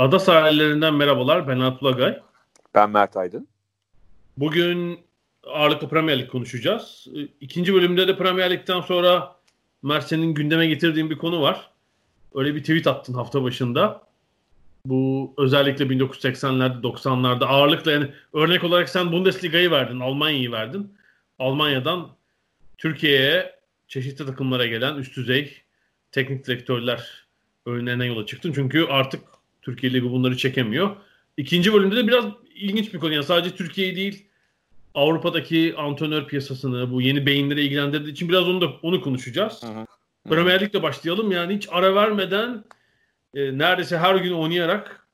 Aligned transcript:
Ada 0.00 0.18
sahillerinden 0.18 0.94
merhabalar. 0.94 1.48
Ben 1.48 1.60
Alp 1.60 1.82
Ulagay. 1.82 2.18
Ben 2.74 2.90
Mert 2.90 3.16
Aydın. 3.16 3.48
Bugün 4.36 5.00
ağırlıklı 5.46 5.88
Premier 5.88 6.18
Lig 6.18 6.30
konuşacağız. 6.30 7.06
İkinci 7.40 7.74
bölümde 7.74 8.08
de 8.08 8.16
Premier 8.16 8.50
Lig'den 8.50 8.80
sonra 8.80 9.36
Mert 9.82 10.08
senin 10.08 10.34
gündeme 10.34 10.66
getirdiğin 10.66 11.10
bir 11.10 11.18
konu 11.18 11.42
var. 11.42 11.70
Öyle 12.34 12.54
bir 12.54 12.60
tweet 12.60 12.86
attın 12.86 13.14
hafta 13.14 13.42
başında. 13.42 14.02
Bu 14.84 15.34
özellikle 15.38 15.84
1980'lerde 15.84 16.80
90'larda 16.82 17.44
ağırlıkla 17.44 17.92
yani 17.92 18.10
örnek 18.32 18.64
olarak 18.64 18.88
sen 18.88 19.12
Bundesliga'yı 19.12 19.70
verdin, 19.70 20.00
Almanya'yı 20.00 20.52
verdin. 20.52 20.94
Almanya'dan 21.38 22.08
Türkiye'ye 22.78 23.54
çeşitli 23.88 24.26
takımlara 24.26 24.66
gelen 24.66 24.96
üst 24.96 25.16
düzey 25.16 25.62
teknik 26.12 26.46
direktörler 26.46 27.26
önlerine 27.66 28.06
yola 28.06 28.26
çıktın. 28.26 28.52
Çünkü 28.52 28.84
artık 28.84 29.39
Türkiye 29.62 29.92
Ligi 29.92 30.10
bunları 30.10 30.36
çekemiyor. 30.36 30.96
İkinci 31.36 31.72
bölümde 31.72 31.96
de 31.96 32.06
biraz 32.06 32.24
ilginç 32.54 32.94
bir 32.94 32.98
konu. 32.98 33.12
Yani 33.12 33.24
sadece 33.24 33.56
Türkiye'yi 33.56 33.96
değil 33.96 34.26
Avrupa'daki 34.94 35.74
antrenör 35.76 36.26
piyasasını, 36.26 36.92
bu 36.92 37.02
yeni 37.02 37.26
beyinlere 37.26 37.62
ilgilendirdiği 37.62 38.12
için 38.12 38.28
biraz 38.28 38.48
onu 38.48 38.60
da 38.60 38.66
onu 38.82 39.00
konuşacağız. 39.00 39.64
Premier 40.28 40.60
Lig'le 40.60 40.82
başlayalım. 40.82 41.32
Yani 41.32 41.56
hiç 41.56 41.68
ara 41.70 41.94
vermeden 41.94 42.64
e, 43.34 43.58
neredeyse 43.58 43.98
her 43.98 44.14
gün 44.14 44.32
oynayarak 44.32 45.06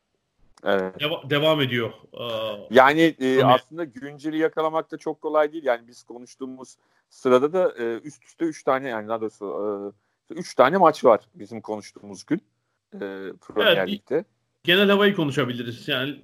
evet. 0.65 0.95
deva- 1.01 1.31
devam 1.31 1.61
ediyor. 1.61 1.93
Ee, 2.13 2.25
yani 2.71 3.15
e, 3.21 3.45
aslında 3.45 3.85
günceli 3.85 4.39
yakalamak 4.39 4.91
da 4.91 4.99
çok 4.99 5.21
kolay 5.21 5.53
değil. 5.53 5.65
Yani 5.65 5.89
biz 5.89 6.03
konuştuğumuz 6.03 6.77
sırada 7.11 7.53
da 7.53 7.75
e, 7.79 8.01
üst 8.05 8.25
üste 8.25 8.45
3 8.45 8.63
tane 8.63 8.89
yani 8.89 9.09
daha 9.09 9.21
doğrusu 9.21 9.95
3 10.31 10.53
e, 10.53 10.57
tane 10.57 10.77
maç 10.77 11.05
var 11.05 11.21
bizim 11.35 11.61
konuştuğumuz 11.61 12.27
gün 12.27 12.41
e, 12.95 12.99
Premier 13.47 13.77
evet, 13.77 13.89
Lig'de. 13.89 14.25
Genel 14.67 14.91
havayı 14.91 15.15
konuşabiliriz. 15.15 15.89
Yani 15.89 16.17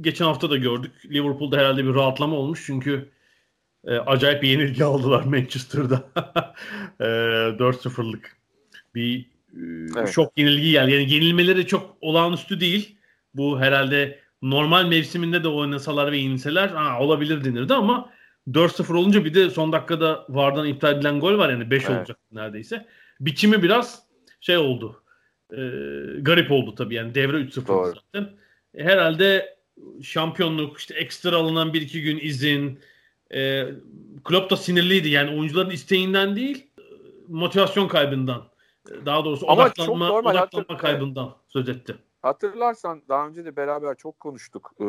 geçen 0.00 0.24
hafta 0.24 0.50
da 0.50 0.56
gördük. 0.56 0.92
Liverpool'da 1.10 1.58
herhalde 1.58 1.84
bir 1.84 1.94
rahatlama 1.94 2.36
olmuş 2.36 2.62
çünkü 2.66 3.08
e, 3.84 3.96
acayip 3.96 4.42
bir 4.42 4.48
yenilgi 4.48 4.84
aldılar 4.90 5.24
Manchester'da. 5.24 6.04
e, 7.00 7.04
4-0'lık 7.04 8.36
bir 8.94 9.20
e, 9.20 9.26
evet. 9.96 10.08
şok 10.08 10.32
yenilgi 10.38 10.70
geldi. 10.70 10.92
Yani 10.92 11.12
yenilmeleri 11.12 11.66
çok 11.66 11.96
olağanüstü 12.00 12.60
değil. 12.60 12.96
Bu 13.34 13.60
herhalde 13.60 14.18
normal 14.42 14.86
mevsiminde 14.86 15.44
de 15.44 15.48
oynasalar 15.48 16.12
ve 16.12 16.18
yenilseler 16.18 16.68
ha, 16.68 17.00
olabilir 17.00 17.44
denirdi 17.44 17.74
ama 17.74 18.10
4-0 18.48 18.96
olunca 18.96 19.24
bir 19.24 19.34
de 19.34 19.50
son 19.50 19.72
dakikada 19.72 20.26
Vardan 20.28 20.66
iptal 20.66 20.96
edilen 20.96 21.20
gol 21.20 21.38
var 21.38 21.50
yani 21.50 21.70
5 21.70 21.84
evet. 21.84 21.98
olacak 21.98 22.18
neredeyse. 22.32 22.86
Biçimi 23.20 23.62
biraz 23.62 24.02
şey 24.40 24.56
oldu. 24.56 24.99
E, 25.52 25.60
garip 26.20 26.50
oldu 26.50 26.74
tabii 26.74 26.94
yani 26.94 27.14
devre 27.14 27.36
3-0 27.36 27.94
zaten. 27.94 28.30
E, 28.74 28.84
herhalde 28.84 29.56
şampiyonluk 30.02 30.78
işte 30.78 30.94
ekstra 30.94 31.36
alınan 31.36 31.68
1-2 31.68 32.02
gün 32.02 32.18
izin 32.18 32.80
e, 33.34 33.66
Klopp 34.24 34.50
da 34.50 34.56
sinirliydi 34.56 35.08
yani 35.08 35.38
oyuncuların 35.38 35.70
isteğinden 35.70 36.36
değil 36.36 36.70
motivasyon 37.28 37.88
kaybından 37.88 38.42
daha 39.06 39.24
doğrusu 39.24 39.50
Ama 39.50 39.62
odaklanma, 39.62 40.08
normal, 40.08 40.30
odaklanma 40.30 40.64
hatır, 40.68 40.78
kaybından 40.78 41.36
söz 41.48 41.68
etti. 41.68 41.96
Hatırlarsan 42.22 43.02
daha 43.08 43.26
önce 43.28 43.44
de 43.44 43.56
beraber 43.56 43.94
çok 43.94 44.20
konuştuk. 44.20 44.72
Ee, 44.80 44.84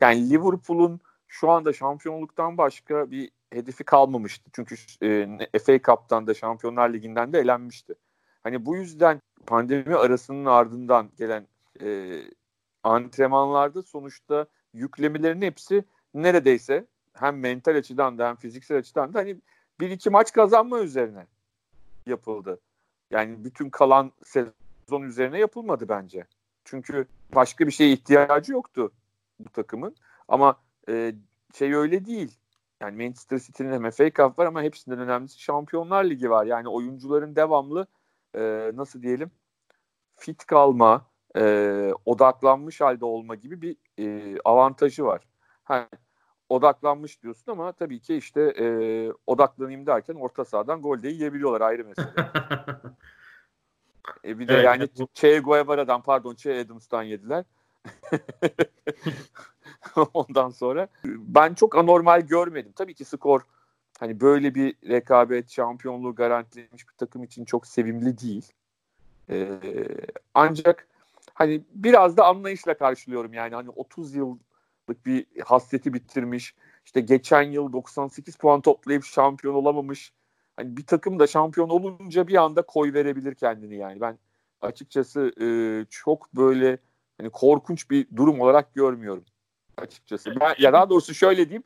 yani 0.00 0.30
Liverpool'un 0.30 1.00
şu 1.28 1.50
anda 1.50 1.72
şampiyonluktan 1.72 2.58
başka 2.58 3.10
bir 3.10 3.30
hedefi 3.52 3.84
kalmamıştı. 3.84 4.50
Çünkü 4.52 4.74
e, 5.02 5.58
FA 5.58 5.78
Cup'tan 5.82 6.26
da 6.26 6.34
Şampiyonlar 6.34 6.92
Ligi'nden 6.92 7.32
de 7.32 7.38
elenmişti. 7.38 7.94
Hani 8.42 8.66
bu 8.66 8.76
yüzden 8.76 9.20
pandemi 9.48 9.96
arasının 9.96 10.44
ardından 10.44 11.10
gelen 11.18 11.46
e, 11.82 12.20
antrenmanlarda 12.84 13.82
sonuçta 13.82 14.46
yüklemelerin 14.74 15.42
hepsi 15.42 15.84
neredeyse 16.14 16.86
hem 17.14 17.40
mental 17.40 17.76
açıdan 17.76 18.18
da 18.18 18.28
hem 18.28 18.36
fiziksel 18.36 18.78
açıdan 18.78 19.14
da 19.14 19.18
hani 19.18 19.36
bir 19.80 19.90
iki 19.90 20.10
maç 20.10 20.32
kazanma 20.32 20.80
üzerine 20.80 21.26
yapıldı. 22.06 22.60
Yani 23.10 23.44
bütün 23.44 23.70
kalan 23.70 24.12
sezon 24.24 25.02
üzerine 25.02 25.38
yapılmadı 25.38 25.88
bence. 25.88 26.26
Çünkü 26.64 27.06
başka 27.34 27.66
bir 27.66 27.72
şeye 27.72 27.92
ihtiyacı 27.92 28.52
yoktu 28.52 28.92
bu 29.40 29.48
takımın. 29.48 29.96
Ama 30.28 30.56
e, 30.88 31.14
şey 31.54 31.74
öyle 31.74 32.04
değil. 32.04 32.38
Yani 32.80 33.04
Manchester 33.04 33.38
City'nin 33.38 33.72
hem 33.72 33.90
FA 33.90 34.10
Cup 34.10 34.38
var 34.38 34.46
ama 34.46 34.62
hepsinden 34.62 34.98
önemlisi 34.98 35.40
Şampiyonlar 35.40 36.04
Ligi 36.04 36.30
var. 36.30 36.46
Yani 36.46 36.68
oyuncuların 36.68 37.36
devamlı 37.36 37.86
e, 38.38 38.72
nasıl 38.74 39.02
diyelim 39.02 39.30
fit 40.16 40.46
kalma, 40.46 41.06
e, 41.36 41.92
odaklanmış 42.04 42.80
halde 42.80 43.04
olma 43.04 43.34
gibi 43.34 43.62
bir 43.62 43.76
e, 43.98 44.38
avantajı 44.44 45.04
var. 45.04 45.28
Ha, 45.64 45.88
odaklanmış 46.48 47.22
diyorsun 47.22 47.52
ama 47.52 47.72
tabii 47.72 48.00
ki 48.00 48.16
işte 48.16 48.40
e, 48.40 49.08
odaklanayım 49.26 49.86
derken 49.86 50.14
orta 50.14 50.44
sahadan 50.44 50.82
gol 50.82 51.02
de 51.02 51.08
yiyebiliyorlar 51.08 51.60
ayrı 51.60 51.84
mesele. 51.84 52.08
e, 54.24 54.38
bir 54.38 54.48
de 54.48 54.54
evet, 54.54 54.64
yani 54.64 54.88
bu... 54.98 55.08
Che 55.14 55.38
Guevara'dan 55.38 56.02
pardon 56.02 56.34
Che 56.34 56.60
Adams'tan 56.60 57.02
yediler. 57.02 57.44
Ondan 60.14 60.50
sonra 60.50 60.88
ben 61.04 61.54
çok 61.54 61.76
anormal 61.76 62.20
görmedim. 62.20 62.72
Tabii 62.76 62.94
ki 62.94 63.04
skor 63.04 63.40
hani 63.98 64.20
böyle 64.20 64.54
bir 64.54 64.74
rekabet 64.88 65.50
şampiyonluğu 65.50 66.14
garantilemiş 66.14 66.88
bir 66.88 66.94
takım 66.98 67.24
için 67.24 67.44
çok 67.44 67.66
sevimli 67.66 68.18
değil. 68.18 68.52
Ee, 69.30 69.58
ancak 70.34 70.88
hani 71.34 71.62
biraz 71.74 72.16
da 72.16 72.26
anlayışla 72.26 72.78
karşılıyorum 72.78 73.32
yani 73.32 73.54
hani 73.54 73.70
30 73.70 74.14
yıl 74.14 74.38
bir 75.06 75.26
hasreti 75.44 75.94
bitirmiş. 75.94 76.54
İşte 76.84 77.00
geçen 77.00 77.42
yıl 77.42 77.72
98 77.72 78.36
puan 78.36 78.60
toplayıp 78.60 79.04
şampiyon 79.04 79.54
olamamış. 79.54 80.12
Hani 80.56 80.76
bir 80.76 80.86
takım 80.86 81.18
da 81.18 81.26
şampiyon 81.26 81.68
olunca 81.68 82.28
bir 82.28 82.34
anda 82.34 82.62
koy 82.62 82.92
verebilir 82.92 83.34
kendini 83.34 83.76
yani. 83.76 84.00
Ben 84.00 84.18
açıkçası 84.60 85.32
e, 85.40 85.46
çok 85.90 86.34
böyle 86.34 86.78
hani 87.18 87.30
korkunç 87.30 87.90
bir 87.90 88.06
durum 88.16 88.40
olarak 88.40 88.74
görmüyorum 88.74 89.24
açıkçası. 89.76 90.40
Ben, 90.40 90.54
ya 90.58 90.72
daha 90.72 90.90
doğrusu 90.90 91.14
şöyle 91.14 91.44
diyeyim. 91.44 91.64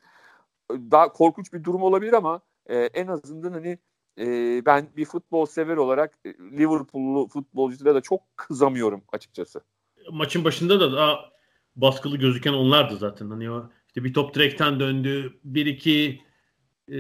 Daha 0.91 1.13
korkunç 1.13 1.53
bir 1.53 1.65
durum 1.65 1.83
olabilir 1.83 2.13
ama 2.13 2.41
e, 2.67 2.77
en 2.77 3.07
azından 3.07 3.53
hani 3.53 3.79
e, 4.19 4.27
ben 4.67 4.89
bir 4.97 5.05
futbol 5.05 5.47
sever 5.47 5.77
olarak 5.77 6.15
e, 6.25 6.29
Liverpool'lu 6.31 7.29
futbolculara 7.29 7.95
da 7.95 8.01
çok 8.01 8.21
kızamıyorum 8.37 9.03
açıkçası. 9.13 9.61
Maçın 10.11 10.45
başında 10.45 10.81
da 10.81 10.93
daha 10.93 11.33
baskılı 11.77 12.17
gözüken 12.17 12.53
onlardı 12.53 12.97
zaten. 12.97 13.31
Hani 13.31 13.51
o 13.51 13.71
işte 13.89 14.05
bir 14.05 14.15
top 14.15 14.35
direkten 14.35 14.81
döndü, 14.81 15.39
bir 15.45 15.67
iki 15.67 16.21
e, 16.89 16.99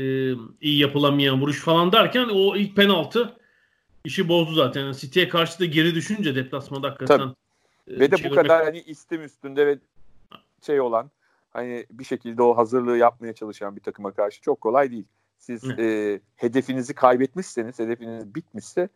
iyi 0.60 0.78
yapılamayan 0.78 1.40
vuruş 1.40 1.60
falan 1.60 1.92
derken 1.92 2.28
o 2.28 2.56
ilk 2.56 2.76
penaltı 2.76 3.36
işi 4.04 4.28
bozdu 4.28 4.54
zaten. 4.54 4.80
Yani 4.80 4.96
City'ye 4.96 5.28
karşı 5.28 5.60
da 5.60 5.64
geri 5.64 5.94
düşünce 5.94 6.34
deplasmanda 6.34 6.88
hakikaten. 6.88 7.18
Tabii. 7.18 7.96
E, 7.96 8.00
ve 8.00 8.10
de 8.10 8.30
bu 8.30 8.34
kadar 8.34 8.64
hani 8.64 8.80
istim 8.80 9.24
üstünde 9.24 9.66
ve 9.66 9.78
şey 10.66 10.80
olan 10.80 11.10
hani 11.52 11.86
bir 11.90 12.04
şekilde 12.04 12.42
o 12.42 12.56
hazırlığı 12.56 12.96
yapmaya 12.96 13.32
çalışan 13.32 13.76
bir 13.76 13.80
takıma 13.80 14.12
karşı 14.12 14.40
çok 14.40 14.60
kolay 14.60 14.90
değil. 14.90 15.04
Siz 15.38 15.64
e, 15.64 16.20
hedefinizi 16.36 16.94
kaybetmişseniz, 16.94 17.78
hedefiniz 17.78 18.34
bitmişse 18.34 18.88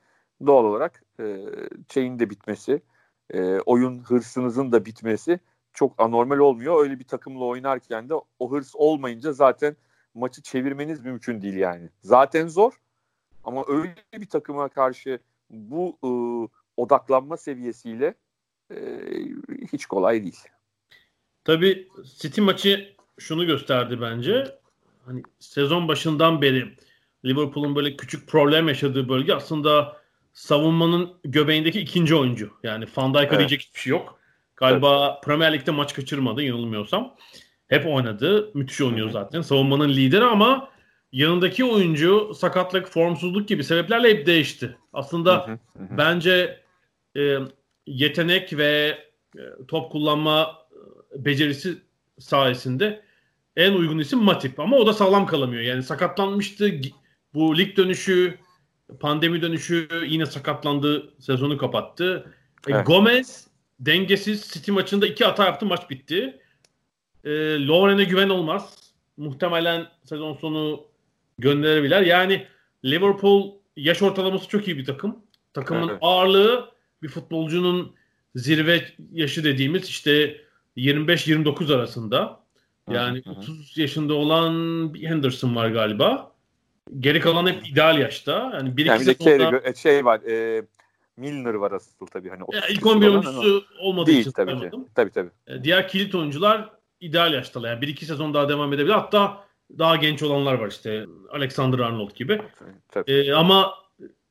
doğal 0.47 0.65
olarak 0.65 1.03
e, 1.21 1.39
şeyin 1.93 2.19
de 2.19 2.31
bitmesi, 2.31 2.83
e, 3.31 3.61
oyun 3.61 3.99
hırsınızın 3.99 4.73
da 4.73 4.85
bitmesi 4.85 5.41
çok 5.73 5.95
anormal 5.99 6.39
olmuyor. 6.39 6.83
Öyle 6.83 6.99
bir 6.99 7.05
takımla 7.05 7.45
oynarken 7.45 8.09
de 8.09 8.15
o 8.39 8.51
hırs 8.51 8.73
olmayınca 8.75 9.33
zaten 9.33 9.77
maçı 10.15 10.43
çevirmeniz 10.43 11.05
mümkün 11.05 11.43
değil 11.43 11.57
yani. 11.57 11.91
Zaten 12.03 12.49
zor 12.49 12.81
ama 13.45 13.65
öyle 13.69 13.95
bir 14.13 14.29
takıma 14.29 14.69
karşı 14.69 15.19
bu 15.51 15.99
e, 16.05 16.11
odaklanma 16.77 17.37
seviyesiyle 17.37 18.15
e, 18.71 18.77
hiç 19.73 19.87
kolay 19.87 20.23
değil. 20.23 20.45
Tabii 21.47 21.89
City 22.19 22.41
maçı 22.41 22.95
şunu 23.19 23.47
gösterdi 23.47 24.01
bence. 24.01 24.45
Hani 25.05 25.23
sezon 25.39 25.89
başından 25.89 26.43
beri 26.43 26.77
Liverpool'un 27.25 27.77
böyle 27.77 27.97
küçük 27.97 28.29
problem 28.29 28.69
yaşadığı 28.69 29.09
bölge 29.09 29.35
aslında 29.35 29.97
savunmanın 30.33 31.13
göbeğindeki 31.25 31.81
ikinci 31.81 32.15
oyuncu. 32.15 32.51
Yani 32.63 32.85
Van 32.97 33.15
Dijk'a 33.15 33.27
evet. 33.27 33.39
diyecek 33.39 33.61
hiçbir 33.61 33.81
şey 33.81 33.91
yok. 33.91 34.19
Galiba 34.57 35.11
evet. 35.13 35.25
Premier 35.25 35.53
Lig'de 35.53 35.71
maç 35.71 35.95
kaçırmadı 35.95 36.43
yanılmıyorsam. 36.43 37.17
Hep 37.69 37.87
oynadı. 37.87 38.51
Müthiş 38.55 38.81
oynuyor 38.81 39.11
zaten. 39.11 39.43
Savunmanın 39.43 39.89
lideri 39.89 40.25
ama 40.25 40.69
yanındaki 41.13 41.65
oyuncu 41.65 42.35
sakatlık, 42.35 42.89
formsuzluk 42.89 43.49
gibi 43.49 43.65
sebeplerle 43.65 44.11
hep 44.11 44.27
değişti. 44.27 44.77
Aslında 44.93 45.59
bence 45.77 46.61
e, 47.17 47.39
yetenek 47.87 48.57
ve 48.57 48.99
e, 49.37 49.43
top 49.69 49.93
kullanma 49.93 50.66
becerisi 51.25 51.79
sayesinde 52.19 53.03
en 53.57 53.73
uygun 53.73 53.99
isim 53.99 54.19
Matip 54.19 54.61
ama 54.61 54.77
o 54.77 54.87
da 54.87 54.93
sağlam 54.93 55.27
kalamıyor. 55.27 55.63
Yani 55.63 55.83
sakatlanmıştı. 55.83 56.81
Bu 57.35 57.59
lig 57.59 57.77
dönüşü, 57.77 58.39
pandemi 59.01 59.43
dönüşü 59.43 59.89
yine 60.07 60.27
sakatlandı. 60.27 61.15
Sezonu 61.21 61.59
kapattı. 61.59 62.33
E, 62.69 62.73
evet. 62.73 62.87
Gomez 62.87 63.47
dengesiz 63.81 64.49
City 64.49 64.71
maçında 64.71 65.07
iki 65.07 65.25
hata 65.25 65.45
yaptı. 65.45 65.67
Maç 65.67 65.91
bitti. 65.91 66.41
E, 67.25 67.31
Lovren'e 67.67 68.05
güven 68.05 68.29
olmaz. 68.29 68.93
Muhtemelen 69.17 69.87
sezon 70.05 70.35
sonu 70.35 70.87
gönderebilirler. 71.39 72.03
Yani 72.03 72.47
Liverpool 72.85 73.55
yaş 73.77 74.03
ortalaması 74.03 74.49
çok 74.49 74.69
iyi 74.69 74.79
bir 74.79 74.85
takım. 74.85 75.17
Takımın 75.55 75.89
evet. 75.89 75.99
ağırlığı 76.01 76.71
bir 77.03 77.09
futbolcunun 77.09 77.95
zirve 78.35 78.85
yaşı 79.13 79.45
dediğimiz 79.45 79.89
işte 79.89 80.41
25-29 80.77 81.75
arasında. 81.75 82.41
Yani 82.91 83.23
hı 83.25 83.31
hı. 83.31 83.35
30 83.35 83.79
yaşında 83.79 84.15
olan 84.15 84.55
bir 84.95 85.09
Henderson 85.09 85.57
var 85.57 85.69
galiba. 85.69 86.33
Geri 87.01 87.21
kalan 87.21 87.47
hep 87.47 87.69
ideal 87.69 87.99
yaşta. 87.99 88.51
Yani 88.55 88.77
bir 88.77 88.87
yani 88.87 89.03
iki 89.03 89.09
bir 89.09 89.15
sezonda... 89.15 89.75
şey 89.75 90.05
var. 90.05 90.21
E, 90.21 90.63
Milner 91.17 91.55
var 91.55 91.73
asıl 91.73 92.07
tabii. 92.07 92.29
Hani 92.29 92.43
ya 92.53 92.69
ilk 92.69 92.87
11 92.87 93.09
oyuncusu 93.09 93.65
olmadığı 93.81 94.07
değil, 94.07 94.21
için 94.21 94.31
tabii 94.31 94.61
ki. 94.61 94.71
Tabii 94.95 95.11
tabii. 95.11 95.31
E, 95.47 95.65
diğer 95.65 95.89
kilit 95.89 96.15
oyuncular 96.15 96.71
ideal 97.01 97.33
yaştalar. 97.33 97.71
Yani 97.71 97.81
bir 97.81 97.89
iki 97.89 98.07
sezon 98.07 98.35
daha 98.35 98.49
devam 98.49 98.73
edebilir. 98.73 98.95
Hatta 98.95 99.45
daha 99.79 99.97
genç 99.97 100.23
olanlar 100.23 100.55
var 100.55 100.69
işte. 100.69 101.07
Alexander 101.33 101.79
Arnold 101.79 102.15
gibi. 102.15 102.41
Tabii. 102.89 103.13
E, 103.13 103.33
ama 103.33 103.75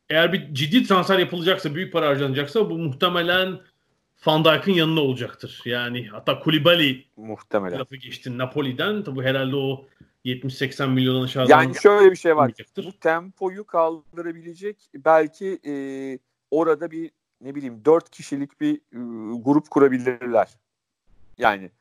eğer 0.09 0.33
bir 0.33 0.53
ciddi 0.53 0.83
transfer 0.83 1.19
yapılacaksa, 1.19 1.75
büyük 1.75 1.93
para 1.93 2.07
harcanacaksa 2.07 2.69
bu 2.69 2.77
muhtemelen 2.77 3.59
Van 4.25 4.45
Dijk'ın 4.45 4.71
yanına 4.71 4.99
olacaktır. 4.99 5.61
Yani 5.65 6.07
hatta 6.07 6.39
Kulibali 6.39 7.05
muhtemelen 7.17 7.79
lafı 7.79 7.95
geçti 7.95 8.37
Napoli'den. 8.37 9.03
Tabi 9.03 9.21
herhalde 9.21 9.55
o 9.55 9.85
70-80 10.25 10.89
milyon 10.89 11.23
aşağıdan 11.23 11.61
Yani 11.61 11.75
şöyle 11.75 12.11
bir 12.11 12.15
şey 12.15 12.35
var. 12.35 12.51
Bu 12.77 12.99
tempoyu 12.99 13.65
kaldırabilecek 13.65 14.89
belki 14.95 15.59
e, 15.67 15.73
orada 16.51 16.91
bir 16.91 17.11
ne 17.41 17.55
bileyim 17.55 17.85
4 17.85 18.09
kişilik 18.09 18.61
bir 18.61 18.75
e, 18.75 18.99
grup 19.41 19.69
kurabilirler. 19.69 20.49
Yani 21.37 21.71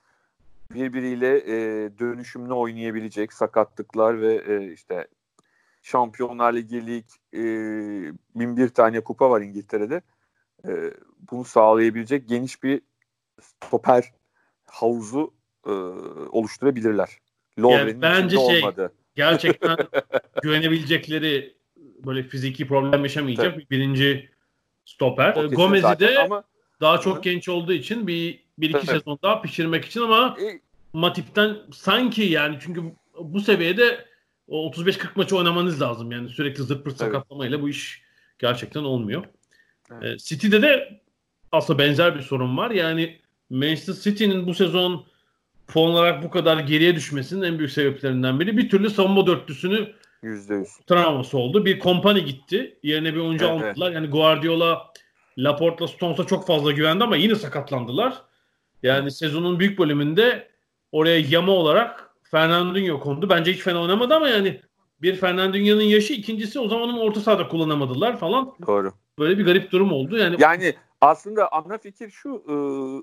birbiriyle 0.71 1.37
e, 1.37 1.91
dönüşümlü 1.99 2.53
oynayabilecek 2.53 3.33
sakatlıklar 3.33 4.21
ve 4.21 4.35
e, 4.35 4.73
işte 4.73 5.09
Şampiyonlar 5.83 6.53
Ligi 6.53 6.87
lig 6.87 7.05
e, 7.35 7.43
bin 8.35 8.57
bir 8.57 8.69
tane 8.69 9.01
kupa 9.01 9.31
var 9.31 9.41
İngiltere'de. 9.41 10.03
E, 10.69 10.73
bunu 11.31 11.45
sağlayabilecek 11.45 12.29
geniş 12.29 12.63
bir 12.63 12.81
stoper 13.41 14.05
havuzu 14.67 15.35
e, 15.67 15.71
oluşturabilirler. 16.31 17.09
yani 17.59 18.03
bence 18.03 18.37
şey 18.37 18.59
olmadı. 18.59 18.93
gerçekten 19.15 19.77
güvenebilecekleri 20.43 21.57
böyle 21.77 22.23
fiziki 22.23 22.67
problem 22.67 23.03
yaşamayacak 23.03 23.53
Tabii. 23.53 23.65
bir 23.65 23.71
birinci 23.71 24.31
stoper. 24.85 25.35
Gomez'i 25.45 26.01
de 26.01 26.19
ama, 26.19 26.45
daha 26.81 27.01
çok 27.01 27.17
hı. 27.17 27.21
genç 27.21 27.49
olduğu 27.49 27.73
için 27.73 28.07
bir 28.07 28.45
bir 28.59 28.71
iki 28.71 28.87
Tabii. 28.87 28.99
sezon 28.99 29.19
daha 29.23 29.43
pişirmek 29.43 29.85
için 29.85 30.01
ama 30.01 30.37
e, 30.41 30.61
Matip'ten 30.93 31.57
sanki 31.73 32.23
yani 32.23 32.59
çünkü 32.61 32.83
bu 33.21 33.41
seviyede 33.41 34.07
o 34.49 34.71
35-40 34.71 35.09
maçı 35.15 35.37
oynamanız 35.37 35.83
lazım. 35.83 36.13
Yani 36.13 36.29
sürekli 36.29 36.63
zırt 36.63 36.85
pırt 36.85 36.97
sakatlamayla 36.97 37.63
bu 37.63 37.69
iş 37.69 38.03
gerçekten 38.39 38.81
olmuyor. 38.81 39.25
Evet. 39.93 40.05
Ee, 40.05 40.17
City'de 40.19 40.63
de 40.63 41.01
aslında 41.53 41.79
benzer 41.79 42.15
bir 42.15 42.23
sorun 42.23 42.57
var. 42.57 42.71
Yani 42.71 43.19
Manchester 43.51 43.95
City'nin 43.95 44.47
bu 44.47 44.55
sezon 44.55 45.07
puan 45.67 45.91
olarak 45.91 46.23
bu 46.23 46.31
kadar 46.31 46.59
geriye 46.59 46.95
düşmesinin 46.97 47.43
en 47.43 47.59
büyük 47.59 47.73
sebeplerinden 47.73 48.41
biri 48.41 48.57
bir 48.57 48.71
türlü 48.71 48.91
savunma 48.91 49.27
dörtlüsünü 49.27 49.93
%100. 50.23 50.87
travması 50.87 51.39
oldu. 51.39 51.65
Bir 51.65 51.79
kompani 51.79 52.25
gitti. 52.25 52.79
Yerine 52.83 53.15
bir 53.15 53.21
oyuncu 53.21 53.45
evet, 53.45 53.55
almadılar. 53.55 53.87
Evet. 53.87 53.95
Yani 53.95 54.07
Guardiola 54.07 54.93
Laporte'la 55.39 55.89
Stones'a 55.89 56.25
çok 56.25 56.47
fazla 56.47 56.73
güvendi 56.73 57.05
ama 57.05 57.17
yine 57.17 57.35
sakatlandılar. 57.35 58.23
Yani 58.83 59.11
sezonun 59.11 59.59
büyük 59.61 59.79
bölümünde 59.79 60.49
oraya 60.93 61.19
yama 61.19 61.53
olarak 61.53 62.11
Fernandinho 62.23 63.01
kondu. 63.01 63.31
Bence 63.31 63.53
hiç 63.53 63.61
fena 63.61 63.83
oynamadı 63.83 64.15
ama 64.15 64.29
yani 64.29 64.61
bir 65.03 65.17
Fernandinho'nun 65.17 65.83
yaşı 65.83 66.13
ikincisi 66.13 66.59
o 66.59 66.69
zaman 66.69 66.99
orta 66.99 67.21
sahada 67.21 67.49
kullanamadılar 67.49 68.19
falan. 68.19 68.55
Doğru. 68.67 68.93
Böyle 69.19 69.39
bir 69.39 69.45
garip 69.45 69.73
durum 69.73 69.93
oldu. 69.93 70.17
Yani 70.17 70.37
Yani 70.39 70.75
aslında 71.01 71.53
ana 71.53 71.79
fikir 71.79 72.11
şu 72.11 72.35
e, 72.49 72.55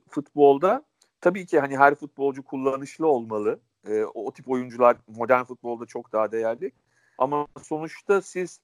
futbolda 0.09 0.85
tabii 1.21 1.45
ki 1.45 1.59
hani 1.59 1.77
her 1.77 1.95
futbolcu 1.95 2.43
kullanışlı 2.43 3.07
olmalı. 3.07 3.59
E, 3.87 4.03
o, 4.03 4.25
o 4.25 4.31
tip 4.31 4.49
oyuncular 4.49 4.97
modern 5.07 5.43
futbolda 5.43 5.85
çok 5.85 6.11
daha 6.11 6.31
değerli. 6.31 6.71
Ama 7.17 7.47
sonuçta 7.63 8.21
siz 8.21 8.59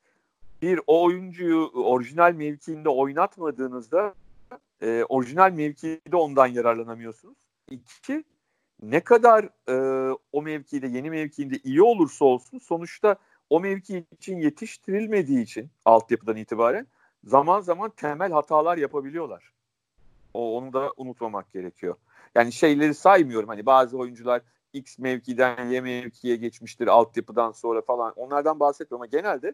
bir 0.61 0.79
o 0.87 1.03
oyuncuyu 1.03 1.71
orijinal 1.73 2.33
mevkiinde 2.33 2.89
oynatmadığınızda 2.89 4.13
e, 4.81 5.03
orijinal 5.09 5.51
mevkide 5.51 6.15
ondan 6.17 6.47
yararlanamıyorsunuz. 6.47 7.37
İki, 7.71 8.23
ne 8.81 8.99
kadar 8.99 9.49
e, 9.69 9.75
o 10.31 10.41
mevkide 10.41 10.87
yeni 10.87 11.09
mevkiinde 11.09 11.57
iyi 11.63 11.81
olursa 11.81 12.25
olsun 12.25 12.59
sonuçta 12.59 13.15
o 13.49 13.59
mevki 13.59 14.05
için 14.11 14.37
yetiştirilmediği 14.37 15.43
için 15.43 15.69
altyapıdan 15.85 16.37
itibaren 16.37 16.87
zaman 17.27 17.61
zaman 17.61 17.89
temel 17.89 18.31
hatalar 18.31 18.77
yapabiliyorlar. 18.77 19.51
O 20.33 20.57
onu 20.57 20.73
da 20.73 20.93
unutmamak 20.97 21.51
gerekiyor. 21.51 21.95
Yani 22.35 22.51
şeyleri 22.51 22.93
saymıyorum 22.93 23.49
hani 23.49 23.65
bazı 23.65 23.97
oyuncular 23.97 24.41
X 24.73 24.99
mevkiden 24.99 25.69
Y 25.69 25.81
mevkiye 25.81 26.35
geçmiştir 26.35 26.87
altyapıdan 26.87 27.51
sonra 27.51 27.81
falan 27.81 28.13
onlardan 28.15 28.59
bahsetmiyorum 28.59 29.01
ama 29.01 29.21
genelde 29.21 29.53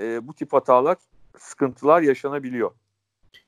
e, 0.00 0.28
bu 0.28 0.34
tip 0.34 0.52
hatalar 0.52 0.96
sıkıntılar 1.38 2.02
yaşanabiliyor. 2.02 2.70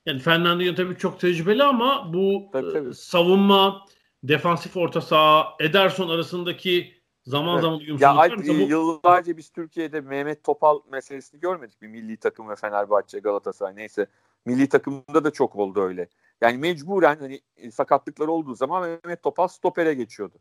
Yani 0.07 0.21
Fernandinho 0.21 0.75
tabii 0.75 0.97
çok 0.97 1.21
tecrübeli 1.21 1.65
ama 1.65 2.13
bu 2.13 2.49
tabii, 2.53 2.73
tabii. 2.73 2.95
savunma 2.95 3.87
defansif 4.23 4.77
orta 4.77 5.01
saha 5.01 5.57
Ederson 5.61 6.09
arasındaki 6.09 6.98
zaman 7.29 7.53
evet. 7.53 7.63
zaman 7.63 7.79
uyumsuzluk 7.79 8.01
ya 8.01 8.11
Alp, 8.11 8.39
bu... 8.39 8.53
yıllarca 8.53 9.37
biz 9.37 9.51
Türkiye'de 9.51 10.01
Mehmet 10.01 10.45
Topal 10.45 10.81
meselesini 10.91 11.41
görmedik 11.41 11.83
bir 11.83 11.89
milli 11.89 12.17
takım 12.17 12.49
ve 12.49 12.57
Fenerbahçe 12.57 13.19
Galatasaray 13.19 13.77
neyse 13.77 14.07
milli 14.45 14.69
takımda 14.69 15.25
da 15.25 15.31
çok 15.31 15.57
oldu 15.57 15.83
öyle. 15.83 16.09
Yani 16.41 16.59
mecburen 16.59 17.17
hani 17.17 17.41
e, 17.57 17.71
sakatlıklar 17.71 18.29
olduğu 18.29 18.55
zaman 18.55 18.89
Mehmet 18.89 19.23
Topal 19.23 19.49
stopere 19.49 19.95
geçiyordu. 19.95 20.39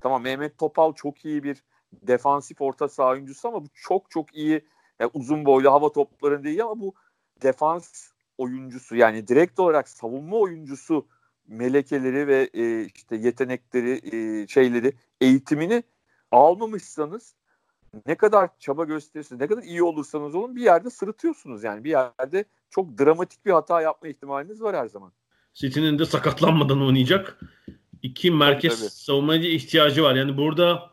Tamam 0.00 0.22
Mehmet 0.22 0.58
Topal 0.58 0.92
çok 0.92 1.24
iyi 1.24 1.42
bir 1.42 1.62
defansif 1.92 2.60
orta 2.60 2.88
saha 2.88 3.10
oyuncusu 3.10 3.48
ama 3.48 3.62
bu 3.62 3.68
çok 3.74 4.10
çok 4.10 4.36
iyi 4.36 4.64
yani 5.00 5.10
uzun 5.14 5.44
boylu 5.44 5.72
hava 5.72 5.92
toplarında 5.92 6.44
değil 6.44 6.62
ama 6.62 6.80
bu 6.80 6.94
defans 7.42 8.10
oyuncusu 8.38 8.96
yani 8.96 9.28
direkt 9.28 9.60
olarak 9.60 9.88
savunma 9.88 10.36
oyuncusu 10.36 11.06
melekeleri 11.48 12.26
ve 12.26 12.50
e, 12.54 12.84
işte 12.94 13.16
yetenekleri 13.16 14.16
e, 14.16 14.46
şeyleri 14.46 14.92
eğitimini 15.20 15.82
almamışsanız 16.36 17.34
ne 18.06 18.14
kadar 18.14 18.50
çaba 18.58 18.84
gösterirsiniz, 18.84 19.40
ne 19.40 19.46
kadar 19.46 19.62
iyi 19.62 19.82
olursanız 19.82 20.34
olun 20.34 20.56
bir 20.56 20.62
yerde 20.62 20.90
sırıtıyorsunuz 20.90 21.64
yani. 21.64 21.84
Bir 21.84 21.90
yerde 21.90 22.44
çok 22.70 22.98
dramatik 22.98 23.46
bir 23.46 23.50
hata 23.50 23.80
yapma 23.80 24.08
ihtimaliniz 24.08 24.62
var 24.62 24.76
her 24.76 24.86
zaman. 24.86 25.12
City'nin 25.54 25.98
de 25.98 26.04
sakatlanmadan 26.04 26.82
oynayacak 26.82 27.40
iki 28.02 28.30
merkez 28.30 28.80
tabii, 28.80 28.90
savunmacı 28.90 29.48
ihtiyacı 29.48 30.02
var. 30.02 30.14
Yani 30.14 30.36
burada 30.36 30.90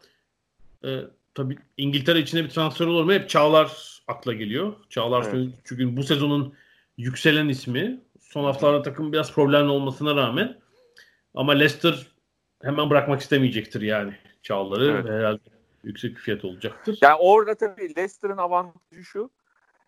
e, 0.85 0.99
tabii 1.35 1.57
İngiltere 1.77 2.19
içinde 2.19 2.43
bir 2.43 2.49
transfer 2.49 2.85
olur 2.85 3.03
mu? 3.03 3.13
Hep 3.13 3.29
Çağlar 3.29 3.99
akla 4.07 4.33
geliyor. 4.33 4.73
Çağlar 4.89 5.25
evet. 5.33 5.49
çünkü 5.63 5.97
bu 5.97 6.03
sezonun 6.03 6.53
yükselen 6.97 7.49
ismi. 7.49 8.01
Son 8.21 8.43
haftalarda 8.43 8.81
takım 8.81 9.13
biraz 9.13 9.33
problemli 9.33 9.69
olmasına 9.69 10.15
rağmen. 10.15 10.59
Ama 11.35 11.51
Leicester 11.51 12.07
hemen 12.63 12.89
bırakmak 12.89 13.21
istemeyecektir 13.21 13.81
yani 13.81 14.13
Çağlar'ı. 14.43 14.85
Evet. 14.85 15.05
Herhalde 15.05 15.39
yüksek 15.83 16.17
fiyat 16.17 16.45
olacaktır. 16.45 16.99
Yani 17.01 17.17
orada 17.19 17.55
tabii 17.55 17.81
Leicester'ın 17.81 18.37
avantajı 18.37 19.03
şu. 19.03 19.29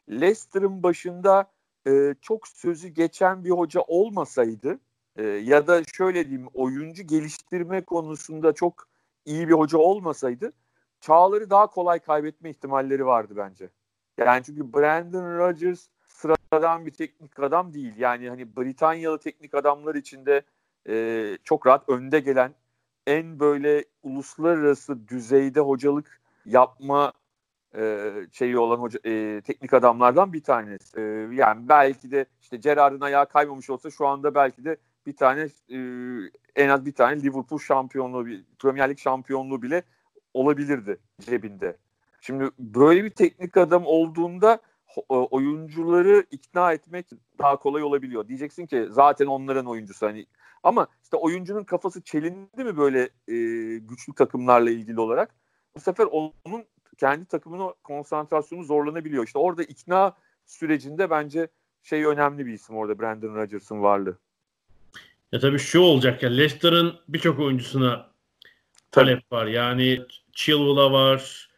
Leicester'ın 0.09 0.83
başında 0.83 1.51
e, 1.87 2.15
çok 2.21 2.47
sözü 2.47 2.87
geçen 2.87 3.45
bir 3.45 3.49
hoca 3.49 3.81
olmasaydı 3.81 4.79
e, 5.15 5.23
ya 5.23 5.67
da 5.67 5.83
şöyle 5.83 6.29
diyeyim 6.29 6.47
oyuncu 6.53 7.03
geliştirme 7.03 7.81
konusunda 7.81 8.53
çok 8.53 8.87
iyi 9.25 9.47
bir 9.47 9.53
hoca 9.53 9.77
olmasaydı 9.77 10.53
Çağlar'ı 11.01 11.49
daha 11.49 11.67
kolay 11.67 11.99
kaybetme 11.99 12.49
ihtimalleri 12.49 13.05
vardı 13.05 13.33
bence. 13.37 13.69
Yani 14.17 14.43
çünkü 14.43 14.73
Brandon 14.73 15.37
Rodgers 15.37 15.87
sıradan 16.05 16.85
bir 16.85 16.91
teknik 16.91 17.39
adam 17.39 17.73
değil. 17.73 17.93
Yani 17.97 18.29
hani 18.29 18.55
Britanyalı 18.57 19.19
teknik 19.19 19.53
adamlar 19.53 19.95
içinde 19.95 20.41
e, 20.89 21.37
çok 21.43 21.67
rahat 21.67 21.89
önde 21.89 22.19
gelen 22.19 22.53
en 23.07 23.39
böyle 23.39 23.85
uluslararası 24.03 25.07
düzeyde 25.07 25.59
hocalık 25.59 26.21
yapma 26.45 27.13
e, 27.77 28.11
şeyi 28.31 28.57
olan 28.57 28.77
hoca, 28.77 28.99
e, 29.05 29.41
teknik 29.41 29.73
adamlardan 29.73 30.33
bir 30.33 30.43
tanesi. 30.43 30.99
E, 30.99 31.01
yani 31.35 31.69
belki 31.69 32.11
de 32.11 32.25
işte 32.41 32.57
Gerrard'ın 32.57 33.01
ayağı 33.01 33.27
kaymamış 33.29 33.69
olsa 33.69 33.91
şu 33.91 34.07
anda 34.07 34.35
belki 34.35 34.65
de 34.65 34.77
bir 35.05 35.15
tane 35.15 35.41
e, 35.69 35.77
en 36.55 36.69
az 36.69 36.85
bir 36.85 36.93
tane 36.93 37.21
Liverpool 37.21 37.59
şampiyonluğu, 37.59 38.27
Premier 38.59 38.89
Lig 38.89 38.99
şampiyonluğu 38.99 39.61
bile 39.61 39.83
olabilirdi 40.33 40.97
cebinde. 41.19 41.77
Şimdi 42.21 42.49
böyle 42.59 43.03
bir 43.03 43.09
teknik 43.09 43.57
adam 43.57 43.83
olduğunda 43.85 44.59
oyuncuları 45.09 46.25
ikna 46.31 46.73
etmek 46.73 47.05
daha 47.39 47.55
kolay 47.55 47.83
olabiliyor. 47.83 48.27
Diyeceksin 48.27 48.65
ki 48.65 48.87
zaten 48.89 49.25
onların 49.25 49.65
oyuncusu 49.65 50.05
hani 50.05 50.25
ama 50.65 50.87
işte 51.03 51.17
oyuncunun 51.17 51.63
kafası 51.63 52.01
çelindi 52.01 52.63
mi 52.63 52.77
böyle 52.77 53.09
e, 53.27 53.35
güçlü 53.77 54.13
takımlarla 54.15 54.69
ilgili 54.69 54.99
olarak 54.99 55.35
bu 55.75 55.79
sefer 55.79 56.07
onun 56.11 56.65
kendi 56.97 57.25
takımının 57.25 57.73
konsantrasyonu 57.83 58.63
zorlanabiliyor. 58.63 59.25
İşte 59.25 59.39
orada 59.39 59.63
ikna 59.63 60.15
sürecinde 60.45 61.09
bence 61.09 61.47
şey 61.83 62.05
önemli 62.05 62.45
bir 62.45 62.53
isim 62.53 62.75
orada 62.75 62.99
Brandon 62.99 63.35
Rodgers'ın 63.35 63.81
varlığı. 63.81 64.17
Ya 65.31 65.39
tabii 65.39 65.59
şu 65.59 65.79
olacak 65.79 66.23
ya 66.23 66.29
Leicester'ın 66.29 66.95
birçok 67.09 67.39
oyuncusuna 67.39 68.11
talep 68.91 69.31
var. 69.31 69.45
Yani 69.45 70.01
Chilwell'a 70.33 70.91
var. 70.91 71.49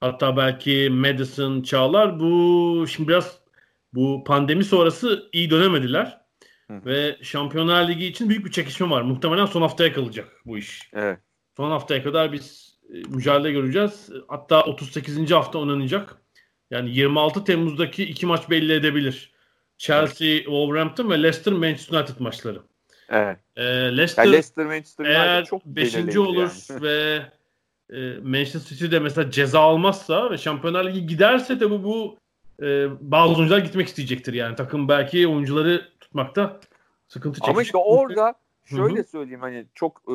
Hatta 0.00 0.36
belki 0.36 0.88
Madison, 0.92 1.62
Çağlar. 1.62 2.20
Bu 2.20 2.86
şimdi 2.88 3.08
biraz 3.08 3.38
bu 3.94 4.24
pandemi 4.24 4.64
sonrası 4.64 5.28
iyi 5.32 5.50
dönemediler. 5.50 6.25
Hı. 6.70 6.84
Ve 6.86 7.16
Şampiyonlar 7.22 7.88
Ligi 7.88 8.06
için 8.06 8.28
büyük 8.28 8.44
bir 8.44 8.50
çekişme 8.50 8.90
var. 8.90 9.02
Muhtemelen 9.02 9.46
son 9.46 9.62
haftaya 9.62 9.92
kalacak 9.92 10.28
bu 10.46 10.58
iş. 10.58 10.90
Evet. 10.92 11.18
Son 11.56 11.70
haftaya 11.70 12.02
kadar 12.02 12.32
biz 12.32 12.78
e, 12.94 12.94
mücadele 13.08 13.52
göreceğiz. 13.52 14.10
Hatta 14.28 14.62
38. 14.62 15.30
hafta 15.30 15.58
oynanacak. 15.58 16.16
Yani 16.70 16.90
26 16.90 17.44
Temmuz'daki 17.44 18.04
iki 18.04 18.26
maç 18.26 18.50
belli 18.50 18.72
edebilir. 18.72 19.32
Chelsea, 19.78 20.36
Wolverhampton 20.38 21.10
ve 21.10 21.22
Leicester 21.22 21.54
Manchester 21.54 21.98
United 21.98 22.20
maçları. 22.20 22.62
Evet. 23.08 23.38
Ee, 23.56 23.64
Leicester, 23.96 24.24
yani 24.24 24.32
Leicester 24.32 24.66
Manchester 24.66 25.04
United 25.04 25.20
eğer 25.20 25.44
çok 25.44 25.66
5. 25.66 26.16
olur 26.16 26.50
yani. 26.70 26.82
ve 26.82 27.22
e, 27.90 28.18
Manchester 28.22 28.76
City 28.76 28.90
de 28.90 28.98
mesela 28.98 29.30
ceza 29.30 29.60
almazsa 29.60 30.30
ve 30.30 30.38
Şampiyonlar 30.38 30.84
Ligi 30.84 31.06
giderse 31.06 31.60
de 31.60 31.70
bu 31.70 31.84
bu 31.84 32.18
e, 32.62 32.86
bazı 33.00 33.34
oyuncular 33.34 33.58
gitmek 33.58 33.88
isteyecektir 33.88 34.34
yani. 34.34 34.56
Takım 34.56 34.88
belki 34.88 35.28
oyuncuları 35.28 35.88
tutmakta 36.06 36.60
sıkıntı 37.08 37.34
çekecek. 37.34 37.50
Ama 37.54 37.62
işte 37.62 37.78
orada 37.78 38.34
şöyle 38.64 38.98
Hı-hı. 38.98 39.08
söyleyeyim 39.08 39.40
hani 39.40 39.66
çok 39.74 40.02
e, 40.08 40.12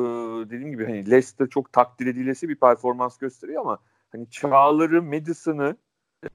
dediğim 0.50 0.70
gibi 0.70 0.84
hani 0.84 1.10
Leicester 1.10 1.48
çok 1.48 1.72
takdir 1.72 2.06
edilesi 2.06 2.48
bir 2.48 2.56
performans 2.56 3.18
gösteriyor 3.18 3.60
ama 3.60 3.78
hani 4.12 4.30
Çağlar'ı, 4.30 5.02
Madison'ı 5.02 5.76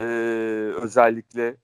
e, 0.02 0.06
özellikle 0.82 1.56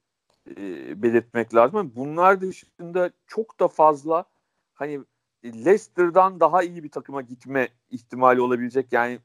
e, 0.50 1.02
belirtmek 1.04 1.56
lazım. 1.56 1.92
Bunlar 1.96 2.42
dışında 2.42 3.12
çok 3.28 3.60
da 3.60 3.68
fazla 3.68 4.26
hani 4.74 5.00
Leicester'dan 5.46 6.40
daha 6.40 6.64
iyi 6.64 6.84
bir 6.84 6.92
takıma 6.92 7.22
gitme 7.22 7.68
ihtimali 7.92 8.42
olabilecek 8.42 8.94
yani 8.94 9.20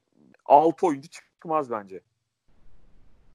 6 0.44 0.86
oyuncu 0.86 1.08
çıkmaz 1.08 1.70
bence. 1.70 2.00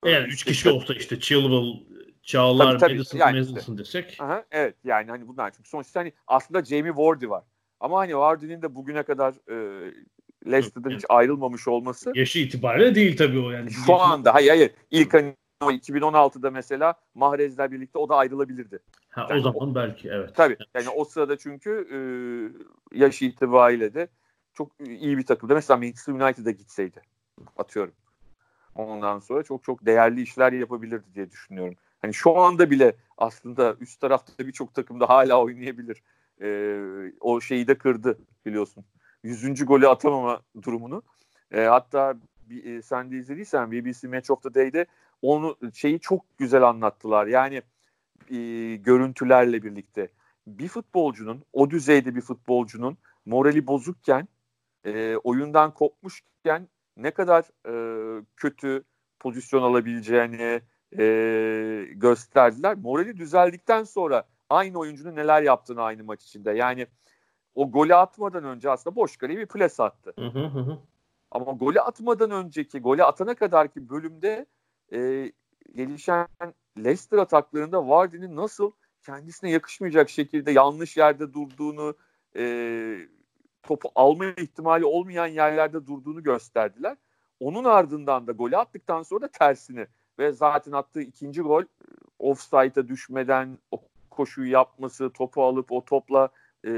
Yani 0.06 0.28
3 0.28 0.44
kişi 0.44 0.70
olsa 0.70 0.94
işte 0.94 1.20
Chilwell, 1.20 1.84
Çağlar, 2.24 2.66
tabii, 2.66 2.80
tabii. 2.80 2.94
Madison, 2.94 3.20
yani 3.20 3.40
Madison 3.40 3.78
desek. 3.78 4.18
Aha, 4.20 4.44
evet 4.52 4.76
yani 4.84 5.10
hani 5.10 5.28
bunlar 5.28 5.52
çünkü 5.52 5.70
sonuçta 5.70 6.00
hani 6.00 6.14
aslında 6.28 6.66
Jamie 6.66 6.96
Vardy 6.96 7.30
var. 7.30 7.44
Ama 7.80 8.00
hani 8.00 8.18
Vardy'nin 8.18 8.62
de 8.62 8.76
bugüne 8.76 9.04
kadar 9.04 9.34
e, 9.50 9.92
Leicester'dan 10.52 10.90
hiç 10.90 11.06
ayrılmamış 11.10 11.68
olması. 11.68 12.12
Yaşı 12.16 12.40
itibariyle 12.40 12.96
değil 12.96 13.18
tabii 13.18 13.40
o 13.40 13.52
yani. 13.52 13.72
Şu 13.72 13.96
anda 13.96 14.34
hayır 14.34 14.50
hayır. 14.50 14.72
İlk 14.92 15.14
hani 15.14 15.36
2016'da 15.62 16.52
mesela 16.52 16.94
Mahrez'le 17.16 17.72
birlikte 17.72 18.00
o 18.00 18.10
da 18.10 18.16
ayrılabilirdi. 18.16 18.80
Ha, 19.10 19.28
yani 19.30 19.40
o 19.40 19.44
zaman 19.44 19.72
o, 19.72 19.76
belki 19.76 20.10
evet. 20.10 20.36
Tabii. 20.36 20.58
Yani 20.76 20.90
o 20.90 21.06
sırada 21.06 21.38
çünkü 21.38 21.88
e, 21.92 21.98
yaş 23.00 23.22
itibariyle 23.22 23.94
de 23.94 24.08
çok 24.54 24.72
iyi 24.88 25.18
bir 25.18 25.26
takımda. 25.26 25.54
Mesela 25.54 25.78
Manchester 25.78 26.14
United'a 26.14 26.52
gitseydi 26.52 27.02
atıyorum. 27.58 27.94
Ondan 28.76 29.20
sonra 29.20 29.44
çok 29.44 29.64
çok 29.64 29.86
değerli 29.86 30.22
işler 30.22 30.54
yapabilirdi 30.54 31.06
diye 31.16 31.32
düşünüyorum. 31.32 31.76
Hani 32.04 32.14
şu 32.14 32.38
anda 32.38 32.72
bile 32.72 32.96
aslında 33.18 33.76
üst 33.80 34.02
tarafta 34.02 34.48
birçok 34.48 34.74
takımda 34.74 35.10
hala 35.10 35.42
oynayabilir. 35.42 36.04
Ee, 36.42 37.12
o 37.20 37.42
şeyi 37.42 37.68
de 37.68 37.78
kırdı 37.78 38.18
biliyorsun. 38.46 38.86
Yüzüncü 39.24 39.66
golü 39.66 39.88
atamama 39.88 40.42
durumunu. 40.62 41.04
Ee, 41.52 41.62
hatta 41.62 42.16
e, 42.64 42.82
sen 42.82 43.12
de 43.12 43.18
izlediysen 43.18 43.72
BBC 43.72 44.08
Match 44.08 44.32
of 44.32 44.44
the 44.44 44.54
Day'de 44.54 44.86
onu 45.22 45.58
şeyi 45.74 46.00
çok 46.00 46.38
güzel 46.38 46.64
anlattılar. 46.64 47.28
Yani 47.28 47.62
e, 48.30 48.76
görüntülerle 48.76 49.64
birlikte 49.64 50.08
bir 50.48 50.68
futbolcunun 50.68 51.44
o 51.54 51.70
düzeyde 51.70 52.16
bir 52.16 52.22
futbolcunun 52.22 52.98
morali 53.26 53.68
bozukken 53.68 54.28
e, 54.86 55.16
oyundan 55.16 55.74
kopmuşken 55.74 56.68
ne 56.98 57.12
kadar 57.12 57.44
e, 57.68 58.24
kötü 58.38 58.84
pozisyon 59.20 59.64
alabileceğini 59.64 60.62
e, 61.00 61.94
gösterdiler. 61.94 62.78
Morali 62.78 63.18
düzeldikten 63.18 63.84
sonra 63.84 64.28
aynı 64.50 64.80
oyuncunun 64.80 65.16
neler 65.16 65.42
yaptığını 65.42 65.82
aynı 65.82 66.04
maç 66.04 66.24
içinde. 66.24 66.52
Yani 66.52 66.88
o 67.56 67.72
golü 67.72 67.96
atmadan 67.96 68.44
önce 68.44 68.70
aslında 68.70 68.96
boş 68.96 69.18
kaleye 69.18 69.40
bir 69.40 69.46
ples 69.46 69.80
attı. 69.80 70.14
Hı 70.20 70.26
hı 70.26 70.46
hı. 70.46 70.78
Ama 71.32 71.52
golü 71.52 71.80
atmadan 71.80 72.32
önceki, 72.32 72.80
golü 72.80 73.04
atana 73.04 73.36
kadarki 73.36 73.90
bölümde 73.90 74.46
e, 74.94 75.32
gelişen 75.76 76.28
Leicester 76.78 77.18
ataklarında 77.18 77.88
Vardy'nin 77.88 78.36
nasıl 78.36 78.72
kendisine 79.06 79.52
yakışmayacak 79.52 80.10
şekilde 80.10 80.52
yanlış 80.52 80.98
yerde 80.98 81.34
durduğunu, 81.34 81.96
e, 82.36 82.98
topu 83.64 83.90
alma 83.96 84.26
ihtimali 84.26 84.86
olmayan 84.86 85.28
yerlerde 85.28 85.88
durduğunu 85.88 86.24
gösterdiler. 86.24 86.98
Onun 87.40 87.64
ardından 87.64 88.28
da 88.28 88.32
golü 88.32 88.58
attıktan 88.58 89.04
sonra 89.04 89.22
da 89.22 89.28
tersini 89.28 89.88
ve 90.20 90.32
zaten 90.32 90.72
attığı 90.72 91.02
ikinci 91.02 91.42
gol 91.42 91.64
offside'a 92.20 92.88
düşmeden 92.88 93.58
o 93.72 93.82
koşuyu 94.10 94.52
yapması, 94.52 95.10
topu 95.10 95.44
alıp 95.44 95.72
o 95.72 95.86
topla 95.86 96.30
e, 96.66 96.70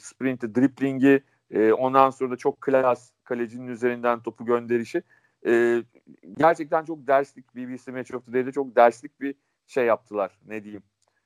sprinti, 0.00 0.54
driplingi 0.54 1.22
e, 1.50 1.72
ondan 1.72 2.10
sonra 2.10 2.30
da 2.30 2.36
çok 2.36 2.60
klas 2.60 3.10
kalecinin 3.24 3.66
üzerinden 3.66 4.20
topu 4.20 4.44
gönderişi 4.44 5.02
e, 5.46 5.82
gerçekten 6.38 6.84
çok 6.84 7.06
derslik 7.06 7.56
BBC 7.56 7.92
Match 7.92 8.14
of 8.14 8.26
the 8.26 8.32
Day'de 8.32 8.52
çok 8.52 8.76
derslik 8.76 9.20
bir 9.20 9.34
şey 9.66 9.86
yaptılar 9.86 10.38
ne 10.46 10.64
diyeyim 10.64 10.82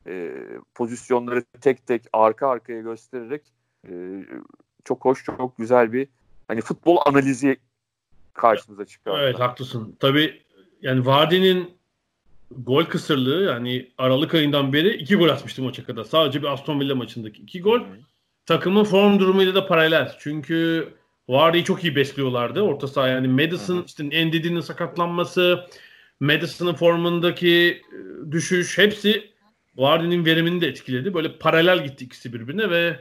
e, 0.06 0.34
pozisyonları 0.74 1.44
tek 1.60 1.86
tek 1.86 2.04
arka 2.12 2.48
arkaya 2.48 2.80
göstererek 2.80 3.42
e, 3.88 3.92
çok 4.84 5.04
hoş 5.04 5.24
çok 5.24 5.58
güzel 5.58 5.92
bir 5.92 6.08
hani 6.48 6.60
futbol 6.60 6.96
analizi 7.06 7.56
karşımıza 8.32 8.84
çıkıyor. 8.84 9.18
Evet 9.20 9.40
haklısın. 9.40 9.96
Tabii 10.00 10.42
yani 10.86 11.06
Vardy'nin 11.06 11.70
gol 12.50 12.84
kısırlığı 12.84 13.44
yani 13.44 13.90
Aralık 13.98 14.34
ayından 14.34 14.72
beri 14.72 14.96
iki 14.96 15.16
gol 15.16 15.28
atmıştı 15.28 15.62
maça 15.62 15.84
kadar. 15.84 16.04
Sadece 16.04 16.42
bir 16.42 16.46
Aston 16.46 16.80
Villa 16.80 16.94
maçındaki 16.94 17.42
iki 17.42 17.60
gol. 17.60 17.80
Hmm. 17.80 17.86
Takımın 18.46 18.84
form 18.84 19.18
durumuyla 19.18 19.54
da 19.54 19.66
paralel. 19.66 20.16
Çünkü 20.18 20.88
Vardy'yi 21.28 21.64
çok 21.64 21.84
iyi 21.84 21.96
besliyorlardı 21.96 22.60
orta 22.60 22.88
saha. 22.88 23.08
Yani 23.08 23.28
Madison, 23.28 23.84
işte 23.86 24.06
Endidi'nin 24.10 24.60
sakatlanması, 24.60 25.66
Madison'ın 26.20 26.74
formundaki 26.74 27.82
e, 27.92 28.32
düşüş 28.32 28.78
hepsi 28.78 29.30
Vardy'nin 29.76 30.24
verimini 30.24 30.60
de 30.60 30.66
etkiledi. 30.66 31.14
Böyle 31.14 31.38
paralel 31.38 31.84
gitti 31.84 32.04
ikisi 32.04 32.32
birbirine 32.32 32.70
ve 32.70 33.00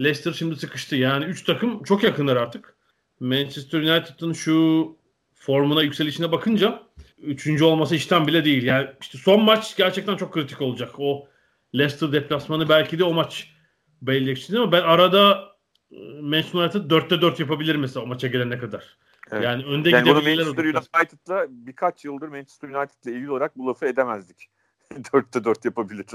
Leicester 0.00 0.32
şimdi 0.32 0.56
sıkıştı. 0.56 0.96
Yani 0.96 1.24
üç 1.24 1.44
takım 1.44 1.82
çok 1.82 2.02
yakınlar 2.02 2.36
artık. 2.36 2.74
Manchester 3.20 3.78
United'ın 3.78 4.32
şu 4.32 4.88
formuna 5.34 5.82
yükselişine 5.82 6.32
bakınca 6.32 6.82
üçüncü 7.22 7.64
olması 7.64 7.94
işten 7.94 8.26
bile 8.26 8.44
değil. 8.44 8.62
Yani 8.62 8.88
işte 9.00 9.18
son 9.18 9.42
maç 9.42 9.76
gerçekten 9.76 10.16
çok 10.16 10.32
kritik 10.32 10.60
olacak. 10.60 10.90
O 10.98 11.28
Leicester 11.74 12.12
deplasmanı 12.12 12.68
belki 12.68 12.98
de 12.98 13.04
o 13.04 13.12
maç 13.12 13.50
belirleyecek 14.02 14.56
ama 14.56 14.72
ben 14.72 14.82
arada 14.82 15.48
e, 15.90 15.96
Manchester 16.20 16.60
United 16.60 16.90
4'te 16.90 17.20
4 17.20 17.40
yapabilir 17.40 17.76
mesela 17.76 18.04
o 18.04 18.06
maça 18.06 18.28
gelene 18.28 18.58
kadar. 18.58 18.96
Evet. 19.32 19.44
Yani 19.44 19.64
önde 19.64 19.90
yani 19.90 20.04
gidebilirler. 20.04 20.46
Manchester 20.46 21.00
United'la 21.00 21.46
birkaç 21.48 22.04
yıldır 22.04 22.28
Manchester 22.28 22.68
United'la 22.68 23.10
ilgili 23.10 23.30
olarak 23.30 23.58
bu 23.58 23.66
lafı 23.66 23.86
edemezdik. 23.86 24.48
4'te 24.92 25.44
4 25.44 25.64
yapabilir 25.64 26.06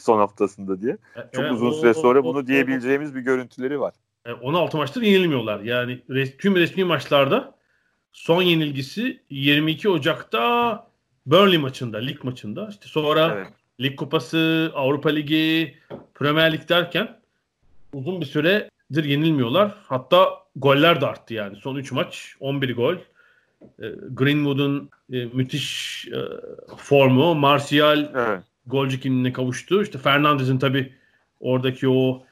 son 0.00 0.18
haftasında 0.18 0.80
diye. 0.80 0.92
E, 0.92 1.20
Çok 1.32 1.44
evet, 1.44 1.52
uzun 1.52 1.68
o, 1.68 1.72
süre 1.72 1.94
sonra 1.94 2.20
o, 2.20 2.24
bunu 2.24 2.38
o, 2.38 2.46
diyebileceğimiz 2.46 3.14
bir 3.14 3.20
görüntüleri 3.20 3.80
var. 3.80 3.94
16 4.42 4.76
e, 4.76 4.80
maçtır 4.80 5.02
yenilmiyorlar. 5.02 5.60
Yani 5.60 6.02
res, 6.10 6.36
tüm 6.36 6.56
resmi 6.56 6.84
maçlarda 6.84 7.54
son 8.14 8.42
yenilgisi 8.42 9.20
22 9.30 9.88
Ocak'ta 9.88 10.86
Burnley 11.26 11.58
maçında, 11.58 11.98
lig 11.98 12.24
maçında. 12.24 12.68
İşte 12.70 12.86
sonra 12.88 13.34
evet. 13.36 13.46
Lig 13.80 13.96
Kupası, 13.96 14.72
Avrupa 14.74 15.10
Ligi, 15.10 15.74
Premier 16.14 16.52
Lig 16.52 16.68
derken 16.68 17.18
uzun 17.92 18.20
bir 18.20 18.26
süredir 18.26 19.04
yenilmiyorlar. 19.04 19.74
Hatta 19.86 20.28
goller 20.56 21.00
de 21.00 21.06
arttı 21.06 21.34
yani. 21.34 21.56
Son 21.56 21.76
3 21.76 21.92
maç 21.92 22.34
11 22.40 22.76
gol. 22.76 22.94
E, 22.94 22.98
Greenwood'un 24.10 24.90
e, 25.12 25.24
müthiş 25.24 26.06
e, 26.08 26.18
formu, 26.76 27.34
Martial 27.34 28.10
evet. 28.14 28.40
golcü 28.66 29.00
kimliğine 29.00 29.32
kavuştu. 29.32 29.82
İşte 29.82 29.98
Fernandez'in 29.98 30.58
tabi 30.58 30.92
oradaki 31.40 31.88
o 31.88 32.24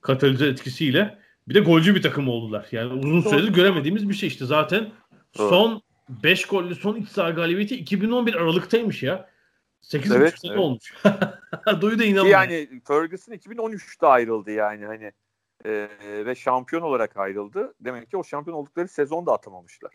katalize 0.00 0.46
etkisiyle 0.46 1.18
bir 1.48 1.54
de 1.54 1.60
golcü 1.60 1.94
bir 1.94 2.02
takım 2.02 2.28
oldular. 2.28 2.66
Yani 2.72 2.92
uzun 2.92 3.20
süredir 3.20 3.52
göremediğimiz 3.52 4.08
bir 4.08 4.14
şey 4.14 4.26
işte 4.26 4.46
zaten. 4.46 4.90
Son 5.36 5.82
5 6.08 6.46
gollü 6.46 6.74
son 6.74 6.96
iç 6.96 7.08
saha 7.08 7.30
galibiyeti 7.30 7.76
2011 7.76 8.34
Aralık'taymış 8.34 9.02
ya. 9.02 9.30
8 9.80 10.12
evet, 10.12 10.40
sene 10.40 10.50
evet. 10.50 10.60
olmuş. 10.60 10.94
Duyu 11.80 11.98
da 11.98 12.04
inanmıyor. 12.04 12.40
Yani 12.40 12.80
Ferguson 12.88 13.32
2013'te 13.32 14.06
ayrıldı 14.06 14.50
yani 14.50 14.86
hani 14.86 15.12
e, 15.64 15.88
ve 16.26 16.34
şampiyon 16.34 16.82
olarak 16.82 17.16
ayrıldı. 17.16 17.74
Demek 17.80 18.10
ki 18.10 18.16
o 18.16 18.24
şampiyon 18.24 18.56
oldukları 18.56 18.88
sezonda 18.88 19.32
atamamışlar. 19.32 19.92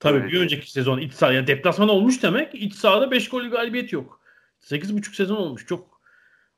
Tabii 0.00 0.18
evet. 0.18 0.32
bir 0.32 0.40
önceki 0.40 0.70
sezon 0.70 0.98
iç 0.98 1.12
saha 1.12 1.32
yani 1.32 1.46
deplasman 1.46 1.88
olmuş 1.88 2.22
demek. 2.22 2.54
İç 2.54 2.74
sahada 2.74 3.10
5 3.10 3.28
gollü 3.28 3.50
galibiyet 3.50 3.92
yok. 3.92 4.20
8,5 4.62 5.14
sezon 5.14 5.36
olmuş. 5.36 5.66
Çok 5.66 6.00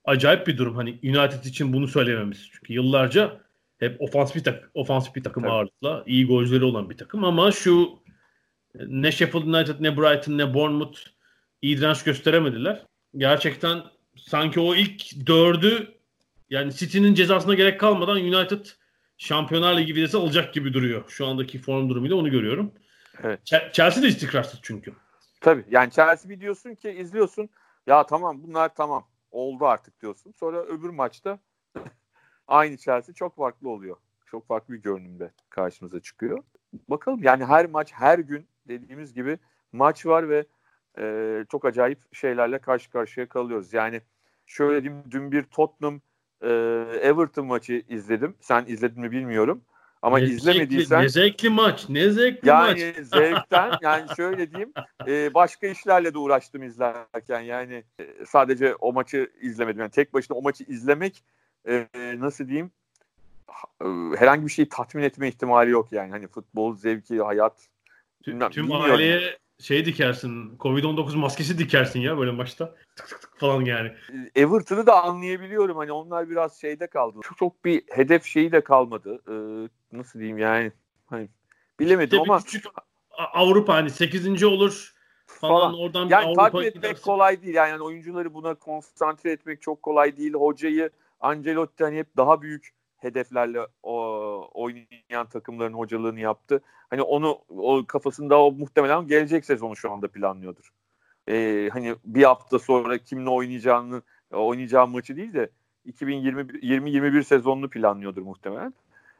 acayip 0.04 0.46
bir 0.46 0.58
durum. 0.58 0.76
Hani 0.76 0.90
United 0.90 1.44
için 1.44 1.72
bunu 1.72 1.88
söylememiz. 1.88 2.48
Çünkü 2.52 2.72
yıllarca 2.72 3.40
hep 3.80 4.00
ofansif 4.00 4.36
bir, 4.36 4.44
tak 4.44 4.70
ofansif 4.74 5.14
bir 5.14 5.24
takım 5.24 5.42
Tabii. 5.42 5.52
ağırlıkla 5.52 6.02
iyi 6.06 6.26
golcüleri 6.26 6.64
olan 6.64 6.90
bir 6.90 6.96
takım 6.96 7.24
ama 7.24 7.52
şu 7.52 7.98
ne 8.74 9.12
Sheffield 9.12 9.46
United 9.46 9.74
ne 9.80 9.96
Brighton 9.96 10.38
ne 10.38 10.54
Bournemouth 10.54 10.98
iyi 11.62 11.78
direnç 11.78 12.04
gösteremediler. 12.04 12.86
Gerçekten 13.16 13.82
sanki 14.16 14.60
o 14.60 14.74
ilk 14.74 15.26
dördü 15.26 15.94
yani 16.50 16.74
City'nin 16.74 17.14
cezasına 17.14 17.54
gerek 17.54 17.80
kalmadan 17.80 18.16
United 18.16 18.66
Şampiyonlar 19.18 19.76
Ligi 19.76 19.94
vizesi 19.94 20.16
alacak 20.16 20.54
gibi 20.54 20.72
duruyor. 20.72 21.04
Şu 21.08 21.26
andaki 21.26 21.58
form 21.58 21.88
durumuyla 21.88 22.16
onu 22.16 22.30
görüyorum. 22.30 22.72
Evet. 23.22 23.40
Chelsea 23.72 24.02
de 24.02 24.08
istikrarsız 24.08 24.60
çünkü. 24.62 24.94
Tabii 25.40 25.64
yani 25.70 25.90
Chelsea 25.90 26.30
bir 26.30 26.40
diyorsun 26.40 26.74
ki 26.74 26.90
izliyorsun 26.90 27.48
ya 27.86 28.06
tamam 28.06 28.42
bunlar 28.42 28.74
tamam 28.74 29.06
oldu 29.30 29.66
artık 29.66 30.00
diyorsun. 30.02 30.34
Sonra 30.40 30.62
öbür 30.62 30.90
maçta 30.90 31.38
aynı 32.50 32.76
Chelsea 32.76 33.14
çok 33.14 33.36
farklı 33.36 33.68
oluyor. 33.68 33.96
Çok 34.26 34.46
farklı 34.46 34.74
bir 34.74 34.82
görünümde 34.82 35.30
karşımıza 35.50 36.00
çıkıyor. 36.00 36.42
Bakalım 36.88 37.22
yani 37.22 37.44
her 37.44 37.66
maç 37.66 37.92
her 37.92 38.18
gün 38.18 38.46
dediğimiz 38.68 39.14
gibi 39.14 39.38
maç 39.72 40.06
var 40.06 40.28
ve 40.28 40.44
e, 40.98 41.44
çok 41.50 41.64
acayip 41.64 41.98
şeylerle 42.14 42.58
karşı 42.58 42.90
karşıya 42.90 43.28
kalıyoruz. 43.28 43.72
Yani 43.72 44.00
şöyle 44.46 44.82
diyeyim 44.82 45.04
dün 45.10 45.32
bir 45.32 45.42
Tottenham 45.42 46.00
e, 46.42 46.48
Everton 47.02 47.46
maçı 47.46 47.82
izledim. 47.88 48.34
Sen 48.40 48.64
izledin 48.68 49.00
mi 49.00 49.10
bilmiyorum. 49.10 49.62
Ama 50.02 50.18
ne 50.18 50.24
izlemediysen 50.24 51.02
ne 51.02 51.08
zevkli 51.08 51.50
maç, 51.50 51.88
ne 51.88 52.10
zevkli 52.10 52.48
yani 52.48 52.68
maç. 52.70 52.80
Yani 52.80 53.04
zevkten 53.04 53.72
yani 53.82 54.06
şöyle 54.16 54.50
diyeyim 54.50 54.72
e, 55.06 55.34
başka 55.34 55.66
işlerle 55.66 56.14
de 56.14 56.18
uğraştım 56.18 56.62
izlerken 56.62 57.40
yani 57.40 57.84
e, 58.00 58.24
sadece 58.26 58.74
o 58.74 58.92
maçı 58.92 59.30
izlemedim. 59.40 59.80
Yani 59.80 59.90
tek 59.90 60.14
başına 60.14 60.36
o 60.36 60.42
maçı 60.42 60.64
izlemek 60.64 61.24
e, 61.68 61.88
nasıl 61.94 62.48
diyeyim 62.48 62.70
e, 63.82 63.86
herhangi 64.16 64.46
bir 64.46 64.50
şeyi 64.50 64.68
tatmin 64.68 65.02
etme 65.02 65.28
ihtimali 65.28 65.70
yok 65.70 65.92
yani. 65.92 66.10
Hani 66.10 66.28
futbol 66.28 66.76
zevki, 66.76 67.22
hayat 67.22 67.68
tüm, 68.22 68.34
bilmem, 68.34 68.50
tüm 68.50 68.72
aileye 68.72 69.38
şey 69.60 69.84
dikersin. 69.84 70.56
Covid-19 70.58 71.16
maskesi 71.16 71.58
dikersin 71.58 72.00
ya 72.00 72.18
böyle 72.18 72.30
maçta. 72.30 72.74
Tık 72.96 73.08
tık 73.08 73.20
tık 73.20 73.38
falan 73.38 73.64
yani. 73.64 73.92
Everton'ı 74.34 74.86
da 74.86 75.02
anlayabiliyorum. 75.02 75.76
Hani 75.76 75.92
onlar 75.92 76.30
biraz 76.30 76.60
şeyde 76.60 76.86
kaldı. 76.86 77.18
Çok, 77.22 77.38
çok 77.38 77.64
bir 77.64 77.82
hedef 77.90 78.24
şeyi 78.24 78.52
de 78.52 78.60
kalmadı. 78.60 79.20
Ee, 79.28 79.68
nasıl 79.92 80.18
diyeyim 80.18 80.38
yani. 80.38 80.72
Hani 81.06 81.28
bilemedim 81.80 82.18
işte 82.18 82.32
ama 82.32 82.42
küçük 82.42 82.64
Avrupa 83.10 83.74
hani 83.74 83.90
8. 83.90 84.44
olur 84.44 84.94
falan, 85.26 85.60
falan. 85.60 85.78
oradan 85.78 86.08
yani 86.08 86.26
Avrupa 86.26 86.42
takip 86.42 86.60
etmek 86.60 86.74
gidersin. 86.74 87.02
kolay 87.02 87.42
değil. 87.42 87.54
Yani 87.54 87.82
oyuncuları 87.82 88.34
buna 88.34 88.54
konsantre 88.54 89.32
etmek 89.32 89.62
çok 89.62 89.82
kolay 89.82 90.16
değil. 90.16 90.32
Hocayı 90.32 90.90
Ancelotti 91.20 91.84
hani 91.84 91.96
hep 91.96 92.16
daha 92.16 92.42
büyük 92.42 92.74
hedeflerle 92.96 93.60
o, 93.82 93.94
oynayan 94.54 95.26
takımların 95.30 95.72
hocalığını 95.72 96.20
yaptı. 96.20 96.62
Hani 96.90 97.02
onu 97.02 97.38
o 97.48 97.86
kafasında 97.86 98.42
o 98.42 98.52
muhtemelen 98.52 99.06
gelecek 99.06 99.44
sezonu 99.44 99.76
şu 99.76 99.92
anda 99.92 100.08
planlıyordur. 100.08 100.72
Ee, 101.28 101.68
hani 101.72 101.94
bir 102.04 102.22
hafta 102.22 102.58
sonra 102.58 102.98
kimle 102.98 103.30
oynayacağını 103.30 104.02
oynayacağı 104.32 104.86
maçı 104.86 105.16
değil 105.16 105.34
de 105.34 105.50
2020-21 105.86 107.24
sezonunu 107.24 107.70
planlıyordur 107.70 108.22
muhtemelen. 108.22 108.74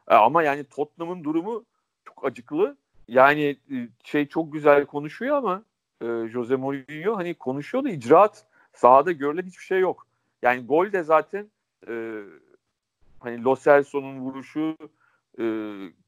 Ee, 0.09 0.15
ama 0.15 0.43
yani 0.43 0.63
Tottenham'ın 0.63 1.23
durumu 1.23 1.65
çok 2.05 2.25
acıklı. 2.25 2.77
Yani 3.07 3.57
e, 3.71 3.75
şey 4.03 4.27
çok 4.27 4.53
güzel 4.53 4.85
konuşuyor 4.85 5.37
ama 5.37 5.63
e, 6.01 6.27
Jose 6.27 6.55
Mourinho 6.55 7.17
hani 7.17 7.33
konuşuyor 7.33 7.83
da 7.83 7.89
icraat 7.89 8.45
sahada 8.73 9.11
görülen 9.11 9.43
hiçbir 9.43 9.63
şey 9.63 9.79
yok. 9.79 10.07
Yani 10.41 10.65
gol 10.65 10.91
de 10.91 11.03
zaten 11.03 11.51
e, 11.87 12.23
hani 13.19 13.43
Lo 13.43 13.55
Celso'nun 13.55 14.19
vuruşu 14.19 14.77
e, 15.39 15.43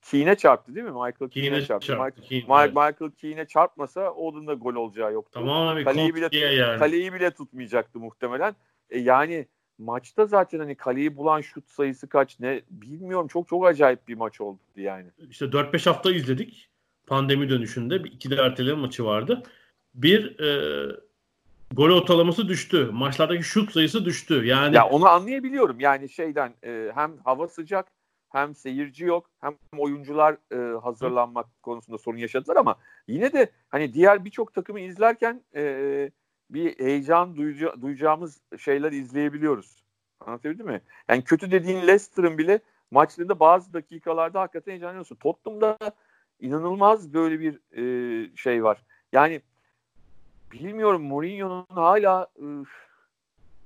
Keane'e 0.01 0.35
çarptı 0.35 0.75
değil 0.75 0.85
mi? 0.85 0.91
Michael 0.91 1.29
Keane'e 1.29 1.65
çarptı. 1.65 1.87
çarptı. 1.87 2.21
Michael, 2.21 2.29
Keane, 2.29 2.67
Michael, 2.67 2.91
Michael 2.91 3.11
Keane'e 3.11 3.47
çarpmasa 3.47 4.11
Oden'ın 4.11 4.47
da 4.47 4.53
gol 4.53 4.75
olacağı 4.75 5.13
yoktu. 5.13 5.31
Tamam 5.33 5.67
abi. 5.67 5.83
Kaleyi 5.83 6.15
bile, 6.15 6.37
yani. 6.37 6.79
kaleyi 6.79 7.13
bile 7.13 7.31
tutmayacaktı 7.31 7.99
muhtemelen. 7.99 8.55
E, 8.89 8.99
yani 8.99 9.47
maçta 9.77 10.25
zaten 10.25 10.59
hani 10.59 10.75
kaleyi 10.75 11.17
bulan 11.17 11.41
şut 11.41 11.69
sayısı 11.69 12.09
kaç 12.09 12.39
ne 12.39 12.61
bilmiyorum. 12.69 13.27
Çok 13.27 13.47
çok 13.47 13.65
acayip 13.65 14.07
bir 14.07 14.15
maç 14.15 14.41
oldu 14.41 14.59
yani. 14.75 15.07
İşte 15.29 15.45
4-5 15.45 15.89
hafta 15.89 16.11
izledik. 16.11 16.69
Pandemi 17.07 17.49
dönüşünde. 17.49 17.95
iki 17.95 18.31
de 18.31 18.35
erteleme 18.35 18.81
maçı 18.81 19.05
vardı. 19.05 19.43
Bir 19.93 20.39
e, 20.39 20.49
gol 21.73 21.89
ortalaması 21.89 22.47
düştü. 22.47 22.89
Maçlardaki 22.93 23.43
şut 23.43 23.71
sayısı 23.71 24.05
düştü. 24.05 24.45
Yani 24.45 24.75
Ya 24.75 24.85
onu 24.87 25.07
anlayabiliyorum. 25.07 25.79
Yani 25.79 26.09
şeyden 26.09 26.53
e, 26.63 26.91
hem 26.95 27.17
hava 27.17 27.47
sıcak 27.47 27.91
hem 28.29 28.55
seyirci 28.55 29.05
yok 29.05 29.29
hem 29.41 29.55
oyuncular 29.77 30.37
e, 30.51 30.79
hazırlanmak 30.79 31.45
Hı. 31.45 31.61
konusunda 31.61 31.97
sorun 31.97 32.17
yaşadılar 32.17 32.55
ama 32.55 32.75
yine 33.07 33.33
de 33.33 33.51
hani 33.69 33.93
diğer 33.93 34.25
birçok 34.25 34.53
takımı 34.53 34.79
izlerken 34.79 35.41
e, 35.55 36.11
bir 36.49 36.79
heyecan 36.79 37.35
duyca, 37.35 37.81
duyacağımız 37.81 38.41
şeyler 38.59 38.91
izleyebiliyoruz. 38.91 39.83
Anlatabildim 40.19 40.65
mi? 40.65 40.81
Yani 41.09 41.23
kötü 41.23 41.51
dediğin 41.51 41.81
Leicester'ın 41.81 42.37
bile 42.37 42.59
maçlarında 42.91 43.39
bazı 43.39 43.73
dakikalarda 43.73 44.41
hakikaten 44.41 44.71
heyecanlanıyorsun. 44.71 45.15
Tottenham'da 45.15 45.77
inanılmaz 46.39 47.13
böyle 47.13 47.39
bir 47.39 47.59
e, 47.77 48.35
şey 48.35 48.63
var. 48.63 48.83
Yani 49.11 49.41
bilmiyorum 50.53 51.01
Mourinho'nun 51.01 51.65
hala 51.69 52.27
ıı, 52.41 52.63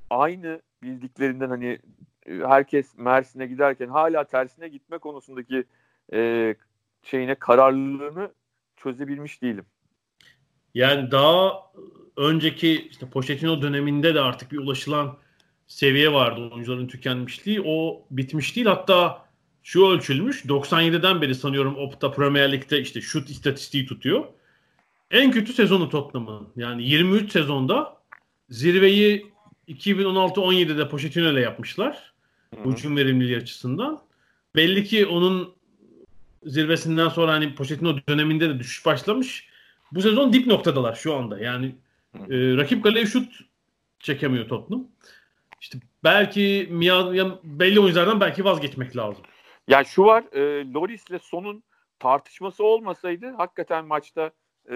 aynı 0.09 0.61
bildiklerinden 0.83 1.49
hani 1.49 1.79
herkes 2.27 2.97
Mersin'e 2.97 3.47
giderken 3.47 3.87
hala 3.87 4.23
tersine 4.23 4.67
gitme 4.67 4.97
konusundaki 4.97 5.63
e, 6.13 6.55
şeyine 7.03 7.35
kararlılığını 7.35 8.31
çözebilmiş 8.77 9.41
değilim. 9.41 9.65
Yani 10.73 11.11
daha 11.11 11.53
önceki 12.17 12.87
işte 12.91 13.09
Pochettino 13.09 13.61
döneminde 13.61 14.15
de 14.15 14.21
artık 14.21 14.51
bir 14.51 14.57
ulaşılan 14.57 15.17
seviye 15.67 16.13
vardı 16.13 16.49
oyuncuların 16.53 16.87
tükenmişliği. 16.87 17.61
O 17.65 18.05
bitmiş 18.11 18.55
değil. 18.55 18.67
Hatta 18.67 19.25
şu 19.63 19.87
ölçülmüş. 19.87 20.45
97'den 20.45 21.21
beri 21.21 21.35
sanıyorum 21.35 21.75
Opta 21.77 22.11
Premier 22.11 22.51
Lig'de 22.51 22.81
işte 22.81 23.01
şut 23.01 23.29
istatistiği 23.29 23.85
tutuyor. 23.85 24.25
En 25.11 25.31
kötü 25.31 25.53
sezonu 25.53 25.89
Tottenham'ın. 25.89 26.47
Yani 26.55 26.83
23 26.83 27.31
sezonda 27.31 27.97
zirveyi 28.49 29.31
2016-17'de 29.67 30.89
Pochettino 30.89 31.31
ile 31.31 31.41
yapmışlar. 31.41 32.13
Hücum 32.65 32.97
verimliliği 32.97 33.37
açısından. 33.37 33.99
Belli 34.55 34.83
ki 34.83 35.05
onun 35.05 35.55
zirvesinden 36.43 37.09
sonra 37.09 37.31
hani 37.31 37.55
Pochettino 37.55 37.97
döneminde 38.09 38.49
de 38.49 38.59
düşüş 38.59 38.85
başlamış. 38.85 39.47
Bu 39.91 40.01
sezon 40.01 40.33
dip 40.33 40.47
noktadalar 40.47 40.95
şu 40.95 41.15
anda. 41.15 41.39
Yani 41.39 41.75
e, 42.15 42.57
rakip 42.57 42.83
kaleye 42.83 43.05
şut 43.05 43.39
çekemiyor 43.99 44.47
Tottenham. 44.47 44.87
İşte 45.61 45.79
belki 46.03 46.67
belli 47.43 47.79
oyunculardan 47.79 48.19
belki 48.19 48.45
vazgeçmek 48.45 48.97
lazım. 48.97 49.23
Yani 49.67 49.85
şu 49.85 50.03
var, 50.03 50.23
e, 50.31 50.73
Loris 50.73 51.09
ile 51.09 51.19
Son'un 51.19 51.63
tartışması 51.99 52.63
olmasaydı 52.63 53.33
hakikaten 53.37 53.85
maçta 53.85 54.31
e, 54.71 54.75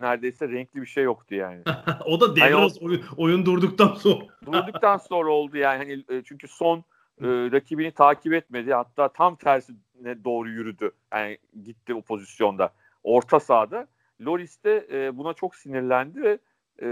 neredeyse 0.00 0.48
renkli 0.48 0.82
bir 0.82 0.86
şey 0.86 1.04
yoktu 1.04 1.34
yani. 1.34 1.62
o 2.06 2.20
da 2.20 2.36
devre 2.36 2.50
yani 2.50 2.72
oyun, 2.80 3.02
oyun 3.16 3.46
durduktan 3.46 3.94
sonra. 3.94 4.24
durduktan 4.46 4.96
sonra 4.96 5.30
oldu 5.30 5.56
yani. 5.56 5.78
Hani 5.78 6.22
çünkü 6.24 6.48
son 6.48 6.78
e, 7.20 7.26
rakibini 7.26 7.90
takip 7.90 8.32
etmedi. 8.32 8.74
Hatta 8.74 9.08
tam 9.08 9.36
tersine 9.36 10.24
doğru 10.24 10.48
yürüdü. 10.48 10.90
Yani 11.12 11.38
gitti 11.64 11.94
o 11.94 12.02
pozisyonda. 12.02 12.72
Orta 13.02 13.40
sahada. 13.40 13.86
Loris 14.20 14.64
de 14.64 14.86
e, 14.92 15.16
buna 15.16 15.32
çok 15.32 15.56
sinirlendi 15.56 16.22
ve 16.22 16.38
e, 16.82 16.86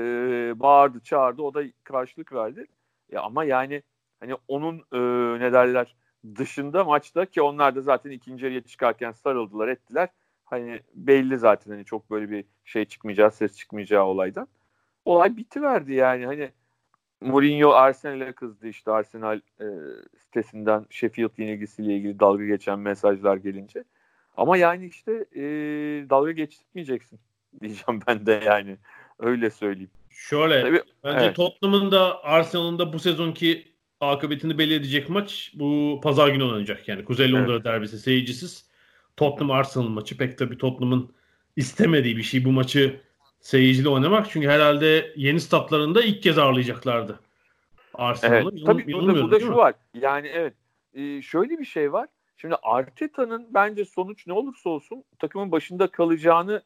bağırdı 0.60 1.00
çağırdı 1.00 1.42
o 1.42 1.54
da 1.54 1.62
karşılık 1.84 2.32
verdi. 2.32 2.66
Ya 3.12 3.22
ama 3.22 3.44
yani 3.44 3.82
hani 4.20 4.34
onun 4.48 4.78
e, 4.92 4.98
ne 5.40 5.52
derler 5.52 5.94
dışında 6.36 6.84
maçta 6.84 7.26
ki 7.26 7.42
onlar 7.42 7.76
da 7.76 7.80
zaten 7.80 8.10
ikinci 8.10 8.44
yarıya 8.44 8.60
çıkarken 8.60 9.12
sarıldılar 9.12 9.68
ettiler. 9.68 10.08
Hani 10.52 10.80
belli 10.94 11.38
zaten 11.38 11.70
hani 11.70 11.84
çok 11.84 12.10
böyle 12.10 12.30
bir 12.30 12.44
şey 12.64 12.84
çıkmayacağı 12.84 13.30
ses 13.30 13.56
çıkmayacağı 13.56 14.04
olaydan. 14.04 14.48
Olay 15.04 15.36
bitiverdi 15.36 15.92
yani 15.92 16.26
hani 16.26 16.50
Mourinho 17.20 17.70
Arsenal'e 17.70 18.32
kızdı 18.32 18.68
işte 18.68 18.90
Arsenal 18.90 19.40
e, 19.60 19.66
sitesinden 20.18 20.86
Sheffield 20.90 21.30
yenilgisiyle 21.38 21.96
ilgili 21.96 22.20
dalga 22.20 22.44
geçen 22.44 22.78
mesajlar 22.78 23.36
gelince. 23.36 23.84
Ama 24.36 24.56
yani 24.56 24.86
işte 24.86 25.12
e, 25.34 25.42
dalga 26.10 26.32
geçmeyeceksin 26.32 27.20
diyeceğim 27.60 28.00
ben 28.06 28.26
de 28.26 28.42
yani. 28.46 28.76
Öyle 29.18 29.50
söyleyeyim. 29.50 29.90
Şöyle 30.10 30.62
Tabii, 30.62 30.82
bence 31.04 31.24
evet. 31.24 31.36
Tottenham'ın 31.36 31.90
da 31.90 32.24
Arsenal'ın 32.24 32.78
da 32.78 32.92
bu 32.92 32.98
sezonki 32.98 33.64
akıbetini 34.00 34.58
belli 34.58 34.74
edecek 34.74 35.08
maç 35.08 35.52
bu 35.54 36.00
pazar 36.02 36.28
günü 36.28 36.44
oynanacak. 36.44 36.88
Yani 36.88 37.04
Kuzey 37.04 37.32
Londra 37.32 37.52
evet. 37.52 37.64
derbisi 37.64 37.98
seyircisiz. 37.98 38.71
Tottenham 39.16 39.50
Arsenal 39.50 39.88
maçı 39.88 40.16
pek 40.16 40.38
tabii 40.38 40.58
Tottenham'ın 40.58 41.12
istemediği 41.56 42.16
bir 42.16 42.22
şey 42.22 42.44
bu 42.44 42.52
maçı 42.52 43.00
seyircili 43.40 43.88
oynamak. 43.88 44.30
Çünkü 44.30 44.48
herhalde 44.48 45.12
yeni 45.16 45.40
statlarında 45.40 46.02
ilk 46.02 46.22
kez 46.22 46.38
ağırlayacaklardı. 46.38 47.20
Arsenal'ı. 47.94 48.50
Evet. 48.54 48.66
Tabii 48.66 48.92
burada, 48.92 49.22
burada 49.22 49.40
şu 49.40 49.54
var. 49.54 49.74
Yani 49.94 50.28
evet. 50.28 50.54
E, 50.94 51.22
şöyle 51.22 51.58
bir 51.58 51.64
şey 51.64 51.92
var. 51.92 52.08
Şimdi 52.36 52.54
Arteta'nın 52.62 53.46
bence 53.54 53.84
sonuç 53.84 54.26
ne 54.26 54.32
olursa 54.32 54.70
olsun 54.70 55.04
takımın 55.18 55.52
başında 55.52 55.86
kalacağını 55.86 56.62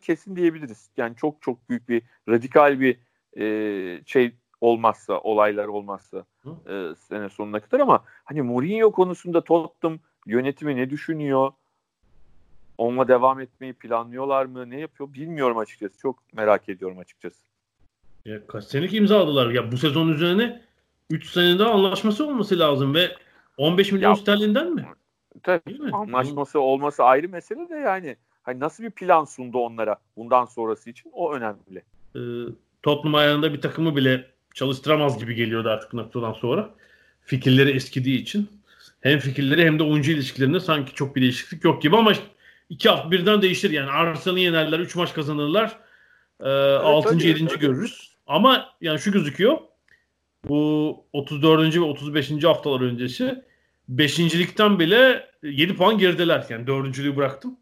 kesin 0.00 0.36
diyebiliriz. 0.36 0.90
Yani 0.96 1.16
çok 1.16 1.42
çok 1.42 1.68
büyük 1.68 1.88
bir 1.88 2.02
radikal 2.28 2.80
bir 2.80 2.98
e, 3.40 4.04
şey 4.06 4.32
olmazsa, 4.60 5.18
olaylar 5.20 5.66
olmazsa 5.66 6.24
e, 6.46 6.94
sene 7.08 7.28
sonuna 7.28 7.60
kadar 7.60 7.80
ama 7.80 8.04
hani 8.24 8.42
Mourinho 8.42 8.92
konusunda 8.92 9.40
Tottenham 9.44 9.98
yönetimi 10.26 10.76
ne 10.76 10.90
düşünüyor? 10.90 11.52
Onunla 12.78 13.08
devam 13.08 13.40
etmeyi 13.40 13.72
planlıyorlar 13.72 14.46
mı? 14.46 14.70
Ne 14.70 14.80
yapıyor? 14.80 15.14
Bilmiyorum 15.14 15.58
açıkçası. 15.58 15.98
Çok 15.98 16.18
merak 16.32 16.68
ediyorum 16.68 16.98
açıkçası. 16.98 17.42
Ya 18.24 18.46
kaç 18.46 18.64
senelik 18.64 18.94
imzaladılar. 18.94 19.50
Ya 19.50 19.72
bu 19.72 19.76
sezon 19.76 20.08
üzerine 20.08 20.62
3 21.10 21.30
senede 21.30 21.64
anlaşması 21.64 22.26
olması 22.26 22.58
lazım 22.58 22.94
ve 22.94 23.16
15 23.56 23.92
milyon 23.92 24.10
ya, 24.10 24.16
sterlinden 24.16 24.74
mi? 24.74 24.86
Tabii. 25.42 25.78
Mi? 25.78 25.90
Anlaşması 25.92 26.60
olması 26.60 27.04
ayrı 27.04 27.28
mesele 27.28 27.68
de 27.68 27.74
yani 27.74 28.16
hani 28.42 28.60
nasıl 28.60 28.84
bir 28.84 28.90
plan 28.90 29.24
sundu 29.24 29.58
onlara 29.58 29.96
bundan 30.16 30.44
sonrası 30.44 30.90
için 30.90 31.10
o 31.14 31.34
önemli. 31.34 31.82
Ee, 32.16 32.20
Tottenham 32.82 33.14
ayağında 33.14 33.52
bir 33.52 33.60
takımı 33.60 33.96
bile 33.96 34.26
çalıştıramaz 34.54 35.18
gibi 35.18 35.34
geliyordu 35.34 35.68
artık 35.68 35.92
noktadan 35.92 36.32
sonra. 36.32 36.70
Fikirleri 37.20 37.70
eskidiği 37.70 38.22
için. 38.22 38.48
Hem 39.00 39.18
fikirleri 39.18 39.64
hem 39.64 39.78
de 39.78 39.82
oyuncu 39.82 40.12
ilişkilerinde 40.12 40.60
sanki 40.60 40.94
çok 40.94 41.16
bir 41.16 41.20
değişiklik 41.20 41.64
yok 41.64 41.82
gibi 41.82 41.96
ama 41.96 42.12
iki 42.74 42.88
hafta 42.88 43.10
birden 43.10 43.42
değişir 43.42 43.70
yani. 43.70 43.90
Arsenal'ı 43.90 44.40
yenerler, 44.40 44.78
3 44.78 44.96
maç 44.96 45.14
kazanırlar. 45.14 45.68
E, 46.40 46.48
evet, 46.48 46.80
6. 46.84 47.26
7. 47.26 47.46
görürüz. 47.58 48.14
Ama 48.26 48.68
yani 48.80 48.98
şu 48.98 49.12
gözüküyor. 49.12 49.58
Bu 50.48 51.04
34. 51.12 51.76
ve 51.76 51.80
35. 51.80 52.44
haftalar 52.44 52.80
öncesi 52.80 53.44
5. 53.88 54.18
bile 54.18 55.30
7 55.42 55.76
puan 55.76 55.98
gerideler. 55.98 56.46
Yani 56.48 56.66
4. 56.66 57.16
bıraktım. 57.16 57.56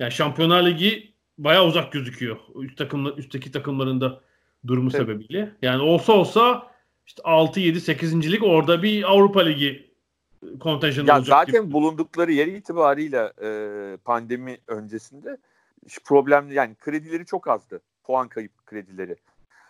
Yani 0.00 0.12
Şampiyonlar 0.12 0.66
Ligi 0.66 1.12
bayağı 1.38 1.66
uzak 1.66 1.92
gözüküyor. 1.92 2.36
Üst 2.62 2.78
takımlar, 2.78 3.18
üstteki 3.18 3.52
takımlarında 3.52 4.20
durumu 4.66 4.90
evet. 4.94 5.00
sebebiyle. 5.00 5.52
Yani 5.62 5.82
olsa 5.82 6.12
olsa 6.12 6.70
işte 7.06 7.22
6 7.22 7.60
7 7.60 7.80
8. 7.80 8.32
lig 8.32 8.42
orada 8.42 8.82
bir 8.82 9.12
Avrupa 9.12 9.40
Ligi 9.40 9.85
kontenjanı 10.60 11.08
ya 11.08 11.16
olacak 11.16 11.38
zaten 11.38 11.64
gibi. 11.64 11.72
bulundukları 11.72 12.32
yer 12.32 12.46
itibariyle 12.46 13.32
e, 13.42 13.96
pandemi 13.96 14.58
öncesinde 14.66 15.38
problemli 16.04 16.54
yani 16.54 16.74
kredileri 16.74 17.26
çok 17.26 17.48
azdı. 17.48 17.80
Puan 18.04 18.28
kayıp 18.28 18.66
kredileri. 18.66 19.16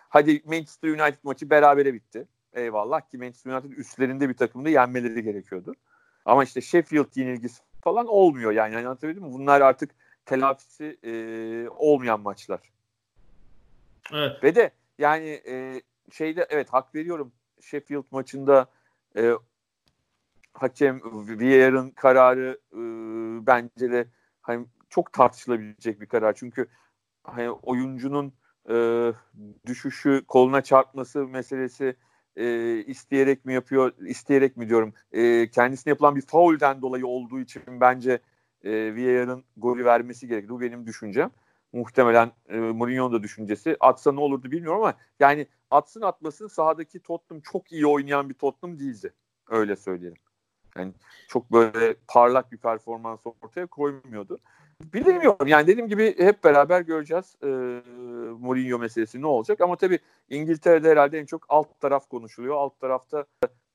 Hadi 0.09 0.41
Manchester 0.45 0.89
United 0.89 1.19
maçı 1.23 1.49
berabere 1.49 1.93
bitti. 1.93 2.27
Eyvallah 2.53 3.01
ki 3.01 3.17
Manchester 3.17 3.51
United 3.51 3.77
üstlerinde 3.77 4.29
bir 4.29 4.33
takımda 4.33 4.69
yenmeleri 4.69 5.23
gerekiyordu. 5.23 5.75
Ama 6.25 6.43
işte 6.43 6.61
Sheffield 6.61 7.15
yenilgisi 7.15 7.63
falan 7.83 8.07
olmuyor 8.07 8.51
yani. 8.51 8.73
yani 8.73 8.87
anlatabildim 8.87 9.23
mi? 9.23 9.33
Bunlar 9.33 9.61
artık 9.61 9.91
telafisi 10.25 10.97
e, 11.03 11.13
olmayan 11.69 12.19
maçlar. 12.19 12.59
Evet. 14.13 14.43
Ve 14.43 14.55
de 14.55 14.71
yani 14.99 15.41
e, 15.47 15.81
şeyde 16.11 16.47
evet 16.49 16.69
hak 16.69 16.95
veriyorum 16.95 17.31
Sheffield 17.61 18.03
maçında 18.11 18.65
e, 19.17 19.31
hakem 20.57 21.01
Vieira'nın 21.39 21.89
kararı 21.89 22.59
e, 22.73 22.79
bence 23.47 23.91
de 23.91 24.07
hani 24.41 24.65
çok 24.89 25.13
tartışılabilecek 25.13 26.01
bir 26.01 26.05
karar. 26.05 26.33
Çünkü 26.33 26.67
hani 27.23 27.51
oyuncunun 27.51 28.33
e, 28.69 28.75
düşüşü, 29.65 30.23
koluna 30.27 30.61
çarpması 30.61 31.27
meselesi 31.27 31.95
e, 32.35 32.75
isteyerek 32.87 33.45
mi 33.45 33.53
yapıyor, 33.53 33.91
isteyerek 33.97 34.57
mi 34.57 34.69
diyorum. 34.69 34.93
E, 35.11 35.49
kendisine 35.51 35.91
yapılan 35.91 36.15
bir 36.15 36.21
faulden 36.21 36.81
dolayı 36.81 37.07
olduğu 37.07 37.39
için 37.39 37.61
bence 37.67 38.19
e, 38.63 38.95
Vieira'nın 38.95 39.43
golü 39.57 39.85
vermesi 39.85 40.27
gerekti. 40.27 40.49
Bu 40.49 40.61
benim 40.61 40.85
düşüncem. 40.85 41.31
Muhtemelen 41.73 42.31
e, 42.49 42.57
Mourinho'nun 42.57 43.13
da 43.13 43.23
düşüncesi. 43.23 43.77
Atsa 43.79 44.11
ne 44.11 44.19
olurdu 44.19 44.51
bilmiyorum 44.51 44.81
ama 44.81 44.93
yani 45.19 45.47
atsın 45.71 46.01
atmasın 46.01 46.47
sahadaki 46.47 46.99
Tottenham 46.99 47.41
çok 47.41 47.71
iyi 47.71 47.87
oynayan 47.87 48.29
bir 48.29 48.33
Tottenham 48.33 48.79
değildi. 48.79 49.13
Öyle 49.49 49.75
söyleyelim. 49.75 50.26
Yani 50.77 50.93
çok 51.27 51.51
böyle 51.51 51.95
parlak 52.07 52.51
bir 52.51 52.57
performans 52.57 53.19
ortaya 53.41 53.65
koymuyordu. 53.65 54.39
Bilemiyorum. 54.81 55.47
Yani 55.47 55.67
dediğim 55.67 55.89
gibi 55.89 56.15
hep 56.17 56.43
beraber 56.43 56.81
göreceğiz 56.81 57.35
e, 57.43 57.47
Mourinho 58.39 58.79
meselesi 58.79 59.21
ne 59.21 59.27
olacak. 59.27 59.61
Ama 59.61 59.75
tabii 59.75 59.99
İngiltere'de 60.29 60.89
herhalde 60.89 61.19
en 61.19 61.25
çok 61.25 61.45
alt 61.49 61.79
taraf 61.79 62.09
konuşuluyor. 62.09 62.55
Alt 62.55 62.79
tarafta 62.79 63.25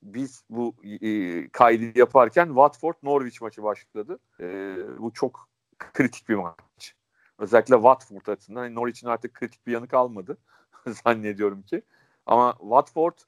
biz 0.03 0.45
bu 0.51 0.75
e, 0.85 1.49
kaydı 1.49 1.99
yaparken 1.99 2.47
Watford 2.47 2.95
Norwich 3.03 3.43
maçı 3.43 3.63
başladı. 3.63 4.19
E, 4.41 4.77
bu 4.99 5.13
çok 5.13 5.49
kritik 5.79 6.29
bir 6.29 6.35
maç. 6.35 6.95
Özellikle 7.39 7.75
Watford 7.75 8.27
açısından. 8.27 8.65
Yani 8.65 8.75
Norwich'in 8.75 9.09
artık 9.09 9.35
kritik 9.35 9.67
bir 9.67 9.73
yanı 9.73 9.89
kalmadı 9.89 10.39
zannediyorum 11.05 11.63
ki. 11.63 11.83
Ama 12.27 12.57
Watford 12.61 13.19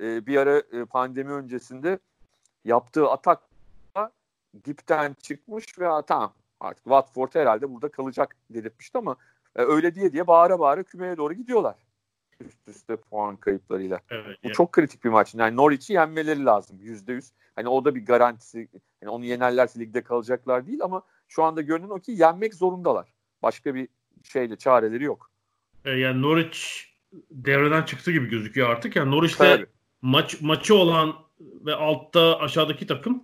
e, 0.00 0.26
bir 0.26 0.36
ara 0.36 0.58
e, 0.58 0.84
pandemi 0.84 1.32
öncesinde 1.32 1.98
yaptığı 2.64 3.10
atakla 3.10 4.10
dipten 4.64 5.16
çıkmış 5.22 5.78
ve 5.78 5.88
tamam 6.06 6.32
artık 6.60 6.84
Watford 6.84 7.34
herhalde 7.34 7.74
burada 7.74 7.88
kalacak 7.88 8.36
dedirtmişti 8.50 8.98
ama 8.98 9.16
e, 9.56 9.62
öyle 9.62 9.94
diye 9.94 10.12
diye 10.12 10.26
bağıra 10.26 10.58
bağıra 10.58 10.82
kümeye 10.82 11.16
doğru 11.16 11.34
gidiyorlar. 11.34 11.76
Üst 12.40 12.68
üste 12.68 12.96
puan 12.96 13.36
kayıplarıyla. 13.36 14.00
Evet, 14.10 14.38
Bu 14.44 14.48
yani. 14.48 14.54
çok 14.54 14.72
kritik 14.72 15.04
bir 15.04 15.08
maç. 15.08 15.34
Yani 15.34 15.56
Norwich'i 15.56 15.92
yenmeleri 15.92 16.44
lazım 16.44 16.78
yüzde 16.80 17.12
yüz. 17.12 17.30
Hani 17.56 17.68
o 17.68 17.84
da 17.84 17.94
bir 17.94 18.06
garantisi. 18.06 18.68
Yani 19.02 19.10
onu 19.10 19.24
yenerlerse 19.24 19.80
ligde 19.80 20.02
kalacaklar 20.02 20.66
değil 20.66 20.82
ama 20.82 21.02
şu 21.28 21.42
anda 21.42 21.62
görünen 21.62 21.88
o 21.88 21.98
ki 21.98 22.12
yenmek 22.12 22.54
zorundalar. 22.54 23.08
Başka 23.42 23.74
bir 23.74 23.88
şeyle 24.22 24.56
çareleri 24.56 25.04
yok. 25.04 25.30
E, 25.84 25.90
yani 25.90 26.22
Norwich 26.22 26.58
devreden 27.30 27.82
çıktı 27.82 28.12
gibi 28.12 28.28
gözüküyor 28.28 28.70
artık. 28.70 28.96
Yani 28.96 29.10
Norwich'te 29.10 29.66
maç 30.04 30.40
maçı 30.40 30.74
olan 30.74 31.14
ve 31.40 31.74
altta 31.74 32.38
aşağıdaki 32.38 32.86
takım 32.86 33.22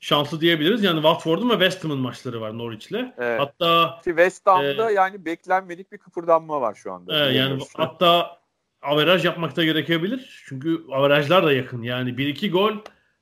şanslı 0.00 0.40
diyebiliriz. 0.40 0.82
Yani 0.82 0.96
Watford'un 0.96 1.50
ve 1.50 1.52
West 1.52 1.84
Ham'ın 1.84 1.98
maçları 1.98 2.40
var 2.40 2.58
Norwich'le. 2.58 3.12
Evet. 3.18 3.40
Hatta 3.40 4.00
Ki 4.04 4.10
West 4.10 4.46
Ham'da 4.46 4.90
e, 4.90 4.94
yani 4.94 5.24
beklenmedik 5.24 5.92
bir 5.92 5.98
kıpırdanma 5.98 6.60
var 6.60 6.74
şu 6.74 6.92
anda. 6.92 7.30
E, 7.30 7.36
yani 7.36 7.62
hatta 7.76 8.38
averaj 8.82 9.24
yapmak 9.24 9.56
da 9.56 9.64
gerekebilir. 9.64 10.42
Çünkü 10.46 10.84
averajlar 10.92 11.46
da 11.46 11.52
yakın. 11.52 11.82
Yani 11.82 12.10
1-2 12.10 12.50
gol 12.50 12.72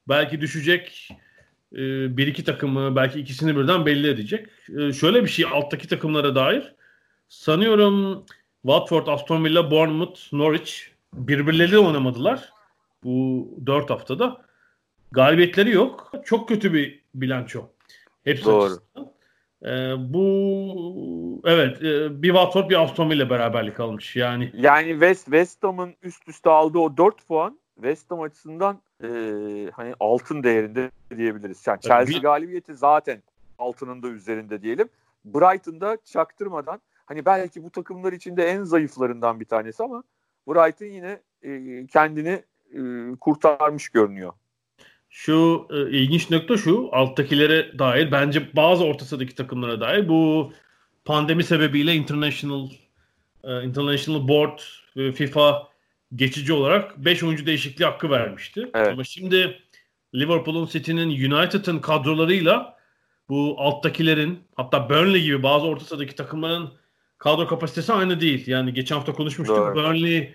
belki 0.09 0.41
düşecek 0.41 1.09
e, 1.73 2.17
bir 2.17 2.27
iki 2.27 2.45
takımı 2.45 2.97
belki 2.97 3.21
ikisini 3.21 3.57
birden 3.57 3.87
belli 3.87 4.09
edecek. 4.09 4.49
E, 4.79 4.93
şöyle 4.93 5.23
bir 5.23 5.29
şey 5.29 5.45
alttaki 5.53 5.89
takımlara 5.89 6.35
dair. 6.35 6.75
Sanıyorum 7.29 8.27
Watford, 8.63 9.07
Aston 9.07 9.45
Villa, 9.45 9.71
Bournemouth, 9.71 10.33
Norwich 10.33 10.73
birbirleriyle 11.13 11.79
oynamadılar 11.79 12.56
bu 13.07 13.49
dört 13.67 13.91
haftada. 13.91 14.43
Galibiyetleri 15.13 15.71
yok. 15.71 16.13
Çok 16.25 16.49
kötü 16.49 16.73
bir 16.73 17.05
bilanço. 17.15 17.69
Hepsi 18.25 18.45
Doğru. 18.45 18.79
Ee, 19.63 19.95
bu 19.99 21.43
evet 21.45 21.83
e, 21.83 22.23
bir 22.23 22.29
Watford 22.29 22.71
bir 22.71 22.83
Aston 22.83 23.11
Villa 23.11 23.31
beraberlik 23.31 23.81
almış 23.81 24.17
yani. 24.17 24.53
Yani 24.55 24.91
West 24.91 25.25
West 25.25 25.63
Ham'ın 25.63 25.95
üst 26.03 26.29
üste 26.29 26.51
aldığı 26.51 26.79
o 26.79 26.97
4 26.97 27.29
puan 27.29 27.59
West 27.75 28.11
Ham 28.11 28.21
açısından 28.21 28.81
e, 29.03 29.09
hani 29.73 29.95
altın 30.01 30.43
değerinde 30.43 30.91
diyebiliriz. 31.17 31.67
Yani 31.67 31.81
Chelsea 31.81 32.17
bir... 32.17 32.23
galibiyeti 32.23 32.75
zaten 32.75 33.23
altının 33.59 34.03
da 34.03 34.09
üzerinde 34.09 34.63
diyelim. 34.63 34.89
Brighton'da 35.25 35.99
çaktırmadan 36.05 36.81
hani 37.07 37.25
belki 37.25 37.65
bu 37.65 37.71
takımlar 37.71 38.13
içinde 38.13 38.45
en 38.45 38.63
zayıflarından 38.63 39.41
bir 39.41 39.45
tanesi 39.45 39.83
ama 39.83 40.03
Brighton 40.49 40.87
yine 40.87 41.21
e, 41.43 41.87
kendini 41.87 42.43
e, 42.73 42.81
kurtarmış 43.21 43.89
görünüyor. 43.89 44.33
Şu 45.11 45.69
e, 45.71 45.91
ilginç 45.91 46.31
nokta 46.31 46.57
şu 46.57 46.89
alttakilere 46.93 47.79
dair 47.79 48.13
bence 48.13 48.57
bazı 48.57 48.85
orta 48.85 49.05
sahadaki 49.05 49.35
takımlara 49.35 49.81
dair 49.81 50.09
bu 50.09 50.53
pandemi 51.05 51.45
sebebiyle 51.45 51.95
international 51.95 52.69
e, 53.45 53.63
international 53.63 54.29
board 54.29 54.59
ve 54.97 55.13
FIFA 55.13 55.69
geçici 56.15 56.53
olarak 56.53 57.05
5 57.05 57.23
oyuncu 57.23 57.47
değişikliği 57.47 57.85
hakkı 57.85 58.11
vermişti. 58.11 58.71
Evet. 58.75 58.89
Ama 58.89 59.05
şimdi 59.05 59.59
Liverpool'un, 60.15 60.67
City'nin, 60.67 61.33
United'ın 61.33 61.79
kadrolarıyla 61.79 62.77
bu 63.29 63.57
alttakilerin 63.59 64.39
hatta 64.57 64.91
Burnley 64.91 65.23
gibi 65.23 65.43
bazı 65.43 65.67
orta 65.67 65.85
sahadaki 65.85 66.15
takımların 66.15 66.71
kadro 67.19 67.47
kapasitesi 67.47 67.93
aynı 67.93 68.21
değil. 68.21 68.47
Yani 68.47 68.75
geçen 68.75 68.97
hafta 68.97 69.13
konuşmuştuk. 69.13 69.57
Doğru. 69.57 69.75
Burnley 69.75 70.35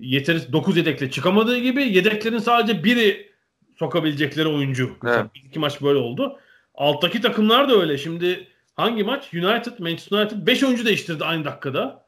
yeteri 0.00 0.52
9 0.52 0.76
yedekle 0.76 1.10
çıkamadığı 1.10 1.58
gibi 1.58 1.82
yedeklerin 1.82 2.38
sadece 2.38 2.84
biri 2.84 3.30
sokabilecekleri 3.76 4.48
oyuncu. 4.48 4.96
Evet. 5.06 5.26
İki 5.34 5.58
maç 5.58 5.82
böyle 5.82 5.98
oldu. 5.98 6.38
Alttaki 6.74 7.20
takımlar 7.20 7.68
da 7.68 7.80
öyle. 7.80 7.98
Şimdi 7.98 8.48
hangi 8.74 9.04
maç? 9.04 9.34
United, 9.34 9.78
Manchester 9.78 10.18
United 10.18 10.46
5 10.46 10.64
oyuncu 10.64 10.86
değiştirdi 10.86 11.24
aynı 11.24 11.44
dakikada. 11.44 12.06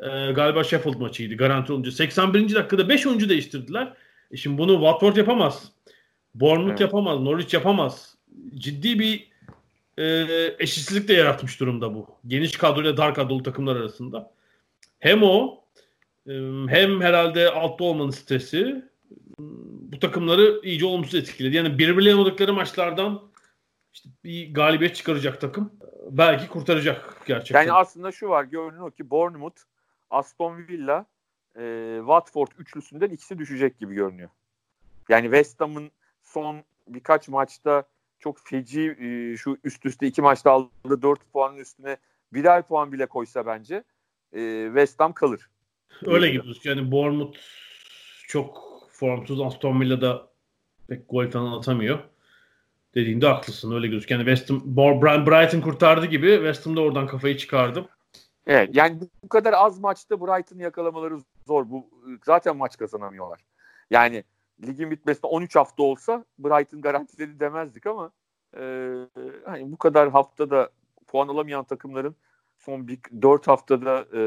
Ee, 0.00 0.32
galiba 0.32 0.64
Sheffield 0.64 0.94
maçıydı 0.94 1.36
garanti 1.36 1.72
olunca. 1.72 1.90
81. 1.92 2.54
dakikada 2.54 2.88
5 2.88 3.06
oyuncu 3.06 3.28
değiştirdiler. 3.28 3.92
E 4.30 4.36
şimdi 4.36 4.58
bunu 4.58 4.72
Watford 4.72 5.16
yapamaz. 5.16 5.72
Bournemouth 6.34 6.70
evet. 6.70 6.80
yapamaz. 6.80 7.20
Norwich 7.20 7.54
yapamaz. 7.54 8.14
Ciddi 8.54 8.98
bir 8.98 9.30
e, 9.98 10.26
eşitsizlik 10.58 11.08
de 11.08 11.14
yaratmış 11.14 11.60
durumda 11.60 11.94
bu. 11.94 12.06
Geniş 12.26 12.56
kadroyla 12.56 12.96
dar 12.96 13.14
kadrolu 13.14 13.42
takımlar 13.42 13.76
arasında. 13.76 14.30
Hem 14.98 15.22
o 15.22 15.59
hem 16.68 17.00
herhalde 17.00 17.50
altta 17.50 17.84
olmanın 17.84 18.10
stresi 18.10 18.84
bu 19.92 19.98
takımları 19.98 20.60
iyice 20.62 20.86
olumsuz 20.86 21.14
etkiledi. 21.14 21.56
Yani 21.56 21.78
birbirlerine 21.78 22.20
oldukları 22.20 22.52
maçlardan 22.52 23.22
işte 23.92 24.08
bir 24.24 24.54
galibiyet 24.54 24.96
çıkaracak 24.96 25.40
takım 25.40 25.72
belki 26.10 26.48
kurtaracak 26.48 27.22
gerçekten. 27.26 27.60
Yani 27.60 27.72
aslında 27.72 28.12
şu 28.12 28.28
var 28.28 28.44
görünüyor 28.44 28.92
ki 28.92 29.10
Bournemouth, 29.10 29.62
Aston 30.10 30.56
Villa, 30.56 31.06
e, 31.56 31.96
Watford 31.98 32.48
üçlüsünden 32.58 33.10
ikisi 33.10 33.38
düşecek 33.38 33.78
gibi 33.78 33.94
görünüyor. 33.94 34.30
Yani 35.08 35.24
West 35.24 35.60
Ham'ın 35.60 35.90
son 36.22 36.64
birkaç 36.88 37.28
maçta 37.28 37.84
çok 38.18 38.38
feci 38.38 38.96
e, 39.00 39.36
şu 39.36 39.58
üst 39.64 39.86
üste 39.86 40.06
iki 40.06 40.22
maçta 40.22 40.50
aldığı 40.50 41.02
4 41.02 41.32
puanın 41.32 41.56
üstüne 41.56 41.96
birer 42.32 42.62
puan 42.62 42.92
bile 42.92 43.06
koysa 43.06 43.46
bence 43.46 43.84
e, 44.32 44.64
West 44.66 45.00
Ham 45.00 45.12
kalır. 45.12 45.50
Öyle 46.06 46.30
gibi. 46.30 46.42
Yani 46.64 46.90
Bournemouth 46.90 47.38
çok 48.28 48.70
formsuz 48.92 49.40
Aston 49.40 49.80
Villa'da 49.80 50.26
pek 50.88 51.08
gol 51.08 51.30
falan 51.30 51.52
atamıyor. 51.52 51.98
Dediğinde 52.94 53.26
haklısın. 53.26 53.72
Öyle 53.72 53.86
gözüküyor. 53.86 54.20
Yani 54.20 54.36
West 54.36 54.50
Ham, 54.50 54.76
Brighton 55.26 55.60
kurtardı 55.60 56.06
gibi 56.06 56.34
West 56.34 56.66
Ham'da 56.66 56.80
oradan 56.80 57.06
kafayı 57.06 57.36
çıkardım. 57.36 57.88
Evet 58.46 58.70
yani 58.72 59.00
bu 59.24 59.28
kadar 59.28 59.52
az 59.52 59.78
maçta 59.78 60.20
Brighton'ı 60.20 60.62
yakalamaları 60.62 61.18
zor. 61.46 61.70
Bu 61.70 61.90
zaten 62.24 62.56
maç 62.56 62.76
kazanamıyorlar. 62.76 63.40
Yani 63.90 64.24
ligin 64.66 64.90
bitmesine 64.90 65.28
13 65.28 65.56
hafta 65.56 65.82
olsa 65.82 66.24
Brighton 66.38 66.80
garantiledi 66.80 67.40
demezdik 67.40 67.86
ama 67.86 68.10
e, 68.56 68.94
hani 69.44 69.72
bu 69.72 69.76
kadar 69.76 70.10
haftada 70.10 70.70
puan 71.06 71.28
alamayan 71.28 71.64
takımların 71.64 72.16
son 72.60 72.88
bir 72.88 72.98
4 73.22 73.48
haftada 73.48 74.06
e, 74.12 74.18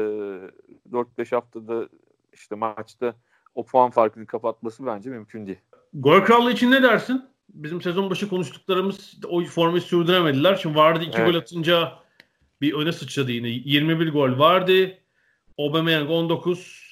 4-5 0.92 1.34
haftada 1.34 1.88
işte 2.32 2.54
maçta 2.54 3.14
o 3.54 3.66
puan 3.66 3.90
farkını 3.90 4.26
kapatması 4.26 4.86
bence 4.86 5.10
mümkün 5.10 5.46
değil. 5.46 5.58
Gol 5.94 6.20
krallığı 6.20 6.52
için 6.52 6.70
ne 6.70 6.82
dersin? 6.82 7.24
Bizim 7.48 7.82
sezon 7.82 8.10
başı 8.10 8.28
konuştuklarımız 8.28 9.18
o 9.28 9.44
formayı 9.44 9.82
sürdüremediler. 9.82 10.54
Şimdi 10.54 10.76
vardı 10.76 11.04
iki 11.04 11.18
evet. 11.18 11.32
gol 11.32 11.38
atınca 11.38 11.92
bir 12.60 12.72
öne 12.72 12.92
sıçradı 12.92 13.32
yine. 13.32 13.48
21 13.48 14.12
gol 14.12 14.38
vardı. 14.38 14.98
Aubameyang 15.58 16.10
19. 16.10 16.84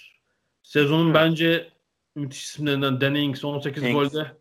Sezonun 0.62 1.05
evet. 1.05 1.14
bence 1.14 1.70
müthiş 2.14 2.42
isimlerinden 2.42 3.00
Danny 3.00 3.24
Ings 3.24 3.44
18 3.44 3.83
Ings. 3.83 3.92
golde. 3.92 4.33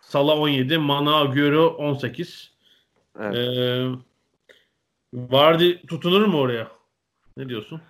Salah 0.00 0.38
17. 0.38 0.78
Mana 0.78 1.20
Agüero 1.20 1.66
18. 1.66 2.52
Evet. 3.20 3.36
Ee, 3.36 3.88
Vardy 5.14 5.86
tutunur 5.86 6.26
mu 6.26 6.40
oraya? 6.40 6.68
Ne 7.36 7.48
diyorsun? 7.48 7.80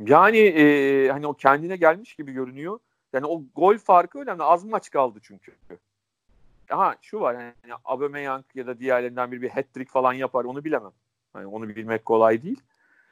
Yani 0.00 0.38
e, 0.38 1.08
hani 1.08 1.26
o 1.26 1.34
kendine 1.34 1.76
gelmiş 1.76 2.14
gibi 2.14 2.32
görünüyor. 2.32 2.78
Yani 3.12 3.26
o 3.26 3.42
gol 3.56 3.78
farkı 3.78 4.18
önemli. 4.18 4.42
Az 4.42 4.64
maç 4.64 4.90
kaldı 4.90 5.18
çünkü. 5.22 5.52
Aha 6.70 6.94
şu 7.00 7.20
var 7.20 7.34
yani 7.34 7.52
Aubameyang 7.84 8.44
ya 8.54 8.66
da 8.66 8.78
diğerlerinden 8.78 9.32
biri 9.32 9.42
bir 9.42 9.50
hat-trick 9.50 9.90
falan 9.90 10.12
yapar 10.12 10.44
onu 10.44 10.64
bilemem. 10.64 10.92
Yani 11.34 11.46
onu 11.46 11.68
bilmek 11.68 12.04
kolay 12.04 12.42
değil. 12.42 12.60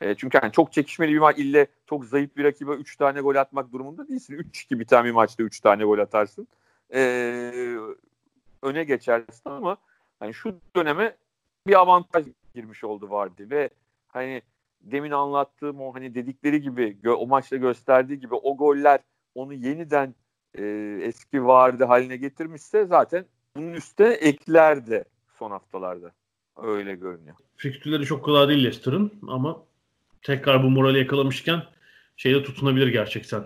E, 0.00 0.14
çünkü 0.14 0.38
yani 0.42 0.52
çok 0.52 0.72
çekişmeli 0.72 1.12
bir 1.12 1.18
maç 1.18 1.38
ille 1.38 1.66
çok 1.87 2.04
zayıf 2.04 2.37
bir 2.37 2.44
rakibe 2.44 2.72
3 2.72 2.96
tane 2.96 3.20
gol 3.20 3.34
atmak 3.34 3.72
durumunda 3.72 4.08
değilsin. 4.08 4.34
3-2 4.34 4.78
biten 4.78 5.04
bir 5.04 5.11
maçta 5.11 5.42
3 5.42 5.61
tane 5.61 5.84
gol 5.84 5.98
atarsın. 5.98 6.48
E, 6.94 7.00
öne 8.62 8.84
geçersin 8.84 9.50
ama 9.50 9.76
hani 10.20 10.34
şu 10.34 10.61
döneme 10.76 11.16
bir 11.66 11.80
avantaj 11.80 12.26
girmiş 12.58 12.84
oldu 12.84 13.10
vardı 13.10 13.50
ve 13.50 13.70
hani 14.08 14.42
demin 14.80 15.10
anlattığım 15.10 15.80
o 15.80 15.94
hani 15.94 16.14
dedikleri 16.14 16.62
gibi 16.62 17.10
o 17.10 17.26
maçta 17.26 17.56
gösterdiği 17.56 18.20
gibi 18.20 18.34
o 18.34 18.56
goller 18.56 19.00
onu 19.34 19.54
yeniden 19.54 20.14
e, 20.54 20.64
eski 21.02 21.44
vardı 21.44 21.84
haline 21.84 22.16
getirmişse 22.16 22.86
zaten 22.86 23.24
bunun 23.56 23.72
üstüne 23.72 24.08
eklerdi 24.08 25.04
son 25.38 25.50
haftalarda. 25.50 26.12
Öyle 26.62 26.94
görünüyor. 26.94 27.36
Fikstürleri 27.56 28.04
çok 28.04 28.24
kolay 28.24 28.48
değil 28.48 28.64
Leicester'ın 28.64 29.12
ama 29.28 29.62
tekrar 30.22 30.62
bu 30.62 30.70
morali 30.70 30.98
yakalamışken 30.98 31.62
şeyde 32.16 32.42
tutunabilir 32.42 32.88
gerçekten. 32.88 33.44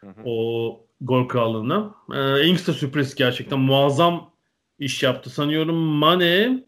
Hı 0.00 0.06
hı. 0.06 0.22
O 0.24 0.80
gol 1.00 1.28
krallığına. 1.28 1.94
Ee, 2.14 2.46
Ings 2.46 2.68
de 2.68 2.72
sürpriz 2.72 3.14
gerçekten. 3.14 3.58
Muazzam 3.58 4.30
iş 4.78 5.02
yaptı. 5.02 5.30
Sanıyorum 5.30 5.76
Mane 5.76 6.64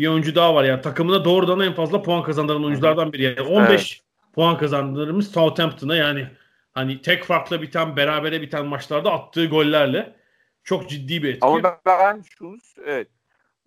bir 0.00 0.08
oyuncu 0.08 0.34
daha 0.34 0.54
var. 0.54 0.64
Yani 0.64 0.80
takımına 0.80 1.24
doğrudan 1.24 1.60
en 1.60 1.72
fazla 1.72 2.02
puan 2.02 2.22
kazandıran 2.22 2.64
oyunculardan 2.64 3.12
biri. 3.12 3.22
Yani 3.22 3.40
15 3.40 3.70
evet. 3.70 4.00
puan 4.34 4.58
kazandırdığımız 4.58 5.30
Southampton'a 5.30 5.96
yani 5.96 6.28
hani 6.72 7.02
tek 7.02 7.24
farkla 7.24 7.62
biten, 7.62 7.96
berabere 7.96 8.42
biten 8.42 8.66
maçlarda 8.66 9.12
attığı 9.12 9.46
gollerle 9.46 10.16
çok 10.64 10.88
ciddi 10.88 11.22
bir 11.22 11.28
etki. 11.28 11.46
Ama 11.46 11.62
ben, 11.62 11.74
ben 11.86 12.22
şunu 12.38 12.56
evet, 12.84 13.08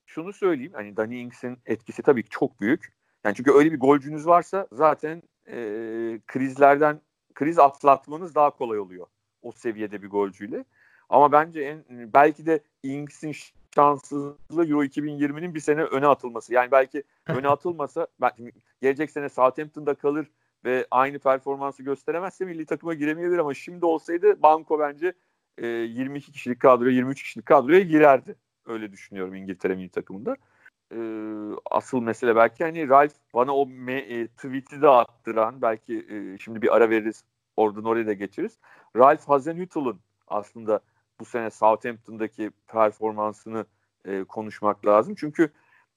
şunu 0.06 0.34
söyleyeyim. 0.34 0.74
Hani 0.76 0.98
Danny 0.98 1.22
Ings'in 1.22 1.58
etkisi 1.66 2.02
tabii 2.02 2.24
ki 2.24 2.30
çok 2.30 2.62
büyük. 2.62 2.94
Yani 3.24 3.36
çünkü 3.36 3.52
öyle 3.52 3.72
bir 3.72 3.80
golcünüz 3.80 4.28
varsa 4.28 4.68
zaten 4.72 5.24
e, 5.48 5.56
krizlerden 6.28 7.02
kriz 7.34 7.60
atlatmanız 7.60 8.36
daha 8.36 8.50
kolay 8.50 8.80
oluyor 8.80 9.08
o 9.42 9.52
seviyede 9.52 10.02
bir 10.02 10.10
golcüyle. 10.10 10.66
Ama 11.10 11.32
bence 11.32 11.62
en 11.62 12.14
belki 12.14 12.46
de 12.46 12.60
Ings'in 12.84 13.32
şanssızlığı 13.76 14.68
Euro 14.68 14.84
2020'nin 14.84 15.56
bir 15.56 15.60
sene 15.60 15.84
öne 15.84 16.08
atılması. 16.08 16.54
Yani 16.54 16.72
belki 16.72 17.04
öne 17.28 17.48
atılmasa 17.48 18.08
gelecek 18.82 19.12
sene 19.12 19.30
Southampton'da 19.30 19.94
kalır 19.96 20.28
ve 20.66 20.88
aynı 20.92 21.20
performansı 21.20 21.84
gösteremezse 21.84 22.46
milli 22.46 22.66
takıma 22.66 22.94
giremeyebilir 22.94 23.38
ama 23.38 23.54
şimdi 23.54 23.86
olsaydı 23.86 24.42
Banko 24.42 24.80
bence 24.80 25.14
e, 25.58 25.68
22 25.68 26.32
kişilik 26.32 26.60
kadroya 26.60 26.92
23 26.92 27.24
kişilik 27.24 27.46
kadroya 27.46 27.80
girerdi. 27.80 28.36
Öyle 28.66 28.92
düşünüyorum 28.92 29.36
İngiltere 29.36 29.76
milli 29.76 29.90
takımında. 29.90 30.36
E, 30.92 31.00
asıl 31.72 32.02
mesele 32.02 32.36
belki 32.36 32.64
hani 32.64 32.90
Ralph 32.90 33.14
bana 33.34 33.56
o 33.56 33.68
me, 33.68 33.94
e, 33.94 34.28
tweet'i 34.28 34.82
de 34.82 34.88
attıran 34.88 35.62
belki 35.62 36.08
e, 36.10 36.38
şimdi 36.38 36.62
bir 36.62 36.76
ara 36.76 36.90
veririz 36.90 37.24
oradan 37.58 37.84
oraya 37.84 38.08
da 38.08 38.14
geçeriz. 38.14 38.58
Ralph 38.96 39.30
Hasenhüttl'ın 39.30 40.00
aslında 40.28 40.80
bu 41.24 41.28
sene 41.28 41.50
Southampton'daki 41.50 42.52
performansını 42.68 43.66
e, 44.06 44.24
konuşmak 44.24 44.86
lazım. 44.86 45.16
Çünkü 45.18 45.50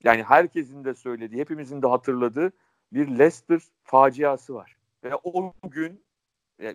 yani 0.04 0.22
herkesin 0.22 0.84
de 0.84 0.94
söylediği, 0.94 1.40
hepimizin 1.40 1.82
de 1.82 1.86
hatırladığı 1.86 2.52
bir 2.92 3.08
Leicester 3.08 3.60
faciası 3.82 4.54
var. 4.54 4.76
Ve 5.04 5.10
o 5.24 5.52
gün 5.62 6.04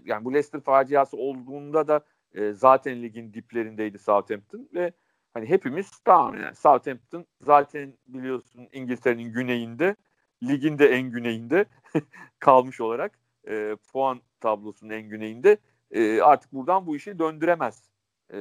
yani 0.06 0.26
bu 0.26 0.34
Leicester 0.34 0.62
faciası 0.62 1.18
olduğunda 1.18 1.88
da 1.88 2.06
e, 2.34 2.54
zaten 2.54 3.04
ligin 3.04 3.34
diplerindeydi 3.34 4.00
Southampton 4.00 4.70
ve 4.74 4.92
hani 5.34 5.50
hepimiz 5.50 5.92
tamam 6.06 6.42
yani 6.42 6.56
Southampton 6.56 7.26
zaten 7.42 7.94
biliyorsun 8.08 8.68
İngiltere'nin 8.72 9.34
güneyinde 9.34 9.96
ligin 10.44 10.80
de 10.80 10.88
en 10.88 11.12
güneyinde 11.12 11.66
kalmış 12.40 12.82
olarak 12.82 13.20
e, 13.48 13.76
puan 13.92 14.22
tablosunun 14.40 14.92
en 14.92 15.10
güneyinde 15.10 15.58
e, 15.92 16.22
artık 16.22 16.54
buradan 16.54 16.88
bu 16.88 16.96
işi 16.96 17.20
döndüremez 17.20 17.91
e, 18.34 18.38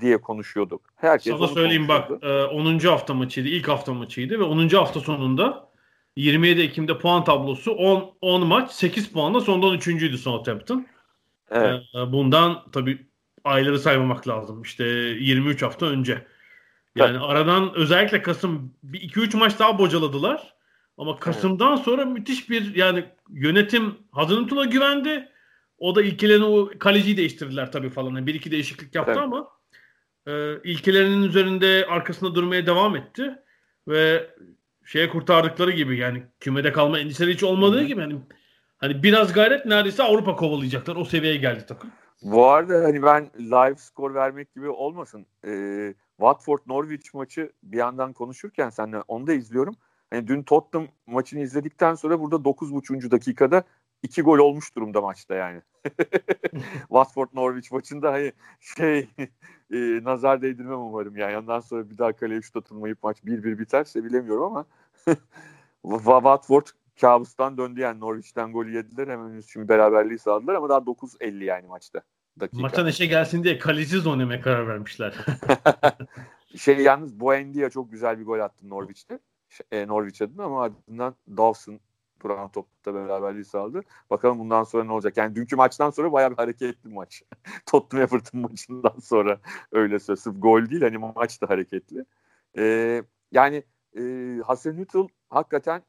diye 0.00 0.20
konuşuyorduk. 0.20 0.82
Herkes 0.96 1.36
Sana 1.36 1.48
söyleyeyim 1.48 1.88
bak 1.88 2.10
e, 2.22 2.42
10. 2.42 2.78
hafta 2.78 3.14
maçıydı 3.14 3.48
ilk 3.48 3.68
hafta 3.68 3.94
maçıydı 3.94 4.38
ve 4.38 4.42
10. 4.42 4.68
hafta 4.68 5.00
sonunda 5.00 5.68
27 6.16 6.60
Ekim'de 6.60 6.98
puan 6.98 7.24
tablosu 7.24 7.72
10, 7.72 8.14
10 8.20 8.46
maç 8.46 8.72
8 8.72 9.12
puanla 9.12 9.40
sondan 9.40 9.74
3.'üydü 9.74 10.18
Southampton. 10.18 10.86
Evet. 11.50 11.82
Ee, 11.94 12.12
bundan 12.12 12.62
tabii 12.72 13.06
ayları 13.44 13.78
saymamak 13.78 14.28
lazım. 14.28 14.62
İşte 14.62 14.84
23 14.84 15.62
hafta 15.62 15.86
önce. 15.86 16.26
Yani 16.96 17.10
evet. 17.10 17.22
aradan 17.24 17.74
özellikle 17.74 18.22
Kasım 18.22 18.74
2-3 18.92 19.36
maç 19.36 19.58
daha 19.58 19.78
bocaladılar. 19.78 20.54
Ama 20.98 21.16
Kasım'dan 21.16 21.74
evet. 21.74 21.84
sonra 21.84 22.04
müthiş 22.04 22.50
bir 22.50 22.74
yani 22.74 23.04
yönetim 23.30 23.94
Hazırlık'la 24.12 24.64
güvendi. 24.64 25.28
O 25.78 25.94
da 25.94 26.02
ilkelerini 26.02 26.44
o 26.44 26.70
kaleciyi 26.78 27.16
değiştirdiler 27.16 27.72
tabii 27.72 27.90
falan. 27.90 28.26
Bir 28.26 28.34
iki 28.34 28.50
değişiklik 28.50 28.94
yaptı 28.94 29.12
evet. 29.12 29.22
ama 29.22 29.48
e, 30.26 30.62
ilkelerinin 30.64 31.22
üzerinde 31.22 31.86
arkasında 31.88 32.34
durmaya 32.34 32.66
devam 32.66 32.96
etti. 32.96 33.34
Ve 33.88 34.30
şeye 34.84 35.08
kurtardıkları 35.08 35.70
gibi 35.70 35.98
yani 35.98 36.22
kümede 36.40 36.72
kalma 36.72 36.98
endişeleri 36.98 37.34
hiç 37.34 37.42
olmadığı 37.42 37.82
gibi 37.82 38.00
hani 38.00 38.20
hani 38.78 39.02
biraz 39.02 39.32
gayret 39.32 39.66
neredeyse 39.66 40.02
Avrupa 40.02 40.36
kovalayacaklar. 40.36 40.96
O 40.96 41.04
seviyeye 41.04 41.36
geldi 41.36 41.66
takım. 41.68 41.90
Bu 42.22 42.46
arada 42.46 42.84
hani 42.84 43.02
ben 43.02 43.30
live 43.38 43.76
skor 43.76 44.14
vermek 44.14 44.54
gibi 44.54 44.68
olmasın. 44.68 45.26
Ee, 45.46 45.94
Watford 46.16 46.58
Norwich 46.66 47.14
maçı 47.14 47.52
bir 47.62 47.78
yandan 47.78 48.12
konuşurken 48.12 48.70
senle 48.70 49.00
onu 49.08 49.26
da 49.26 49.32
izliyorum. 49.32 49.74
Hani 50.10 50.28
dün 50.28 50.42
Tottenham 50.42 50.88
maçını 51.06 51.40
izledikten 51.40 51.94
sonra 51.94 52.20
burada 52.20 52.36
9.5. 52.36 53.10
dakikada 53.10 53.64
iki 54.02 54.22
gol 54.22 54.38
olmuş 54.38 54.76
durumda 54.76 55.00
maçta 55.00 55.34
yani. 55.34 55.62
Watford 56.78 57.28
Norwich 57.34 57.72
maçında 57.72 58.12
hani 58.12 58.32
şey 58.60 58.98
e, 59.72 60.04
nazar 60.04 60.42
değdirmem 60.42 60.78
umarım 60.78 61.16
yani. 61.16 61.32
Yandan 61.32 61.60
sonra 61.60 61.90
bir 61.90 61.98
daha 61.98 62.12
kaleye 62.12 62.42
şut 62.42 62.56
atılmayıp 62.56 63.02
maç 63.02 63.18
1-1 63.18 63.58
biterse 63.58 64.04
bilemiyorum 64.04 64.44
ama 64.44 64.66
Watford 66.04 66.66
kabustan 67.00 67.58
döndü 67.58 67.80
yani 67.80 68.00
Norwich'ten 68.00 68.52
golü 68.52 68.76
yediler 68.76 69.08
hemen 69.08 69.40
şimdi 69.40 69.68
beraberliği 69.68 70.18
sağladılar 70.18 70.54
ama 70.54 70.68
daha 70.68 70.78
9.50 70.78 71.44
yani 71.44 71.66
maçta. 71.66 72.02
Dakika. 72.40 72.62
Maça 72.62 72.84
neşe 72.84 73.06
gelsin 73.06 73.44
diye 73.44 73.58
kaleciz 73.58 74.06
oynamaya 74.06 74.40
karar 74.40 74.68
vermişler. 74.68 75.14
şey 76.56 76.78
yalnız 76.78 77.20
Buendia 77.20 77.70
çok 77.70 77.92
güzel 77.92 78.18
bir 78.18 78.24
gol 78.24 78.38
attı 78.38 78.70
Norwich'te. 78.70 79.18
E, 79.72 79.86
Norwich 79.86 80.22
adına 80.22 80.44
ama 80.44 80.62
ardından 80.62 81.14
Dawson 81.36 81.80
duran 82.22 82.48
topta 82.48 82.94
beraberliği 82.94 83.44
sağladı. 83.44 83.80
Bakalım 84.10 84.38
bundan 84.38 84.64
sonra 84.64 84.84
ne 84.84 84.92
olacak? 84.92 85.16
Yani 85.16 85.34
dünkü 85.34 85.56
maçtan 85.56 85.90
sonra 85.90 86.12
bayağı 86.12 86.30
bir 86.30 86.36
hareketli 86.36 86.90
maç. 86.90 87.22
Tottenham 87.66 88.04
Everton 88.04 88.40
maçından 88.40 88.98
sonra 89.02 89.40
öyle 89.72 89.98
söz. 89.98 90.20
Sırf 90.20 90.34
gol 90.38 90.70
değil 90.70 90.82
hani 90.82 90.98
maç 90.98 91.42
da 91.42 91.48
hareketli. 91.48 92.04
Ee, 92.58 93.02
yani 93.32 93.62
e, 93.98 94.02
Hasan 94.46 94.72
Hüttl 94.72 95.08
hakikaten 95.30 95.82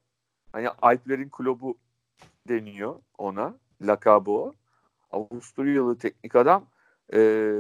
hani 0.52 0.70
Alplerin 0.70 1.30
klubu 1.30 1.78
deniyor 2.48 2.96
ona. 3.18 3.56
Lakabı 3.82 4.32
o. 4.32 4.56
Avusturyalı 5.12 5.98
teknik 5.98 6.36
adam 6.36 6.66
e, 7.14 7.52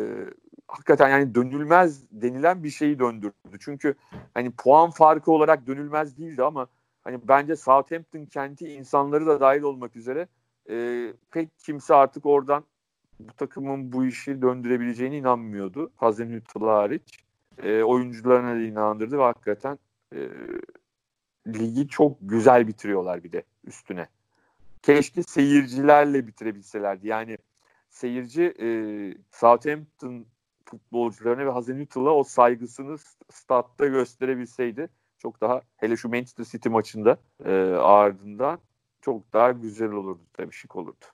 hakikaten 0.67 1.10
yani 1.10 1.36
dönülmez 1.36 2.03
denilen 2.12 2.63
bir 2.63 2.69
şeyi 2.69 2.99
döndürdü. 2.99 3.58
Çünkü 3.60 3.95
hani 4.34 4.51
puan 4.51 4.91
farkı 4.91 5.32
olarak 5.32 5.67
dönülmez 5.67 6.17
değildi 6.17 6.43
ama 6.43 6.67
hani 7.08 7.20
bence 7.28 7.56
Southampton 7.56 8.26
kenti 8.26 8.67
insanları 8.74 9.26
da 9.26 9.39
dahil 9.39 9.62
olmak 9.62 9.96
üzere 9.96 10.28
e, 10.70 11.08
pek 11.32 11.60
kimse 11.60 11.96
artık 11.96 12.26
oradan 12.26 12.63
bu 13.20 13.34
takımın 13.34 13.91
bu 13.91 14.06
işi 14.06 14.41
döndürebileceğine 14.41 15.17
inanmıyordu. 15.17 15.91
Hazenhüttl 15.96 16.63
hariç. 16.63 17.20
E, 17.63 17.84
oyuncularına 17.84 18.56
da 18.56 18.60
inandırdı 18.60 19.17
ve 19.17 19.22
hakikaten 19.22 19.80
e, 20.15 20.30
ligi 21.48 21.88
çok 21.88 22.17
güzel 22.22 22.67
bitiriyorlar 22.67 23.24
bir 23.24 23.32
de 23.32 23.43
üstüne. 23.63 24.08
Keşke 24.82 25.24
seyircilerle 25.24 26.28
bitirebilselerdi. 26.28 27.08
Yani 27.08 27.38
seyirci 27.89 28.43
e, 28.43 28.67
Southampton 29.32 30.26
futbolcularına 30.65 31.46
ve 31.46 31.50
Hazenhüttl'a 31.50 32.12
o 32.12 32.24
saygısını 32.24 32.98
statta 33.32 33.88
gösterebilseydi 33.88 34.89
çok 35.17 35.41
daha 35.41 35.62
hele 35.77 35.97
şu 35.97 36.10
Manchester 36.10 36.43
City 36.43 36.69
maçında 36.69 37.17
e, 37.45 37.51
ardından 37.82 38.60
çok 39.01 39.34
daha 39.34 39.51
güzel 39.51 39.91
olurdu 39.91 40.21
tabii 40.34 40.53
şık 40.53 40.75
olurdu. 40.75 41.06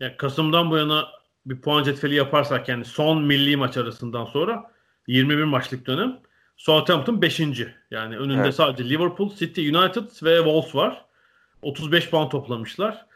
Ya 0.00 0.16
Kasım'dan 0.16 0.70
bu 0.70 0.76
yana 0.76 1.08
bir 1.46 1.60
puan 1.60 1.82
cetveli 1.82 2.14
yaparsak 2.14 2.68
yani 2.68 2.84
son 2.84 3.22
milli 3.22 3.56
maç 3.56 3.76
arasından 3.76 4.24
sonra 4.24 4.70
21 5.06 5.44
maçlık 5.44 5.86
dönem 5.86 6.20
Southampton 6.56 7.22
5. 7.22 7.40
Yani 7.90 8.16
önünde 8.16 8.42
evet. 8.42 8.54
sadece 8.54 8.88
Liverpool, 8.88 9.34
City, 9.34 9.70
United 9.70 10.04
ve 10.22 10.36
Wolves 10.36 10.74
var. 10.74 11.04
35 11.62 12.10
puan 12.10 12.28
toplamışlar. 12.28 13.06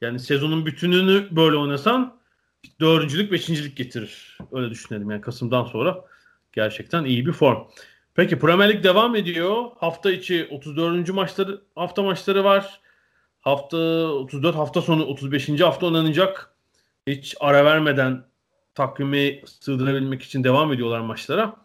Yani 0.00 0.18
sezonun 0.18 0.66
bütününü 0.66 1.28
böyle 1.30 1.56
oynasan 1.56 2.18
dördüncülük, 2.80 3.32
beşincilik 3.32 3.76
getirir. 3.76 4.38
Öyle 4.52 4.70
düşünelim 4.70 5.10
yani 5.10 5.20
Kasım'dan 5.20 5.64
sonra 5.64 6.04
gerçekten 6.52 7.04
iyi 7.04 7.26
bir 7.26 7.32
form. 7.32 7.58
Peki 8.18 8.38
Premier 8.38 8.68
Lig 8.68 8.84
devam 8.84 9.16
ediyor. 9.16 9.64
Hafta 9.76 10.10
içi 10.10 10.48
34. 10.50 11.08
maçları 11.08 11.60
hafta 11.74 12.02
maçları 12.02 12.44
var. 12.44 12.80
Hafta 13.40 13.76
34 14.12 14.56
hafta 14.56 14.82
sonu 14.82 15.04
35. 15.04 15.60
hafta 15.60 15.86
oynanacak. 15.86 16.50
Hiç 17.06 17.34
ara 17.40 17.64
vermeden 17.64 18.24
takvimi 18.74 19.42
sığdırabilmek 19.46 20.22
için 20.22 20.44
devam 20.44 20.72
ediyorlar 20.72 21.00
maçlara. 21.00 21.56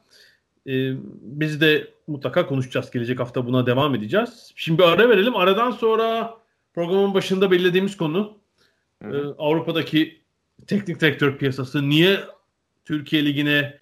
Ee, 0.68 0.94
biz 1.22 1.62
de 1.62 1.88
mutlaka 2.08 2.46
konuşacağız. 2.46 2.92
Gelecek 2.92 3.20
hafta 3.20 3.46
buna 3.46 3.66
devam 3.66 3.96
edeceğiz. 3.96 4.52
Şimdi 4.56 4.80
bir 4.80 4.88
ara 4.88 5.10
verelim. 5.10 5.36
Aradan 5.36 5.72
sonra 5.72 6.38
programın 6.74 7.14
başında 7.14 7.52
belirlediğimiz 7.52 7.98
konu 7.98 8.38
e, 9.02 9.08
Avrupa'daki 9.38 10.22
teknik 10.68 11.02
direktör 11.02 11.38
piyasası. 11.38 11.90
Niye 11.90 12.20
Türkiye 12.86 13.26
Ligi'ne 13.26 13.80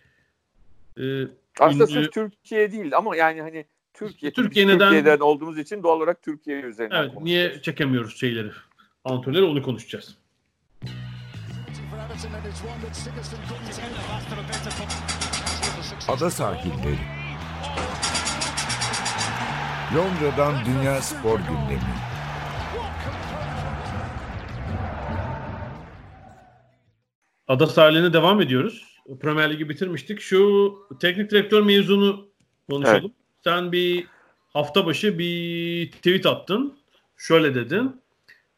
e, 0.97 1.03
aslında 1.59 1.87
sırf 1.87 2.11
Türkiye 2.11 2.71
değil 2.71 2.97
ama 2.97 3.15
yani 3.15 3.41
hani 3.41 3.65
Türkiye, 3.93 4.33
Türkiye 4.33 4.67
neden... 4.67 4.79
Türkiye'den 4.79 5.19
olduğumuz 5.19 5.57
için 5.57 5.83
doğal 5.83 5.97
olarak 5.97 6.21
Türkiye 6.21 6.61
üzerinden 6.61 7.03
Evet, 7.03 7.21
niye 7.21 7.61
çekemiyoruz 7.61 8.19
şeyleri? 8.19 8.51
Antrenörleri 9.03 9.43
onu 9.45 9.63
konuşacağız. 9.63 10.17
Ada 16.07 16.29
sahilleri. 16.29 16.97
Londra'dan 19.95 20.65
Dünya 20.65 21.01
Spor 21.01 21.39
Gündemi. 21.39 21.81
Ada 27.47 27.67
sahiline 27.67 28.13
devam 28.13 28.41
ediyoruz. 28.41 28.90
Premier 29.19 29.53
Ligi 29.53 29.69
bitirmiştik. 29.69 30.21
Şu 30.21 30.73
teknik 30.99 31.31
direktör 31.31 31.61
mezunu 31.61 32.27
konuşalım. 32.69 33.01
Evet. 33.03 33.15
Sen 33.43 33.71
bir 33.71 34.07
hafta 34.53 34.85
başı 34.85 35.19
bir 35.19 35.91
tweet 35.91 36.25
attın. 36.25 36.77
Şöyle 37.17 37.55
dedin. 37.55 38.01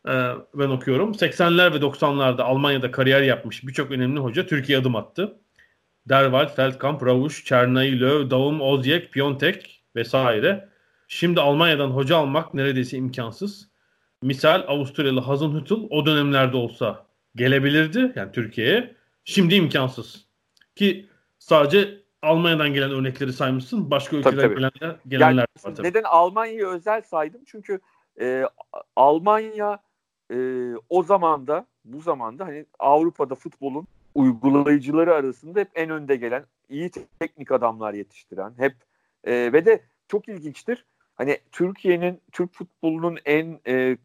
Ee, 0.08 0.32
ben 0.54 0.70
okuyorum. 0.70 1.12
80'ler 1.12 1.74
ve 1.74 1.78
90'larda 1.78 2.42
Almanya'da 2.42 2.92
kariyer 2.92 3.22
yapmış 3.22 3.68
birçok 3.68 3.92
önemli 3.92 4.20
hoca 4.20 4.46
Türkiye 4.46 4.78
adım 4.78 4.96
attı. 4.96 5.38
Derval, 6.10 6.48
Feldkamp, 6.48 7.06
Ravuş, 7.06 7.46
Çernay, 7.46 8.00
Löw, 8.00 8.32
Daum, 8.32 8.62
Ozyek, 8.62 9.14
Piontek 9.14 9.84
vesaire. 9.96 10.70
Şimdi 11.08 11.42
Almanya'dan 11.42 11.90
hoca 11.90 12.18
almak 12.18 12.54
neredeyse 12.54 12.98
imkansız. 12.98 13.68
Misal 14.22 14.64
Avusturyalı 14.68 15.20
Hasenhüttl 15.20 15.74
o 15.90 16.06
dönemlerde 16.06 16.58
olsa 16.58 17.06
gelebilirdi 17.36 18.14
yani 18.16 18.32
Türkiye'ye. 18.32 18.96
Şimdi 19.26 19.56
imkansız. 19.56 20.23
Ki 20.76 21.10
sadece 21.40 22.04
Almanya'dan 22.22 22.74
gelen 22.74 22.92
örnekleri 22.92 23.34
saymışsın. 23.34 23.92
Başka 23.92 24.18
ülkelerden 24.18 24.56
gelenler, 24.56 25.00
gelenler 25.08 25.32
yani, 25.32 25.66
var 25.66 25.76
tabii. 25.76 25.88
Neden 25.88 26.04
Almanya'yı 26.04 26.68
özel 26.68 27.02
saydım? 27.02 27.42
Çünkü 27.46 27.80
e, 28.22 28.46
Almanya 28.96 29.80
e, 30.32 30.38
o 30.90 31.04
zamanda 31.04 31.66
bu 31.86 32.02
zamanda 32.02 32.46
hani 32.46 32.66
Avrupa'da 32.80 33.36
futbolun 33.36 33.88
uygulayıcıları 34.16 35.14
arasında 35.14 35.60
hep 35.60 35.70
en 35.76 35.90
önde 35.90 36.16
gelen 36.16 36.46
iyi 36.70 36.92
teknik 37.20 37.52
adamlar 37.52 37.94
yetiştiren 37.94 38.54
hep 38.58 38.76
e, 39.24 39.54
ve 39.54 39.66
de 39.66 39.82
çok 40.08 40.28
ilginçtir. 40.28 40.86
Hani 41.16 41.38
Türkiye'nin 41.52 42.22
Türk 42.32 42.54
futbolunun 42.54 43.18
en 43.26 43.60
e, 43.68 43.98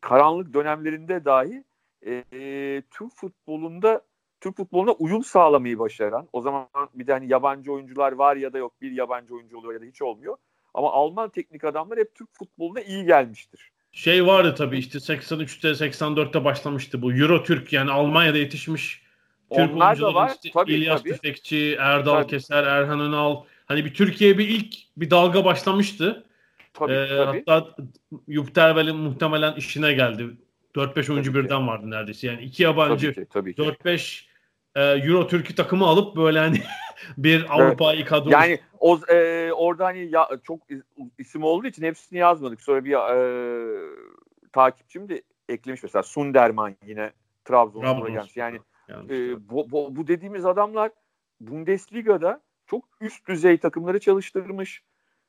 karanlık 0.00 0.54
dönemlerinde 0.54 1.24
dahi 1.24 1.64
e, 2.06 2.82
Türk 2.90 3.12
futbolunda 3.14 4.00
Türk 4.44 4.56
futboluna 4.56 4.92
uyum 4.92 5.24
sağlamayı 5.24 5.78
başaran, 5.78 6.28
o 6.32 6.40
zaman 6.40 6.68
bir 6.94 7.06
de 7.06 7.12
hani 7.12 7.32
yabancı 7.32 7.72
oyuncular 7.72 8.12
var 8.12 8.36
ya 8.36 8.52
da 8.52 8.58
yok 8.58 8.72
bir 8.82 8.92
yabancı 8.92 9.34
oyuncu 9.34 9.58
oluyor 9.58 9.74
ya 9.74 9.80
da 9.80 9.84
hiç 9.84 10.02
olmuyor. 10.02 10.36
Ama 10.74 10.92
Alman 10.92 11.30
teknik 11.30 11.64
adamlar 11.64 11.98
hep 11.98 12.14
Türk 12.14 12.28
futboluna 12.32 12.80
iyi 12.80 13.04
gelmiştir. 13.04 13.70
Şey 13.92 14.26
vardı 14.26 14.54
tabii 14.58 14.78
işte 14.78 14.98
83'te 14.98 15.68
84'te 15.68 16.44
başlamıştı 16.44 17.02
bu 17.02 17.12
Euro 17.12 17.42
Türk 17.42 17.72
yani 17.72 17.90
Almanya'da 17.90 18.38
yetişmiş 18.38 19.02
Türk 19.54 19.74
Onlar 19.74 20.00
da 20.00 20.14
var. 20.14 20.32
Işte 20.34 20.50
tabii, 20.54 20.72
İlyas 20.72 21.02
tabii. 21.02 21.12
Tüfekçi, 21.12 21.76
Erdal 21.80 22.20
tabii. 22.20 22.30
Keser, 22.30 22.64
Erhan 22.64 23.00
Önal. 23.00 23.42
Hani 23.66 23.84
bir 23.84 23.94
Türkiye 23.94 24.38
bir 24.38 24.48
ilk 24.48 24.74
bir 24.96 25.10
dalga 25.10 25.44
başlamıştı. 25.44 26.24
Tabii, 26.74 26.92
ee, 26.92 27.08
tabii. 27.08 27.42
Hatta 27.46 27.76
Yuptervel'in 28.28 28.96
muhtemelen 28.96 29.54
işine 29.54 29.92
geldi 29.92 30.36
4-5 30.74 31.12
oyuncu 31.12 31.32
tabii 31.32 31.44
birden 31.44 31.60
ki. 31.60 31.66
vardı 31.66 31.90
neredeyse. 31.90 32.26
Yani 32.26 32.42
iki 32.42 32.62
yabancı 32.62 33.14
tabii 33.14 33.26
ki, 33.26 33.30
tabii 33.32 33.54
ki. 33.54 33.62
4-5 33.62 34.33
e, 34.74 34.82
Euro 34.82 35.26
Türkiye 35.26 35.56
takımı 35.56 35.86
alıp 35.86 36.16
böyle 36.16 36.38
hani 36.38 36.62
bir 37.16 37.46
Avrupa'yı 37.54 37.98
evet. 37.98 38.08
kadro. 38.08 38.30
Yani 38.30 38.60
o 38.80 39.00
e, 39.12 39.52
orada 39.52 39.84
hani 39.84 40.10
ya, 40.10 40.28
çok 40.44 40.60
isim 41.18 41.44
olduğu 41.44 41.66
için 41.66 41.82
hepsini 41.82 42.18
yazmadık. 42.18 42.60
Sonra 42.60 42.84
bir 42.84 42.92
e, 42.92 43.18
takipçim 44.52 45.08
de 45.08 45.22
eklemiş 45.48 45.82
mesela 45.82 46.02
Sunderman 46.02 46.76
yine 46.86 47.12
Trabzonspor'a 47.44 48.08
gelmiş. 48.08 48.36
Yani 48.36 48.60
e, 49.10 49.48
bu, 49.50 49.70
bu, 49.70 49.96
bu 49.96 50.06
dediğimiz 50.06 50.46
adamlar 50.46 50.90
Bundesliga'da 51.40 52.40
çok 52.66 52.84
üst 53.00 53.28
düzey 53.28 53.58
takımları 53.58 54.00
çalıştırmış. 54.00 54.82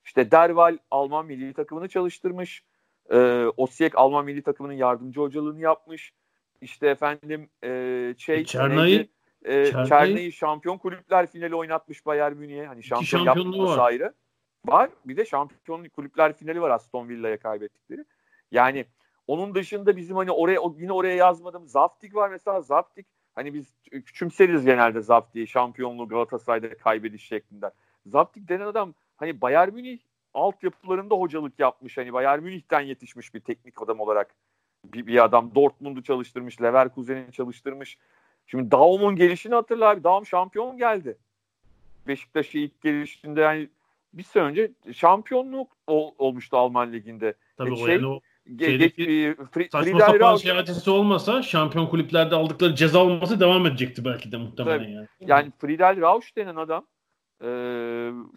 İşte 0.06 0.32
Derval 0.32 0.78
Alman 0.92 1.26
milli 1.26 1.54
takımını 1.54 1.88
çalıştırmış. 1.88 2.64
E, 3.10 3.46
Osijek 3.58 3.98
Alman 3.98 4.26
milli 4.26 4.44
takımının 4.44 4.74
yardımcı 4.74 5.20
hocalığını 5.20 5.62
yapmış. 5.62 6.14
İşte 6.62 6.88
efendim 6.88 7.50
e, 7.64 8.14
şey 8.18 8.46
Çernay'ı 8.46 9.08
e, 9.46 9.72
Çernay'ı 9.72 10.32
şampiyon 10.32 10.78
kulüpler 10.78 11.28
finali 11.28 11.56
oynatmış 11.56 12.06
Bayern 12.06 12.36
Münih'e. 12.36 12.66
Hani 12.66 12.84
şampiyon 12.84 13.24
yapması 13.24 13.64
var. 13.64 13.78
ayrı. 13.78 14.14
Var. 14.66 14.90
Bir 15.06 15.18
de 15.18 15.26
şampiyon 15.26 15.90
kulüpler 15.90 16.34
finali 16.34 16.62
var 16.62 16.70
Aston 16.70 17.10
Villa'ya 17.10 17.38
kaybettikleri. 17.38 18.06
Yani 18.52 18.86
onun 19.28 19.56
dışında 19.56 19.98
bizim 19.98 20.16
hani 20.16 20.32
oraya 20.32 20.60
yine 20.78 20.92
oraya 20.92 21.16
yazmadım. 21.16 21.68
Zaftik 21.68 22.16
var 22.16 22.30
mesela 22.30 22.62
Zaftik. 22.62 23.08
Hani 23.36 23.54
biz 23.54 23.74
küçümseriz 23.92 24.66
genelde 24.66 25.02
Zaftik'i 25.02 25.48
şampiyonluğu 25.48 26.08
Galatasaray'da 26.08 26.78
kaybediş 26.78 27.28
şeklinde. 27.28 27.72
Zaftik 28.06 28.50
denen 28.50 28.66
adam 28.66 28.94
hani 29.18 29.42
Bayern 29.42 29.74
Münih 29.74 30.00
altyapılarında 30.34 31.16
hocalık 31.16 31.60
yapmış. 31.60 31.98
Hani 31.98 32.14
Bayern 32.14 32.44
Münih'ten 32.44 32.82
yetişmiş 32.82 33.34
bir 33.34 33.40
teknik 33.40 33.82
adam 33.82 34.00
olarak 34.00 34.36
bir, 34.94 35.08
bir 35.08 35.24
adam. 35.24 35.56
Dortmund'u 35.56 36.04
çalıştırmış, 36.04 36.62
Leverkusen'i 36.62 37.32
çalıştırmış. 37.32 37.98
Şimdi 38.48 38.72
Daum'un 38.72 39.16
gelişini 39.16 39.56
hatırla 39.56 39.90
abi. 39.90 40.04
Daum 40.04 40.26
şampiyon 40.26 40.78
geldi. 40.78 41.18
Beşiktaş'ı 42.08 42.58
ilk 42.58 42.82
gelişinde 42.82 43.42
yani 43.42 43.70
bir 44.14 44.24
sene 44.24 44.44
önce 44.44 44.72
şampiyonluk 44.94 45.72
ol, 45.88 46.12
olmuştu 46.18 46.58
Alman 46.58 46.94
Ligi'nde. 46.94 47.34
Tabii 47.58 47.70
e, 47.70 47.74
o 47.74 47.86
şey, 47.86 47.96
yani 47.96 48.08
o 48.08 48.22
Şeydeki, 48.60 49.06
ge, 49.06 49.36
ge, 49.56 49.70
saçma 49.72 50.00
sapan 50.00 50.20
Rausch, 50.20 50.88
olmasa 50.88 51.42
şampiyon 51.42 51.88
kulüplerde 51.88 52.36
aldıkları 52.36 52.76
ceza 52.76 53.00
olması 53.04 53.40
devam 53.40 53.66
edecekti 53.66 54.06
belki 54.06 54.32
de 54.32 54.38
muhtemelen 54.38 54.80
tabii. 54.80 54.92
yani. 54.92 55.08
Yani 55.20 55.52
Friedel 55.58 56.02
Rausch 56.02 56.36
denen 56.36 56.56
adam 56.56 56.86
e, 57.44 57.50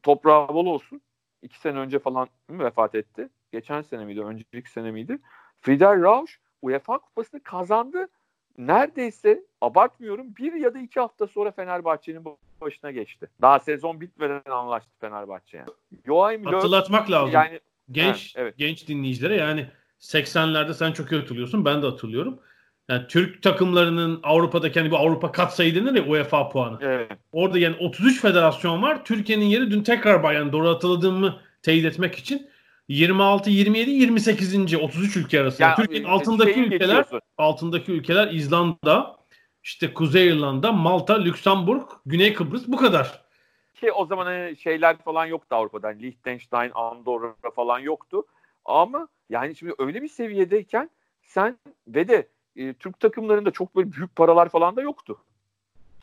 toprağı 0.03 0.49
bol 0.49 0.67
olsun. 0.67 1.01
iki 1.43 1.59
sene 1.59 1.79
önce 1.79 1.99
falan 1.99 2.29
vefat 2.51 2.95
etti. 2.95 3.29
Geçen 3.53 3.83
sene 3.83 4.05
miydi? 4.05 4.23
Önceki 4.23 4.71
sene 4.71 4.91
miydi? 4.91 5.19
Friedel 5.57 6.03
Rausch 6.03 6.33
UEFA 6.63 6.99
kupasını 6.99 7.43
kazandı. 7.43 8.09
Neredeyse 8.59 9.41
abartmıyorum 9.61 10.37
bir 10.37 10.53
ya 10.53 10.75
da 10.75 10.79
iki 10.79 11.01
hafta 11.01 11.27
sonra 11.27 11.51
Fenerbahçe'nin 11.51 12.25
başına 12.61 12.91
geçti. 12.91 13.29
Daha 13.43 13.59
sezon 13.59 14.01
bitmeden 14.01 14.51
anlaştı 14.51 14.91
Fenerbahçe 15.01 15.57
yani. 15.57 15.69
Joachim 16.07 16.45
Hatırlatmak 16.45 17.11
lazım. 17.11 17.35
Yani 17.35 17.61
genç 17.91 18.37
ha, 18.37 18.41
evet. 18.43 18.59
genç 18.59 18.89
dinleyicilere 18.89 19.37
yani 19.37 19.67
80'lerde 20.01 20.75
sen 20.75 20.93
çok 20.93 21.13
iyi 21.13 21.21
hatırlıyorsun. 21.21 21.65
Ben 21.65 21.83
de 21.83 21.87
hatırlıyorum. 21.87 22.41
Yani 22.89 23.07
Türk 23.07 23.43
takımlarının 23.43 24.21
Avrupa'daki 24.23 24.81
hani 24.81 24.91
bu 24.91 24.97
Avrupa 24.97 25.33
katsayı 25.33 25.75
denir 25.75 25.95
ya 25.95 26.05
UEFA 26.05 26.49
puanı. 26.49 26.79
Evet. 26.81 27.13
Orada 27.33 27.59
yani 27.59 27.77
33 27.81 28.21
federasyon 28.21 28.83
var. 28.83 29.05
Türkiye'nin 29.05 29.45
yeri 29.45 29.71
dün 29.71 29.83
tekrar 29.83 30.23
bayan 30.23 30.53
doğru 30.53 30.69
hatırladığımı 30.69 31.41
teyit 31.63 31.85
etmek 31.85 32.15
için 32.15 32.49
26, 32.89 33.51
27, 33.51 33.91
28. 33.91 34.75
33 34.75 35.17
ülke 35.17 35.41
arasında. 35.41 35.75
Türkiye'nin 35.75 36.09
e, 36.09 36.11
altındaki 36.11 36.61
ülkeler 36.61 36.79
geçiyorsun. 36.79 37.21
altındaki 37.39 37.93
ülkeler 37.93 38.33
İzlanda, 38.33 39.17
işte 39.63 39.95
Kuzey 39.95 40.29
İrlanda, 40.29 40.73
Malta, 40.73 41.19
Lüksemburg, 41.19 41.83
Güney 42.07 42.35
Kıbrıs 42.35 42.69
bu 42.69 42.77
kadar. 42.77 43.25
Ki 43.75 43.93
o 43.93 44.07
zaman 44.07 44.27
hani 44.27 44.57
şeyler 44.57 44.99
falan 44.99 45.27
yoktu 45.27 45.57
Avrupa'dan. 45.57 45.91
Yani 45.91 46.03
Liechtenstein, 46.03 46.71
Andorra 46.75 47.35
falan 47.57 47.79
yoktu. 47.79 48.23
Ama 48.65 49.09
yani 49.29 49.57
şimdi 49.57 49.75
öyle 49.79 50.03
bir 50.03 50.09
seviyedeyken 50.09 50.91
sen 51.23 51.59
ve 51.89 52.09
de 52.09 52.29
e, 52.57 52.73
Türk 52.73 53.01
takımlarında 53.01 53.51
çok 53.51 53.77
böyle 53.77 53.93
büyük 53.93 54.17
paralar 54.17 54.49
falan 54.49 54.77
da 54.77 54.83
yoktu. 54.83 55.19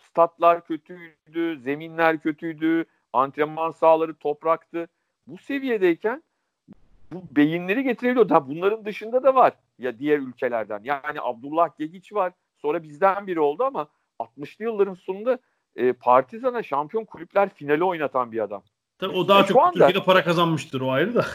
Statlar 0.10 0.66
kötüydü, 0.66 1.60
zeminler 1.60 2.20
kötüydü, 2.20 2.86
antrenman 3.14 3.72
sahaları 3.72 4.16
topraktı. 4.16 4.88
Bu 5.28 5.38
seviyedeyken 5.38 6.24
bu 7.12 7.24
beyinleri 7.36 7.84
getirebiliyor. 7.84 8.30
Ha, 8.30 8.48
bunların 8.48 8.86
dışında 8.86 9.24
da 9.24 9.36
var 9.36 9.54
ya 9.80 10.00
diğer 10.00 10.20
ülkelerden. 10.20 10.82
Yani 10.84 11.22
Abdullah 11.22 11.70
Gegiç 11.78 12.14
var. 12.14 12.34
Sonra 12.58 12.84
bizden 12.84 13.28
biri 13.28 13.40
oldu 13.40 13.64
ama 13.64 13.88
60'lı 14.20 14.66
yılların 14.66 14.94
sonunda 14.94 15.40
e, 15.76 15.94
Partizan'a 15.94 16.64
şampiyon 16.64 17.06
kulüpler 17.06 17.50
finali 17.50 17.84
oynatan 17.84 18.32
bir 18.32 18.40
adam. 18.40 18.64
Tabii 18.98 19.18
o 19.18 19.28
daha 19.28 19.42
e, 19.42 19.46
çok 19.46 19.62
anda, 19.62 19.72
Türkiye'de 19.72 20.06
para 20.06 20.24
kazanmıştır 20.24 20.82
o 20.82 20.92
ayrı 20.92 21.16
da. 21.16 21.26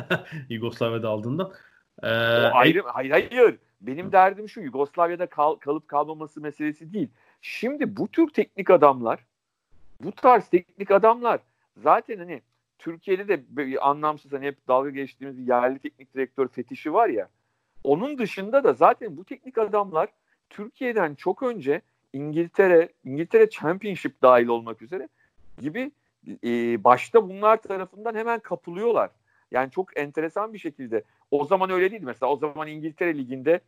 Yugoslavya'da 0.48 1.08
aldığından. 1.08 1.52
Ee, 2.02 2.06
o 2.06 2.50
ayrı, 2.54 2.82
hayır 2.86 3.10
hayır. 3.10 3.58
Benim 3.80 4.12
derdim 4.12 4.48
şu 4.48 4.60
Yugoslavya'da 4.60 5.26
kal, 5.26 5.54
kalıp 5.54 5.88
kalmaması 5.88 6.40
meselesi 6.40 6.92
değil. 6.92 7.08
Şimdi 7.42 7.96
bu 7.96 8.08
tür 8.08 8.28
teknik 8.28 8.70
adamlar 8.70 9.18
bu 10.00 10.12
tarz 10.12 10.48
teknik 10.48 10.90
adamlar 10.90 11.40
zaten 11.76 12.18
hani 12.18 12.42
Türkiye'de 12.80 13.28
de 13.28 13.78
anlamsız 13.80 14.32
hani 14.32 14.46
hep 14.46 14.68
dalga 14.68 14.90
geçtiğimiz 14.90 15.48
yerli 15.48 15.78
teknik 15.78 16.14
direktör 16.14 16.48
fetişi 16.48 16.92
var 16.92 17.08
ya. 17.08 17.28
Onun 17.84 18.18
dışında 18.18 18.64
da 18.64 18.72
zaten 18.72 19.16
bu 19.16 19.24
teknik 19.24 19.58
adamlar 19.58 20.08
Türkiye'den 20.50 21.14
çok 21.14 21.42
önce 21.42 21.82
İngiltere, 22.12 22.88
İngiltere 23.04 23.50
Championship 23.50 24.22
dahil 24.22 24.46
olmak 24.46 24.82
üzere 24.82 25.08
gibi 25.60 25.90
e, 26.44 26.84
başta 26.84 27.28
bunlar 27.28 27.62
tarafından 27.62 28.14
hemen 28.14 28.40
kapılıyorlar. 28.40 29.10
Yani 29.50 29.70
çok 29.70 29.96
enteresan 29.98 30.52
bir 30.52 30.58
şekilde. 30.58 31.02
O 31.30 31.44
zaman 31.44 31.70
öyle 31.70 31.90
değildi 31.90 32.06
mesela. 32.06 32.32
O 32.32 32.36
zaman 32.36 32.68
İngiltere 32.68 33.18
Ligi'nde 33.18 33.60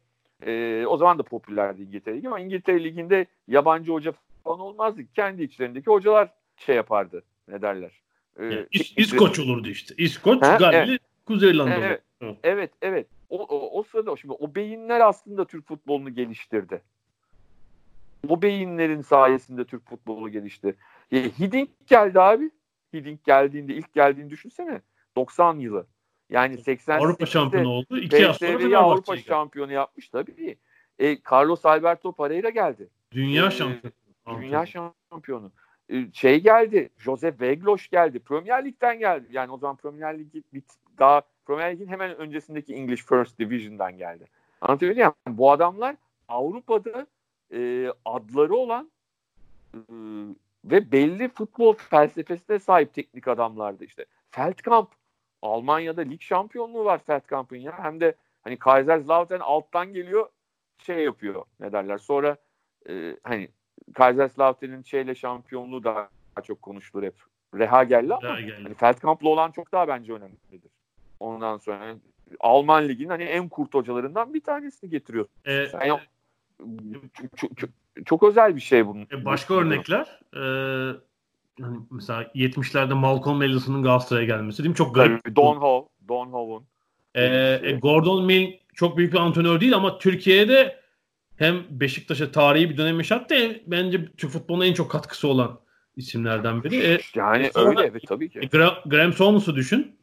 e, 0.46 0.84
o 0.86 0.96
zaman 0.96 1.18
da 1.18 1.22
popülerdi 1.22 1.82
İngiltere 1.82 2.16
Ligi 2.16 2.28
ama 2.28 2.40
İngiltere 2.40 2.84
Ligi'nde 2.84 3.26
yabancı 3.48 3.92
hoca 3.92 4.12
falan 4.44 4.60
olmazdı. 4.60 5.02
Kendi 5.14 5.42
içlerindeki 5.42 5.86
hocalar 5.86 6.34
şey 6.56 6.76
yapardı. 6.76 7.22
Ne 7.48 7.62
derler? 7.62 8.01
Ee, 8.38 8.44
yani 8.44 8.66
İs, 8.72 8.92
İskoç 8.96 9.38
olurdu 9.38 9.68
işte. 9.68 9.94
İskoç, 9.98 10.40
Galli, 10.40 10.76
evet. 10.76 11.00
Kuzey 11.26 11.50
İrlanda. 11.50 11.74
Evet, 11.74 12.02
evet, 12.42 12.70
evet. 12.82 13.06
O, 13.30 13.42
o, 13.42 13.78
o 13.78 13.82
sırada 13.82 14.16
şimdi 14.16 14.34
o 14.34 14.54
beyinler 14.54 15.00
aslında 15.00 15.44
Türk 15.44 15.68
futbolunu 15.68 16.14
geliştirdi. 16.14 16.82
O 18.28 18.42
beyinlerin 18.42 19.00
sayesinde 19.00 19.64
Türk 19.64 19.88
futbolu 19.88 20.28
gelişti. 20.28 20.74
E, 21.12 21.22
Hiddink 21.22 21.68
geldi 21.86 22.20
abi. 22.20 22.50
Hiddink 22.92 23.24
geldiğinde 23.24 23.74
ilk 23.74 23.92
geldiğini 23.92 24.30
düşünsene. 24.30 24.80
90 25.16 25.58
yılı. 25.58 25.86
Yani 26.30 26.58
80 26.58 26.98
Avrupa 26.98 27.26
şampiyonu 27.26 27.68
oldu. 27.68 27.98
İki 27.98 28.16
yıl 28.16 28.32
sonra 28.32 28.78
Avrupa 28.78 29.16
şampiyonu 29.16 29.72
yapmış 29.72 30.08
tabii. 30.08 30.56
E, 30.98 31.18
Carlos 31.32 31.66
Alberto 31.66 32.12
Pereira 32.12 32.50
geldi. 32.50 32.88
Dünya 33.12 33.46
e, 33.46 33.50
şampiyonu. 33.50 33.94
Dünya 34.40 34.66
şampiyonu. 34.66 35.52
E, 35.92 36.12
şey 36.12 36.40
geldi. 36.40 36.90
Jose 36.98 37.34
Veglos 37.40 37.88
geldi. 37.88 38.18
Premier 38.18 38.64
Lig'den 38.64 38.98
geldi. 38.98 39.26
Yani 39.30 39.52
o 39.52 39.58
zaman 39.58 39.76
Premier 39.76 40.18
Lig 40.18 40.64
daha 40.98 41.22
Premier 41.46 41.72
Lig'in 41.72 41.86
hemen 41.86 42.16
öncesindeki 42.16 42.74
English 42.74 43.04
First 43.04 43.38
Division'dan 43.38 43.96
geldi. 43.98 44.24
Anlatabiliyor 44.60 45.12
muyum? 45.26 45.38
Bu 45.38 45.52
adamlar 45.52 45.96
Avrupa'da 46.28 47.06
e, 47.54 47.92
adları 48.04 48.54
olan 48.54 48.90
e, 49.74 49.80
ve 50.64 50.92
belli 50.92 51.28
futbol 51.28 51.74
felsefesine 51.74 52.58
sahip 52.58 52.94
teknik 52.94 53.28
adamlardı 53.28 53.84
işte. 53.84 54.04
Feldkamp 54.30 54.90
Almanya'da 55.42 56.00
lig 56.00 56.20
şampiyonluğu 56.20 56.84
var 56.84 56.98
Feldkamp'ın 56.98 57.56
ya. 57.56 57.78
Hem 57.78 58.00
de 58.00 58.14
hani 58.42 58.58
Kaiserslautern 58.58 59.40
alttan 59.40 59.92
geliyor 59.92 60.28
şey 60.78 61.04
yapıyor 61.04 61.44
ne 61.60 61.72
derler. 61.72 61.98
Sonra 61.98 62.36
e, 62.88 63.16
hani 63.22 63.48
Kaiserslautern'in 63.94 64.82
şeyle 64.82 65.14
şampiyonluğu 65.14 65.84
daha 65.84 66.08
çok 66.44 66.62
konuşulur 66.62 67.02
hep. 67.02 67.14
Reha 67.54 67.84
geldi 67.84 68.14
ama 68.14 68.28
hani 68.62 68.74
Feldkamp'la 68.74 69.28
olan 69.28 69.50
çok 69.50 69.72
daha 69.72 69.88
bence 69.88 70.12
önemlidir. 70.12 70.70
Ondan 71.20 71.58
sonra 71.58 71.84
yani 71.84 71.98
Alman 72.40 72.88
liginin 72.88 73.08
hani 73.08 73.22
en 73.22 73.48
kurt 73.48 73.74
hocalarından 73.74 74.34
bir 74.34 74.40
tanesini 74.40 74.90
getiriyor. 74.90 75.26
Ee, 75.44 75.52
yani, 75.52 76.00
çok, 77.14 77.36
çok, 77.36 77.56
çok, 77.56 77.70
çok 78.06 78.22
özel 78.22 78.56
bir 78.56 78.60
şey 78.60 78.86
bunun. 78.86 79.06
E 79.12 79.24
başka 79.24 79.54
örnekler 79.54 80.20
e, 80.34 80.42
hani 81.60 81.78
mesela 81.90 82.22
70'lerde 82.22 82.94
Malcolm 82.94 83.42
Ellison'un 83.42 83.82
Galatasaray'a 83.82 84.26
gelmesi 84.26 84.58
değil 84.58 84.70
mi? 84.70 84.76
Çok 84.76 84.94
garip. 84.94 85.24
Tabii, 85.24 85.36
Don 85.36 85.56
Howe, 85.56 85.88
Don 86.08 86.26
Howe'un. 86.26 86.64
E, 87.14 87.24
e, 87.62 87.72
Gordon 87.72 88.24
Mill 88.24 88.52
çok 88.74 88.96
büyük 88.96 89.12
bir 89.12 89.18
antrenör 89.18 89.60
değil 89.60 89.74
ama 89.74 89.98
Türkiye'de 89.98 90.81
hem 91.36 91.64
Beşiktaş'a 91.70 92.32
tarihi 92.32 92.70
bir 92.70 92.76
dönem 92.76 92.98
yaşattı 92.98 93.60
bence 93.66 94.06
Türk 94.16 94.30
futboluna 94.30 94.66
en 94.66 94.74
çok 94.74 94.90
katkısı 94.90 95.28
olan 95.28 95.60
isimlerden 95.96 96.64
biri. 96.64 96.76
E, 96.76 96.98
yani 97.14 97.50
öyle 97.54 97.82
evet 97.82 98.02
tabii 98.08 98.30
ki. 98.30 98.38
E, 98.38 98.42
Gra- 98.42 98.88
Graham 98.88 99.12
Souness'u 99.12 99.56
düşün. 99.56 99.96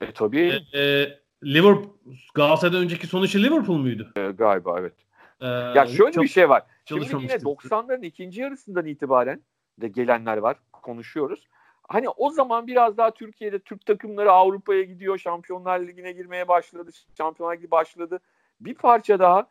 E, 0.00 0.12
tabii. 0.12 0.62
E, 0.72 0.80
e, 0.80 1.18
Liverpool 1.44 1.96
Galatasaray'dan 2.34 2.82
önceki 2.82 3.06
sonuçta 3.06 3.38
Liverpool 3.38 3.78
muydu? 3.78 4.12
E, 4.16 4.26
galiba 4.26 4.80
evet. 4.80 4.94
Ee, 5.40 5.46
ya 5.46 5.86
şöyle 5.86 6.12
çok, 6.12 6.24
bir 6.24 6.28
şey 6.28 6.48
var. 6.48 6.62
Şimdi 6.84 7.22
yine 7.22 7.32
90'ların 7.32 8.04
ikinci 8.04 8.40
yarısından 8.40 8.86
itibaren 8.86 9.42
de 9.80 9.88
gelenler 9.88 10.36
var. 10.36 10.56
Konuşuyoruz. 10.72 11.46
Hani 11.88 12.08
o 12.08 12.30
zaman 12.30 12.66
biraz 12.66 12.96
daha 12.96 13.10
Türkiye'de 13.10 13.58
Türk 13.58 13.86
takımları 13.86 14.32
Avrupa'ya 14.32 14.82
gidiyor. 14.82 15.18
Şampiyonlar 15.18 15.80
Ligi'ne 15.80 16.12
girmeye 16.12 16.48
başladı. 16.48 16.90
Şampiyonlar 17.18 17.56
Ligi 17.56 17.70
başladı. 17.70 18.20
Bir 18.60 18.74
parça 18.74 19.18
daha 19.18 19.46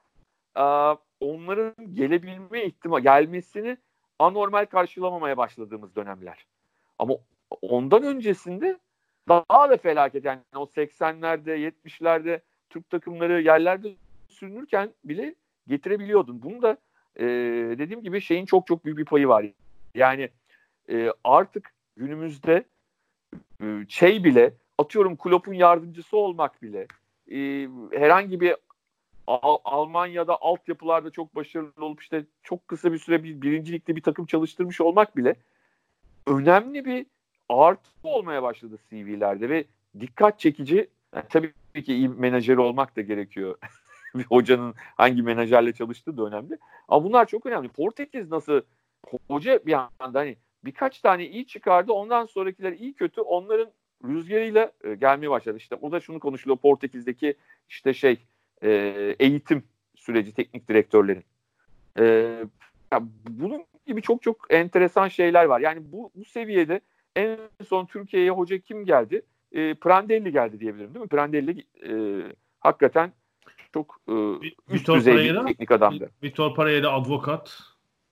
onların 1.19 1.95
gelebilme 1.95 2.65
ihtimal 2.65 2.99
gelmesini 2.99 3.77
anormal 4.19 4.65
karşılamamaya 4.65 5.37
başladığımız 5.37 5.95
dönemler. 5.95 6.45
Ama 6.99 7.13
ondan 7.61 8.03
öncesinde 8.03 8.79
daha 9.29 9.69
da 9.69 9.77
felaket 9.77 10.25
yani 10.25 10.41
o 10.55 10.63
80'lerde 10.63 11.71
70'lerde 11.71 12.41
Türk 12.69 12.89
takımları 12.89 13.41
yerlerde 13.41 13.95
sürünürken 14.29 14.93
bile 15.03 15.35
getirebiliyordun. 15.67 16.41
Bunu 16.41 16.61
da 16.61 16.77
e, 17.15 17.25
dediğim 17.77 18.03
gibi 18.03 18.21
şeyin 18.21 18.45
çok 18.45 18.67
çok 18.67 18.85
büyük 18.85 18.97
bir 18.97 19.05
payı 19.05 19.27
var. 19.27 19.45
Yani 19.95 20.29
e, 20.89 21.11
artık 21.23 21.73
günümüzde 21.97 22.63
e, 23.61 23.65
şey 23.89 24.23
bile 24.23 24.53
atıyorum 24.77 25.17
Klopp'un 25.17 25.53
yardımcısı 25.53 26.17
olmak 26.17 26.61
bile 26.61 26.87
e, 27.31 27.69
herhangi 27.99 28.39
bir 28.39 28.55
Al- 29.27 29.57
Almanya'da 29.63 30.41
altyapılarda 30.41 31.09
çok 31.09 31.35
başarılı 31.35 31.85
olup 31.85 32.01
işte 32.01 32.25
çok 32.43 32.67
kısa 32.67 32.93
bir 32.93 32.97
süre 32.97 33.23
bir 33.23 33.41
birincilikte 33.41 33.95
bir 33.95 34.01
takım 34.01 34.25
çalıştırmış 34.25 34.81
olmak 34.81 35.17
bile 35.17 35.35
önemli 36.27 36.85
bir 36.85 37.05
artı 37.49 37.89
olmaya 38.03 38.43
başladı 38.43 38.77
CV'lerde 38.89 39.49
ve 39.49 39.65
dikkat 39.99 40.39
çekici 40.39 40.89
yani 41.15 41.25
tabii 41.29 41.53
ki 41.83 41.93
iyi 41.93 42.09
menajer 42.09 42.57
olmak 42.57 42.95
da 42.95 43.01
gerekiyor. 43.01 43.57
bir 44.15 44.23
hocanın 44.23 44.73
hangi 44.77 45.21
menajerle 45.21 45.73
çalıştığı 45.73 46.17
da 46.17 46.25
önemli. 46.25 46.57
Ama 46.87 47.03
bunlar 47.03 47.25
çok 47.25 47.45
önemli. 47.45 47.69
Portekiz 47.69 48.31
nasıl 48.31 48.61
hoca 49.27 49.65
bir 49.65 49.73
anda 49.99 50.19
hani 50.19 50.37
birkaç 50.65 51.01
tane 51.01 51.27
iyi 51.27 51.47
çıkardı. 51.47 51.91
Ondan 51.91 52.25
sonrakiler 52.25 52.73
iyi 52.73 52.93
kötü 52.93 53.21
onların 53.21 53.71
rüzgarıyla 54.03 54.71
e, 54.83 54.95
gelmeye 54.95 55.29
başladı. 55.29 55.57
İşte 55.57 55.75
o 55.75 55.91
da 55.91 55.99
şunu 55.99 56.19
konuşuluyor 56.19 56.57
Portekiz'deki 56.57 57.35
işte 57.69 57.93
şey 57.93 58.25
e, 58.63 58.69
eğitim 59.19 59.63
süreci 59.95 60.33
teknik 60.33 60.69
direktörlerin. 60.69 61.23
E, 61.99 62.03
ya 62.91 63.03
bunun 63.29 63.63
gibi 63.85 64.01
çok 64.01 64.21
çok 64.21 64.45
enteresan 64.49 65.07
şeyler 65.07 65.45
var. 65.45 65.59
Yani 65.59 65.91
bu, 65.91 66.11
bu 66.15 66.25
seviyede 66.25 66.81
en 67.15 67.37
son 67.67 67.85
Türkiye'ye 67.85 68.31
hoca 68.31 68.57
kim 68.57 68.85
geldi? 68.85 69.21
E, 69.51 69.73
Prandelli 69.73 70.31
geldi 70.31 70.59
diyebilirim 70.59 70.93
değil 70.93 71.03
mi? 71.03 71.09
Prandelli 71.09 71.63
e, 71.89 71.93
hakikaten 72.59 73.11
çok 73.73 74.01
e, 74.09 74.13
üst 74.69 74.87
düzey 74.87 75.17
bir 75.17 75.45
teknik 75.47 75.71
adamdı. 75.71 76.11
Vitor 76.23 76.55
Pereira 76.55 76.91
advokat. 76.91 77.59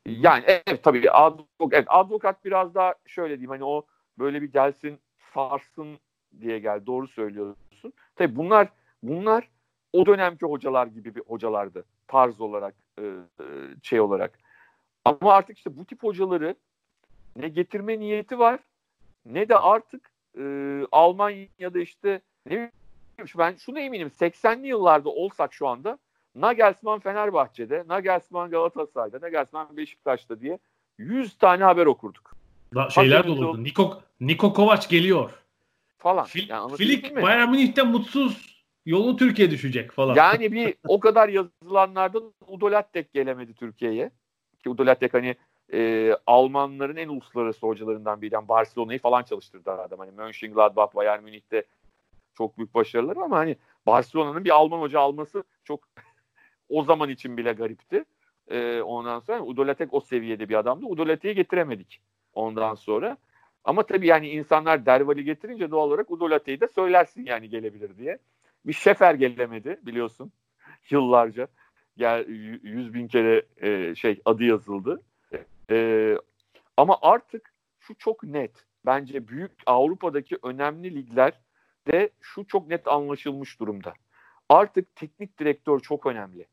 Yani 0.05 0.43
evet 0.47 0.83
tabii 0.83 1.11
advokat, 1.11 1.73
evet, 1.73 1.85
advokat 1.87 2.45
biraz 2.45 2.75
daha 2.75 2.95
şöyle 3.05 3.33
diyeyim 3.33 3.49
hani 3.49 3.63
o 3.63 3.85
böyle 4.19 4.41
bir 4.41 4.51
gelsin 4.51 4.99
sarsın 5.33 5.97
diye 6.41 6.59
gel 6.59 6.85
doğru 6.85 7.07
söylüyorsun. 7.07 7.93
Tabii 8.15 8.35
bunlar 8.35 8.67
bunlar 9.03 9.49
o 9.93 10.05
dönemki 10.05 10.45
hocalar 10.45 10.87
gibi 10.87 11.15
bir 11.15 11.21
hocalardı 11.27 11.85
tarz 12.07 12.41
olarak 12.41 12.75
e, 12.99 13.03
şey 13.83 14.01
olarak. 14.01 14.39
Ama 15.05 15.33
artık 15.33 15.57
işte 15.57 15.77
bu 15.77 15.85
tip 15.85 16.03
hocaları 16.03 16.55
ne 17.35 17.47
getirme 17.47 17.99
niyeti 17.99 18.39
var 18.39 18.59
ne 19.25 19.49
de 19.49 19.57
artık 19.57 20.11
e, 20.37 20.43
Almanya'da 20.91 21.79
işte 21.79 22.21
ne 22.45 22.51
bileyim 22.51 22.71
ben 23.37 23.55
şunu 23.55 23.79
eminim 23.79 24.07
80'li 24.07 24.67
yıllarda 24.67 25.09
olsak 25.09 25.53
şu 25.53 25.67
anda 25.67 25.97
Nagelsmann 26.35 26.99
Fenerbahçe'de, 26.99 27.83
Nagelsmann 27.87 28.49
Galatasaray'da, 28.49 29.21
Nagelsmann 29.21 29.77
Beşiktaş'ta 29.77 30.41
diye 30.41 30.59
100 30.97 31.37
tane 31.37 31.63
haber 31.63 31.85
okurduk. 31.85 32.33
Da, 32.75 32.89
şeyler 32.89 33.27
de 33.27 33.31
olurdu. 33.31 33.63
Niko, 33.63 34.01
Niko 34.21 34.53
Kovac 34.53 34.89
geliyor. 34.89 35.29
Falan. 35.97 36.25
Fil, 36.25 36.49
yani 36.49 36.75
Filik 36.75 37.15
Bayern 37.15 37.49
Münih'te 37.49 37.83
mutsuz. 37.83 38.52
Yolu 38.85 39.17
Türkiye 39.17 39.51
düşecek 39.51 39.91
falan. 39.91 40.15
Yani 40.15 40.51
bir 40.51 40.75
o 40.87 40.99
kadar 40.99 41.29
yazılanlardan 41.29 42.33
Udolattek 42.47 43.13
gelemedi 43.13 43.53
Türkiye'ye. 43.53 44.11
Ki 44.63 44.69
Udolattek 44.69 45.13
hani 45.13 45.35
e, 45.73 46.11
Almanların 46.27 46.95
en 46.95 47.07
uluslararası 47.07 47.67
hocalarından 47.67 48.21
biri. 48.21 48.33
Yani 48.33 48.47
Barcelona'yı 48.47 48.99
falan 48.99 49.23
çalıştırdı 49.23 49.71
adam. 49.71 49.99
Hani 49.99 50.11
Mönchengladbach, 50.11 50.95
Bayern 50.95 51.23
Münih'te 51.23 51.63
çok 52.33 52.57
büyük 52.57 52.73
başarılar 52.73 53.17
ama 53.17 53.37
hani 53.37 53.55
Barcelona'nın 53.85 54.45
bir 54.45 54.49
Alman 54.49 54.79
hoca 54.79 54.99
alması 54.99 55.43
çok 55.63 55.79
o 56.69 56.83
zaman 56.83 57.09
için 57.09 57.37
bile 57.37 57.53
garipti. 57.53 58.05
E, 58.47 58.81
ondan 58.81 59.19
sonra 59.19 59.41
Udolatek 59.41 59.93
o 59.93 59.99
seviyede 59.99 60.49
bir 60.49 60.55
adamdı. 60.55 60.85
Udolatek'i 60.85 61.35
getiremedik 61.35 62.01
ondan 62.33 62.75
sonra. 62.75 63.17
Ama 63.63 63.83
tabii 63.83 64.07
yani 64.07 64.29
insanlar 64.29 64.85
Derval'i 64.85 65.23
getirince 65.23 65.71
doğal 65.71 65.87
olarak 65.87 66.11
Udolatek'i 66.11 66.61
de 66.61 66.67
söylersin 66.67 67.25
yani 67.25 67.49
gelebilir 67.49 67.97
diye. 67.97 68.17
Bir 68.65 68.73
Şefer 68.73 69.13
gelemedi 69.13 69.79
biliyorsun 69.81 70.31
yıllarca. 70.89 71.47
Gel 71.97 72.27
yüz 72.63 72.93
bin 72.93 73.07
kere 73.07 73.45
e, 73.57 73.95
şey 73.95 74.21
adı 74.25 74.43
yazıldı. 74.43 75.01
E, 75.71 76.17
ama 76.77 76.97
artık 77.01 77.53
şu 77.79 77.95
çok 77.95 78.23
net. 78.23 78.65
Bence 78.85 79.27
büyük 79.27 79.51
Avrupa'daki 79.65 80.37
önemli 80.43 80.95
ligler 80.95 81.33
de 81.87 82.09
şu 82.21 82.47
çok 82.47 82.67
net 82.67 82.87
anlaşılmış 82.87 83.59
durumda. 83.59 83.93
Artık 84.49 84.95
teknik 84.95 85.39
direktör 85.39 85.79
çok 85.79 86.05
önemli. 86.05 86.45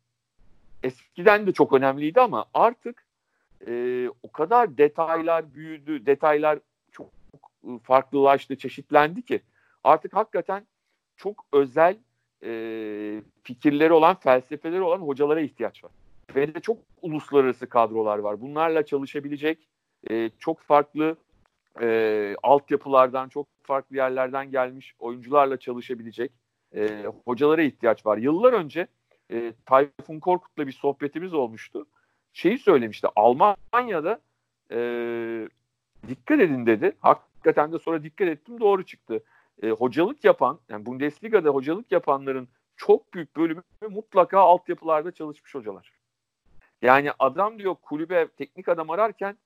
Eskiden 0.83 1.47
de 1.47 1.53
çok 1.53 1.73
önemliydi 1.73 2.21
ama 2.21 2.45
artık 2.55 3.07
e, 3.67 4.09
o 4.23 4.33
kadar 4.33 4.79
detaylar 4.79 5.55
büyüdü, 5.55 6.07
detaylar 6.07 6.59
çok 6.93 7.11
farklılaştı, 7.83 8.57
çeşitlendi 8.57 9.23
ki 9.23 9.41
artık 9.85 10.17
hakikaten 10.17 10.67
çok 11.21 11.45
özel 11.53 11.97
e, 12.45 12.51
fikirleri 13.43 13.93
olan, 13.93 14.14
felsefeleri 14.14 14.81
olan 14.83 14.99
hocalara 14.99 15.41
ihtiyaç 15.41 15.85
var. 15.85 15.91
Ve 16.35 16.55
de 16.55 16.61
çok 16.61 16.79
uluslararası 17.03 17.68
kadrolar 17.68 18.18
var. 18.18 18.41
Bunlarla 18.41 18.87
çalışabilecek 18.87 19.68
e, 20.11 20.31
çok 20.39 20.61
farklı 20.61 21.16
e, 21.81 22.35
altyapılardan, 22.43 23.29
çok 23.29 23.47
farklı 23.62 23.97
yerlerden 23.97 24.51
gelmiş 24.51 24.95
oyuncularla 24.99 25.57
çalışabilecek 25.57 26.33
e, 26.75 27.05
hocalara 27.25 27.62
ihtiyaç 27.62 28.07
var. 28.07 28.18
Yıllar 28.18 28.53
önce 28.53 28.87
e, 29.33 29.53
Tayfun 29.66 30.21
Korkut'la 30.21 30.66
bir 30.66 30.73
sohbetimiz 30.73 31.35
olmuştu. 31.35 31.87
Şeyi 32.33 32.59
söylemişti. 32.59 33.09
Almanya'da 33.16 34.21
e, 34.73 34.79
dikkat 36.09 36.41
edin 36.41 36.66
dedi. 36.66 36.97
Hakikaten 37.01 37.73
de 37.73 37.79
sonra 37.79 38.03
dikkat 38.03 38.29
ettim 38.29 38.61
doğru 38.61 38.85
çıktı. 38.85 39.23
E, 39.63 39.71
hocalık 39.71 40.25
yapan, 40.25 40.61
yani 40.69 40.87
Bundesliga'da 40.87 41.51
hocalık 41.51 41.93
yapanların 41.93 42.49
çok 42.77 43.15
büyük 43.15 43.37
bölümü 43.37 43.63
mutlaka 43.89 44.41
altyapılarda 44.41 45.13
çalışmış 45.13 45.55
hocalar. 45.55 45.93
Yani 46.83 47.13
adam 47.19 47.59
diyor 47.59 47.75
kulübe 47.75 48.29
teknik 48.29 48.69
adam 48.69 48.91
ararken 48.91 49.39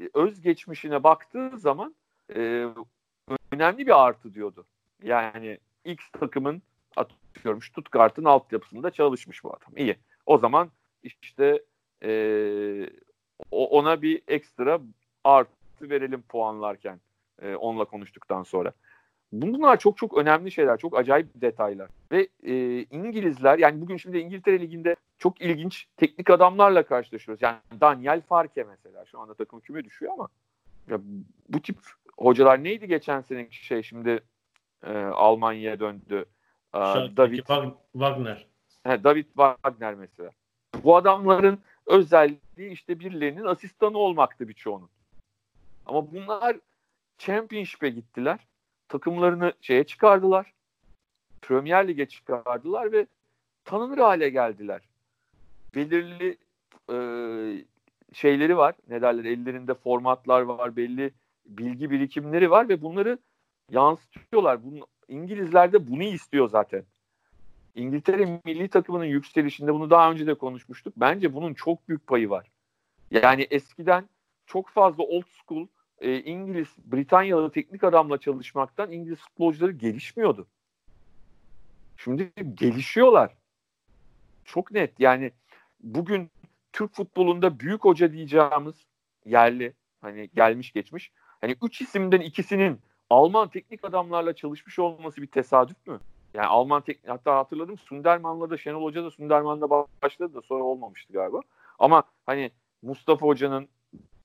e, 0.00 0.10
öz 0.14 0.40
geçmişine 0.40 1.02
baktığı 1.02 1.58
zaman 1.58 1.94
e, 2.34 2.66
önemli 3.52 3.86
bir 3.86 4.06
artı 4.06 4.34
diyordu. 4.34 4.66
Yani 5.02 5.58
X 5.84 6.10
takımın 6.12 6.62
atıyorum 6.96 7.62
Stuttgart'ın 7.62 8.24
altyapısında 8.24 8.90
çalışmış 8.90 9.44
bu 9.44 9.50
adam. 9.50 9.76
İyi. 9.76 9.96
O 10.26 10.38
zaman 10.38 10.70
işte 11.02 11.62
e, 12.02 12.90
ona 13.50 14.02
bir 14.02 14.22
ekstra 14.28 14.80
artı 15.24 15.90
verelim 15.90 16.22
puanlarken 16.22 17.00
e, 17.42 17.54
onunla 17.54 17.84
konuştuktan 17.84 18.42
sonra. 18.42 18.72
Bunlar 19.32 19.78
çok 19.78 19.96
çok 19.96 20.18
önemli 20.18 20.50
şeyler, 20.50 20.78
çok 20.78 20.98
acayip 20.98 21.28
detaylar. 21.34 21.90
Ve 22.12 22.28
e, 22.42 22.82
İngilizler, 22.82 23.58
yani 23.58 23.80
bugün 23.80 23.96
şimdi 23.96 24.18
İngiltere 24.18 24.60
Ligi'nde 24.60 24.96
çok 25.18 25.40
ilginç 25.40 25.86
teknik 25.96 26.30
adamlarla 26.30 26.82
karşılaşıyoruz. 26.82 27.42
Yani 27.42 27.58
Daniel 27.80 28.20
Farke 28.20 28.64
mesela 28.64 29.04
şu 29.04 29.20
anda 29.20 29.34
takım 29.34 29.60
küme 29.60 29.84
düşüyor 29.84 30.12
ama 30.12 30.28
ya 30.88 31.00
bu 31.48 31.62
tip 31.62 31.76
hocalar 32.18 32.64
neydi 32.64 32.88
geçen 32.88 33.20
seneki 33.20 33.66
şey 33.66 33.82
şimdi 33.82 34.20
e, 34.86 34.92
Almanya'ya 34.96 35.80
döndü. 35.80 36.24
E, 36.74 36.78
David 37.16 37.46
Wagner. 37.92 38.46
He, 38.82 39.04
David 39.04 39.26
Wagner 39.26 39.94
mesela. 39.94 40.30
Bu 40.84 40.96
adamların 40.96 41.58
özelliği 41.86 42.70
işte 42.70 43.00
birilerinin 43.00 43.44
asistanı 43.44 43.98
olmaktı 43.98 44.48
birçoğunun. 44.48 44.88
Ama 45.86 46.12
bunlar 46.12 46.56
Championship'e 47.18 47.88
gittiler 47.88 48.38
takımlarını 48.90 49.52
şeye 49.60 49.84
çıkardılar. 49.84 50.52
Premier 51.42 51.88
Lig'e 51.88 52.06
çıkardılar 52.06 52.92
ve 52.92 53.06
tanınır 53.64 53.98
hale 53.98 54.30
geldiler. 54.30 54.80
Belirli 55.74 56.36
e, 56.92 56.96
şeyleri 58.12 58.56
var. 58.56 58.74
Ne 58.88 59.02
derler? 59.02 59.24
Ellerinde 59.24 59.74
formatlar 59.74 60.40
var. 60.42 60.76
Belli 60.76 61.12
bilgi 61.46 61.90
birikimleri 61.90 62.50
var 62.50 62.68
ve 62.68 62.82
bunları 62.82 63.18
yansıtıyorlar. 63.70 64.64
Bunun, 64.64 64.82
İngilizler 65.08 65.72
de 65.72 65.90
bunu 65.90 66.02
istiyor 66.02 66.48
zaten. 66.48 66.84
İngiltere 67.74 68.40
milli 68.44 68.68
takımının 68.68 69.04
yükselişinde 69.04 69.74
bunu 69.74 69.90
daha 69.90 70.10
önce 70.10 70.26
de 70.26 70.34
konuşmuştuk. 70.34 70.94
Bence 70.96 71.34
bunun 71.34 71.54
çok 71.54 71.88
büyük 71.88 72.06
payı 72.06 72.30
var. 72.30 72.50
Yani 73.10 73.46
eskiden 73.50 74.08
çok 74.46 74.68
fazla 74.68 75.02
old 75.02 75.24
school 75.26 75.66
e, 76.00 76.22
İngiliz, 76.22 76.68
Britanyalı 76.78 77.52
teknik 77.52 77.84
adamla 77.84 78.18
çalışmaktan 78.18 78.92
İngiliz 78.92 79.18
futbolcuları 79.18 79.72
gelişmiyordu. 79.72 80.46
Şimdi 81.96 82.32
gelişiyorlar. 82.54 83.34
Çok 84.44 84.70
net. 84.70 85.00
Yani 85.00 85.32
bugün 85.80 86.30
Türk 86.72 86.94
futbolunda 86.94 87.60
büyük 87.60 87.84
hoca 87.84 88.12
diyeceğimiz 88.12 88.86
yerli 89.24 89.72
hani 90.00 90.30
gelmiş 90.34 90.72
geçmiş. 90.72 91.12
Hani 91.40 91.56
üç 91.62 91.80
isimden 91.80 92.20
ikisinin 92.20 92.80
Alman 93.10 93.48
teknik 93.48 93.84
adamlarla 93.84 94.34
çalışmış 94.34 94.78
olması 94.78 95.22
bir 95.22 95.26
tesadüf 95.26 95.86
mü? 95.86 96.00
Yani 96.34 96.46
Alman 96.46 96.82
teknik 96.82 97.08
hatta 97.08 97.36
hatırladım 97.36 97.78
Sunderman'la 97.78 98.50
da 98.50 98.56
Şenol 98.56 98.82
Hoca 98.82 99.04
da 99.04 99.10
Sunderman'da 99.10 99.70
başladı 100.02 100.34
da 100.34 100.42
sonra 100.42 100.64
olmamıştı 100.64 101.12
galiba. 101.12 101.40
Ama 101.78 102.02
hani 102.26 102.50
Mustafa 102.82 103.26
Hoca'nın 103.26 103.68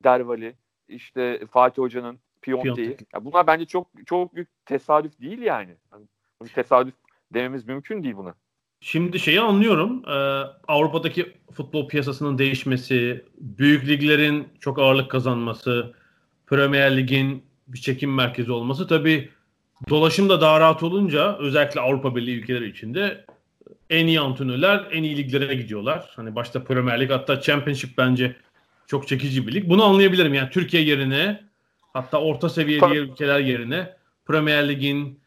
Dervali, 0.04 0.56
işte 0.88 1.42
Fatih 1.52 1.82
Hoca'nın 1.82 2.20
Piontek'i. 2.42 3.06
Ya 3.14 3.26
bunlar 3.26 3.48
bence 3.48 3.66
çok 3.66 3.88
çok 4.06 4.36
büyük 4.36 4.50
tesadüf 4.66 5.20
değil 5.22 5.42
yani. 5.42 5.76
yani 5.92 6.06
tesadüf 6.54 6.94
dememiz 7.34 7.68
mümkün 7.68 8.04
değil 8.04 8.16
buna. 8.16 8.36
Şimdi 8.80 9.20
şeyi 9.20 9.42
anlıyorum. 9.42 10.04
Ee, 10.08 10.12
Avrupa'daki 10.68 11.34
futbol 11.54 11.88
piyasasının 11.88 12.38
değişmesi, 12.38 13.26
büyük 13.38 13.88
liglerin 13.88 14.48
çok 14.60 14.80
ağırlık 14.80 15.12
kazanması, 15.12 15.94
Premier 16.48 16.98
Lig'in 16.98 17.44
bir 17.68 17.80
çekim 17.80 18.16
merkezi 18.16 18.52
olması 18.52 18.88
tabii 18.88 19.30
dolaşım 19.90 20.30
da 20.30 20.42
daha 20.42 20.60
rahat 20.60 20.84
olunca 20.84 21.38
özellikle 21.38 21.82
Avrupa 21.82 22.16
Birliği 22.16 22.40
ülkeleri 22.40 22.70
içinde 22.70 23.26
en 23.90 24.08
iyi 24.08 24.20
antrenörler 24.20 24.88
en 24.92 25.04
iyi 25.04 25.18
liglere 25.18 25.56
gidiyorlar. 25.56 26.14
Hani 26.16 26.36
başta 26.36 26.64
Premier 26.64 27.00
Lig 27.00 27.12
hatta 27.12 27.42
Championship 27.42 27.98
bence 27.98 28.36
çok 28.88 29.08
çekici 29.08 29.48
bir 29.48 29.54
lig. 29.54 29.70
Bunu 29.70 29.84
anlayabilirim. 29.84 30.34
Yani 30.34 30.50
Türkiye 30.50 30.84
yerine 30.84 31.44
hatta 31.94 32.22
orta 32.22 32.50
seviye 32.50 32.82
diğer 32.82 33.02
ülkeler 33.02 33.40
yerine 33.40 33.94
Premier 34.26 34.70
Lig'in 34.70 35.20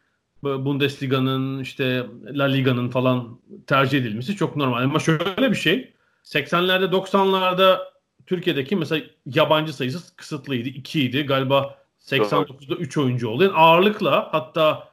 Bundesliga'nın 0.42 1.60
işte 1.60 2.06
La 2.24 2.44
Liga'nın 2.44 2.88
falan 2.88 3.40
tercih 3.66 3.98
edilmesi 3.98 4.36
çok 4.36 4.56
normal. 4.56 4.82
Ama 4.82 4.98
şöyle 4.98 5.50
bir 5.50 5.56
şey 5.56 5.92
80'lerde 6.24 6.84
90'larda 6.84 7.78
Türkiye'deki 8.26 8.76
mesela 8.76 9.06
yabancı 9.26 9.72
sayısı 9.72 10.16
kısıtlıydı. 10.16 10.68
2 10.68 11.02
idi. 11.02 11.22
Galiba 11.22 11.78
89'da 12.00 12.74
3 12.74 12.96
oyuncu 12.98 13.28
oldu. 13.28 13.42
Yani 13.42 13.54
ağırlıkla 13.56 14.28
hatta 14.32 14.88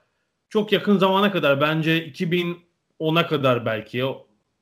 çok 0.50 0.72
yakın 0.72 0.98
zamana 0.98 1.32
kadar 1.32 1.62
bence 1.62 2.08
2010'a 2.08 3.28
kadar 3.28 3.66
belki 3.66 4.04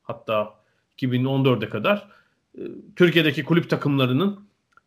hatta 0.04 0.54
2014'e 0.98 1.70
kadar 1.70 2.08
Türkiye'deki 2.96 3.44
kulüp 3.44 3.70
takımlarının 3.70 4.40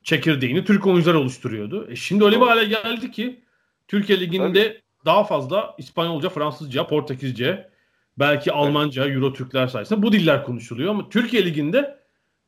çekirdeğini 0.03 0.65
Türk 0.65 0.87
oyuncular 0.87 1.15
oluşturuyordu. 1.15 1.91
E 1.91 1.97
şimdi 1.97 2.25
öyle 2.25 2.41
bir 2.41 2.47
hale 2.47 2.65
geldi 2.65 3.11
ki 3.11 3.41
Türkiye 3.89 4.21
Ligi'nde 4.21 4.69
Tabii. 4.69 4.83
daha 5.05 5.25
fazla 5.25 5.75
İspanyolca, 5.79 6.29
Fransızca, 6.29 6.87
Portekizce, 6.87 7.71
belki 8.19 8.53
Almanca, 8.53 9.07
Euro 9.07 9.33
Türkler 9.33 9.67
sayesinde 9.67 10.03
bu 10.03 10.13
diller 10.13 10.45
konuşuluyor 10.45 10.91
ama 10.91 11.09
Türkiye 11.09 11.45
Ligi'nde 11.45 11.99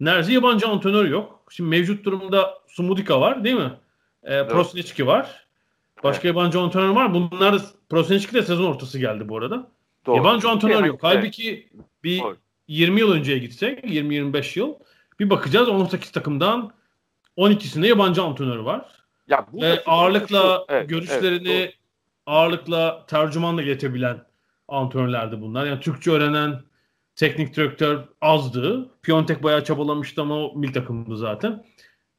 neredeyse 0.01 0.33
yabancı 0.33 0.69
antrenör 0.69 1.05
yok. 1.05 1.45
Şimdi 1.51 1.71
mevcut 1.71 2.05
durumda 2.05 2.55
Sumudika 2.69 3.21
var 3.21 3.45
değil 3.45 3.57
mi? 3.57 3.73
E, 4.23 4.35
evet. 4.35 4.51
Prosneçki 4.51 5.07
var. 5.07 5.47
Başka 6.05 6.29
evet. 6.29 6.37
yabancı 6.37 6.61
antrenör 6.61 6.89
var. 6.89 7.15
Bunlar 7.15 7.63
Prosneçki 7.89 8.35
de 8.35 8.43
sezon 8.43 8.65
ortası 8.65 8.99
geldi 8.99 9.29
bu 9.29 9.39
arada. 9.39 9.71
Doğru. 10.07 10.17
Yabancı 10.17 10.49
antrenör 10.49 10.85
yok. 10.85 10.99
Halbuki 11.03 11.69
bir 12.05 12.21
Doğru. 12.21 12.37
20 12.69 13.01
yıl 13.01 13.13
önceye 13.13 13.39
gitsek, 13.39 13.85
20-25 13.85 14.59
yıl 14.59 14.75
bir 15.21 15.31
bakacağız 15.31 15.69
18 15.69 16.11
takımdan 16.11 16.73
12'sinde 17.39 17.87
yabancı 17.87 18.23
antrenör 18.23 18.57
var. 18.59 18.87
Ya 19.29 19.47
bu 19.53 19.63
Ve 19.63 19.83
ağırlıkla 19.87 20.65
evet, 20.69 20.89
görüşlerini 20.89 21.53
evet, 21.53 21.75
ağırlıkla 22.27 23.07
tercümanla 23.07 23.63
iletebilen 23.63 24.23
antrenörlerdi 24.69 25.41
bunlar. 25.41 25.67
Yani 25.67 25.81
Türkçe 25.81 26.11
öğrenen 26.11 26.61
teknik 27.17 27.57
direktör 27.57 28.05
azdı. 28.21 28.89
Piontek 29.03 29.43
bayağı 29.43 29.65
çabalamıştı 29.65 30.23
ama 30.23 30.35
o 30.35 30.59
mil 30.59 30.73
takımdı 30.73 31.17
zaten. 31.17 31.65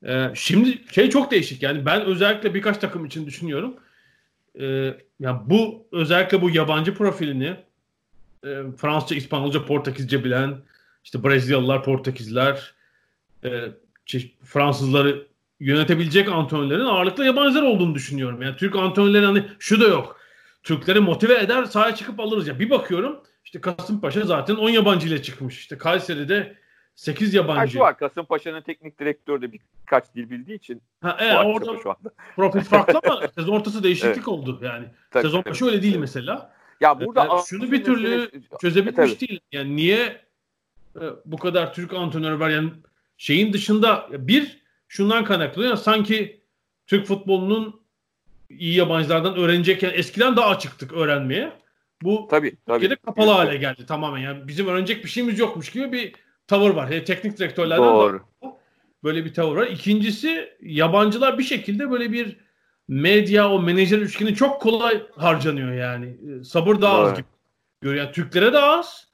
Ee, 0.05 0.31
şimdi 0.35 0.81
şey 0.91 1.09
çok 1.09 1.31
değişik 1.31 1.63
yani 1.63 1.85
ben 1.85 2.01
özellikle 2.01 2.53
birkaç 2.53 2.77
takım 2.77 3.05
için 3.05 3.25
düşünüyorum. 3.25 3.75
Ee, 4.59 4.93
yani 5.19 5.39
bu 5.45 5.87
özellikle 5.91 6.41
bu 6.41 6.49
yabancı 6.49 6.93
profilini 6.93 7.55
e, 8.45 8.63
Fransızca, 8.77 9.15
İspanyolca, 9.15 9.65
Portekizce 9.65 10.23
bilen 10.23 10.57
işte 11.03 11.23
Brezilyalılar, 11.23 11.83
Portekizler, 11.83 12.73
e, 13.43 13.49
Fransızları 14.43 15.27
yönetebilecek 15.59 16.29
antrenörlerin 16.29 16.85
ağırlıklı 16.85 17.25
yabancılar 17.25 17.63
olduğunu 17.63 17.95
düşünüyorum. 17.95 18.41
Yani 18.41 18.55
Türk 18.55 18.75
antrenörleri 18.75 19.25
hani 19.25 19.43
şu 19.59 19.81
da 19.81 19.87
yok. 19.87 20.19
Türkleri 20.63 20.99
motive 20.99 21.39
eder 21.39 21.65
sahaya 21.65 21.95
çıkıp 21.95 22.19
alırız. 22.19 22.47
Ya 22.47 22.59
bir 22.59 22.69
bakıyorum 22.69 23.23
işte 23.45 23.61
Kasımpaşa 23.61 24.21
zaten 24.21 24.55
10 24.55 24.69
yabancı 24.69 25.07
ile 25.07 25.21
çıkmış. 25.21 25.59
İşte 25.59 25.77
Kayseri'de 25.77 26.57
8 26.95 27.33
yabancı. 27.33 27.71
şu 27.71 27.79
var 27.79 27.97
Kasımpaşa'nın 27.97 28.61
teknik 28.61 28.99
direktörü 28.99 29.41
de 29.41 29.51
birkaç 29.51 30.15
dil 30.15 30.29
bildiği 30.29 30.55
için. 30.55 30.81
Ha, 31.01 31.17
evet, 31.19 31.35
orada 31.45 31.81
şu 31.83 31.89
anda. 31.89 32.11
profil 32.35 32.61
farklı 32.61 32.99
ama 33.03 33.27
sezon 33.35 33.55
ortası 33.55 33.83
değişiklik 33.83 34.15
evet. 34.15 34.27
oldu 34.27 34.59
yani. 34.61 34.85
Tabii, 35.11 35.23
sezon 35.23 35.45
başı 35.45 35.65
öyle 35.65 35.81
değil 35.81 35.97
mesela. 35.97 36.53
Ya 36.81 36.99
burada 36.99 37.25
yani 37.25 37.41
şunu 37.47 37.71
bir 37.71 37.83
türlü 37.83 38.09
mesele... 38.09 38.41
çözebilmiş 38.61 38.95
tabii. 38.95 39.27
değil. 39.27 39.39
Yani 39.51 39.75
niye 39.75 40.21
e, 40.95 41.03
bu 41.25 41.37
kadar 41.37 41.73
Türk 41.73 41.93
antrenör 41.93 42.31
var? 42.31 42.49
Yani 42.49 42.71
şeyin 43.20 43.53
dışında 43.53 44.07
bir 44.11 44.61
şundan 44.88 45.24
kaynaklanıyor. 45.24 45.76
Sanki 45.76 46.41
Türk 46.88 47.05
futbolunun 47.05 47.82
iyi 48.49 48.76
yabancılardan 48.76 49.36
öğrenecekken 49.36 49.91
eskiden 49.93 50.36
daha 50.36 50.49
açıktık 50.49 50.93
öğrenmeye. 50.93 51.51
Bu 52.01 52.28
tabii, 52.30 52.55
tabii. 52.65 52.76
Türkiye'de 52.76 52.95
kapalı 52.95 53.32
hale 53.32 53.57
geldi 53.57 53.86
tamamen. 53.86 54.20
Yani 54.20 54.47
bizim 54.47 54.67
öğrenecek 54.67 55.03
bir 55.03 55.09
şeyimiz 55.09 55.39
yokmuş 55.39 55.70
gibi 55.72 55.91
bir 55.91 56.13
tavır 56.47 56.70
var. 56.70 56.88
Yani 56.88 57.03
teknik 57.03 57.38
direktörlerden 57.38 57.86
Doğru. 57.86 58.22
böyle 59.03 59.26
bir 59.26 59.34
tavır 59.34 59.57
var. 59.57 59.67
İkincisi 59.67 60.53
yabancılar 60.61 61.38
bir 61.38 61.43
şekilde 61.43 61.91
böyle 61.91 62.11
bir 62.11 62.38
medya 62.88 63.51
o 63.51 63.61
menajer 63.61 63.97
üçgeni 63.97 64.36
çok 64.36 64.61
kolay 64.61 65.03
harcanıyor 65.15 65.74
yani. 65.74 66.17
Sabır 66.45 66.82
daha 66.82 66.99
az 66.99 67.13
gibi. 67.13 67.28
Görüyor. 67.82 68.05
Yani 68.05 68.13
Türklere 68.13 68.53
de 68.53 68.59
az. 68.59 69.07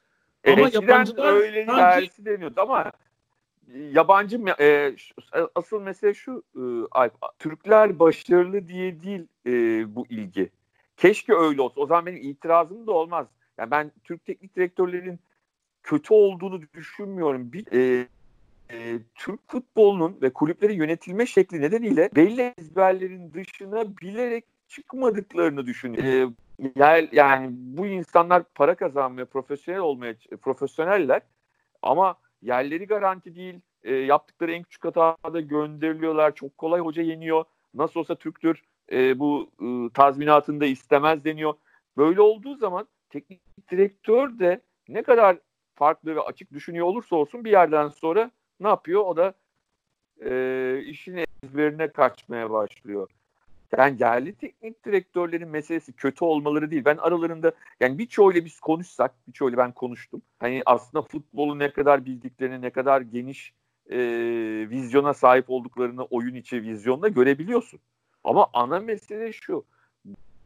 Ama 0.47 0.62
Eskiden 0.62 0.82
yabancılar 0.82 1.34
öyle 1.34 1.66
sanki... 1.66 2.26
deniyordu 2.26 2.62
ama 2.62 2.91
yabancı 3.74 4.41
e, 4.59 4.95
asıl 5.55 5.82
mesele 5.82 6.13
şu 6.13 6.43
e, 6.55 6.61
Alp, 6.91 7.13
Türkler 7.39 7.99
başarılı 7.99 8.68
diye 8.68 9.03
değil 9.03 9.28
e, 9.45 9.51
bu 9.95 10.07
ilgi. 10.09 10.49
Keşke 10.97 11.34
öyle 11.34 11.61
olsa. 11.61 11.82
O 11.82 11.86
zaman 11.86 12.05
benim 12.05 12.30
itirazım 12.30 12.88
da 12.88 12.91
olmaz. 12.91 13.28
Yani 13.57 13.72
ben 13.72 13.91
Türk 14.03 14.26
teknik 14.26 14.55
direktörlerin 14.55 15.20
kötü 15.84 16.13
olduğunu 16.13 16.61
düşünmüyorum. 16.74 17.53
Bir, 17.53 17.66
e, 17.72 18.07
e, 18.72 18.99
Türk 19.16 19.39
futbolunun 19.47 20.18
ve 20.22 20.30
kulüplerin 20.30 20.74
yönetilme 20.74 21.26
şekli 21.26 21.61
nedeniyle 21.61 22.09
belli 22.16 22.53
ezberlerin 22.57 23.34
dışına 23.34 23.97
bilerek 23.97 24.45
çıkmadıklarını 24.68 25.66
düşünüyorum. 25.66 26.36
E, 26.63 26.72
yani, 26.76 27.09
yani 27.11 27.49
bu 27.51 27.88
insanlar 27.88 28.43
para 28.55 28.76
kazanmaya, 28.76 29.26
profesyonel 29.26 29.82
olmaya, 29.82 30.16
profesyoneller 30.41 31.22
ama 31.82 32.16
yerleri 32.46 32.88
garanti 32.88 33.36
değil. 33.36 33.60
E, 33.84 33.96
yaptıkları 33.96 34.52
en 34.52 34.64
küçük 34.64 34.86
hatada 34.86 35.39
gönderiliyorlar. 35.39 36.36
Çok 36.36 36.58
kolay 36.58 36.82
hoca 36.82 37.04
yeniyor. 37.04 37.46
Nasıl 37.74 38.00
olsa 38.00 38.16
Türktür 38.16 38.64
e, 38.91 39.20
bu 39.20 39.52
e, 39.62 39.93
tazminatını 39.93 40.62
da 40.62 40.66
istemez 40.66 41.26
deniyor. 41.26 41.54
Böyle 41.98 42.22
olduğu 42.22 42.56
zaman 42.56 42.88
teknik 43.10 43.41
direktör 43.72 44.39
de 44.39 44.62
ne 44.89 45.04
kadar 45.04 45.38
farklı 45.76 46.16
ve 46.16 46.22
açık 46.22 46.54
düşünüyor 46.54 46.86
olursa 46.86 47.16
olsun 47.16 47.46
bir 47.46 47.52
yerden 47.52 47.88
sonra 47.88 48.32
ne 48.60 48.68
yapıyor? 48.68 49.02
O 49.06 49.18
da 49.18 49.34
e, 50.26 50.82
işin 50.86 51.26
ezberine 51.43 51.88
kaçmaya 51.91 52.50
başlıyor. 52.50 53.10
Yani 53.78 53.97
yerli 53.99 54.36
teknik 54.36 54.86
direktörlerin 54.86 55.47
meselesi 55.47 55.93
kötü 55.93 56.26
olmaları 56.26 56.71
değil. 56.71 56.86
Ben 56.86 56.97
aralarında 56.97 57.51
yani 57.80 57.97
birçoğuyla 57.97 58.45
biz 58.45 58.59
konuşsak, 58.59 59.13
birçoğuyla 59.28 59.57
ben 59.57 59.71
konuştum. 59.71 60.21
Hani 60.39 60.61
aslında 60.65 61.01
futbolu 61.01 61.59
ne 61.59 61.71
kadar 61.71 62.05
bildiklerini, 62.05 62.61
ne 62.61 62.69
kadar 62.69 63.01
geniş 63.01 63.53
e, 63.89 63.97
vizyona 64.69 65.13
sahip 65.13 65.49
olduklarını 65.49 66.03
oyun 66.03 66.36
içi 66.36 66.63
vizyonda 66.63 67.07
görebiliyorsun. 67.07 67.80
Ama 68.23 68.47
ana 68.53 68.80
mesele 68.80 69.34
şu. 69.34 69.65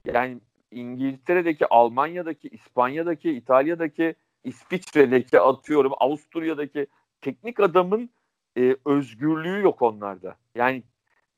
Yani 0.06 0.38
İngiltere'deki, 0.72 1.68
Almanya'daki, 1.68 2.48
İspanya'daki, 2.48 3.32
İtalya'daki, 3.32 4.16
İsviçre'deki 4.44 5.40
atıyorum, 5.40 5.92
Avusturya'daki 5.98 6.88
teknik 7.22 7.60
adamın 7.60 8.10
e, 8.58 8.76
özgürlüğü 8.86 9.62
yok 9.62 9.82
onlarda. 9.82 10.36
Yani 10.56 10.84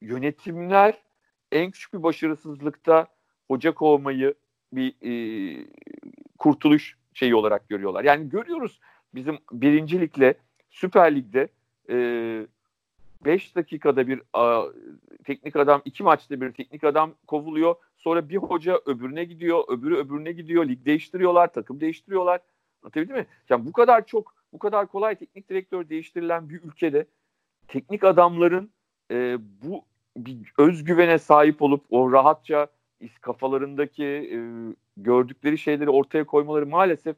yönetimler 0.01 1.01
en 1.51 1.71
küçük 1.71 1.93
bir 1.93 2.03
başarısızlıkta 2.03 3.07
hoca 3.47 3.73
kovmayı 3.73 4.33
bir 4.73 4.93
e, 5.01 5.11
kurtuluş 6.37 6.97
şeyi 7.13 7.35
olarak 7.35 7.69
görüyorlar. 7.69 8.03
Yani 8.03 8.29
görüyoruz 8.29 8.79
bizim 9.15 9.37
birincilikle 9.51 10.33
Süper 10.69 11.15
Lig'de 11.15 11.47
5 13.25 13.51
e, 13.51 13.55
dakikada 13.55 14.07
bir 14.07 14.21
a, 14.33 14.63
teknik 15.23 15.55
adam, 15.55 15.81
iki 15.85 16.03
maçta 16.03 16.41
bir 16.41 16.51
teknik 16.51 16.83
adam 16.83 17.13
kovuluyor. 17.27 17.75
Sonra 17.97 18.29
bir 18.29 18.37
hoca 18.37 18.81
öbürüne 18.85 19.23
gidiyor, 19.23 19.63
öbürü 19.67 19.95
öbürüne 19.95 20.31
gidiyor. 20.31 20.65
Lig 20.65 20.85
değiştiriyorlar, 20.85 21.53
takım 21.53 21.81
değiştiriyorlar. 21.81 22.41
Anlatabildim 22.83 23.15
mi? 23.15 23.25
Yani 23.49 23.65
bu 23.65 23.71
kadar 23.71 24.05
çok, 24.05 24.35
bu 24.53 24.59
kadar 24.59 24.87
kolay 24.87 25.15
teknik 25.15 25.49
direktör 25.49 25.89
değiştirilen 25.89 26.49
bir 26.49 26.61
ülkede 26.63 27.05
teknik 27.67 28.03
adamların 28.03 28.71
e, 29.11 29.37
bu 29.39 29.85
bir 30.17 30.53
özgüvene 30.57 31.19
sahip 31.19 31.61
olup 31.61 31.85
o 31.89 32.11
rahatça 32.11 32.67
kafalarındaki 33.21 34.03
e, 34.03 34.37
gördükleri 34.97 35.57
şeyleri 35.57 35.89
ortaya 35.89 36.23
koymaları 36.23 36.67
maalesef 36.67 37.15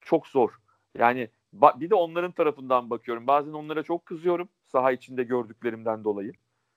çok 0.00 0.26
zor. 0.26 0.50
Yani 0.98 1.28
bir 1.52 1.90
de 1.90 1.94
onların 1.94 2.32
tarafından 2.32 2.90
bakıyorum. 2.90 3.26
Bazen 3.26 3.52
onlara 3.52 3.82
çok 3.82 4.06
kızıyorum 4.06 4.48
saha 4.66 4.92
içinde 4.92 5.22
gördüklerimden 5.22 6.04
dolayı. 6.04 6.32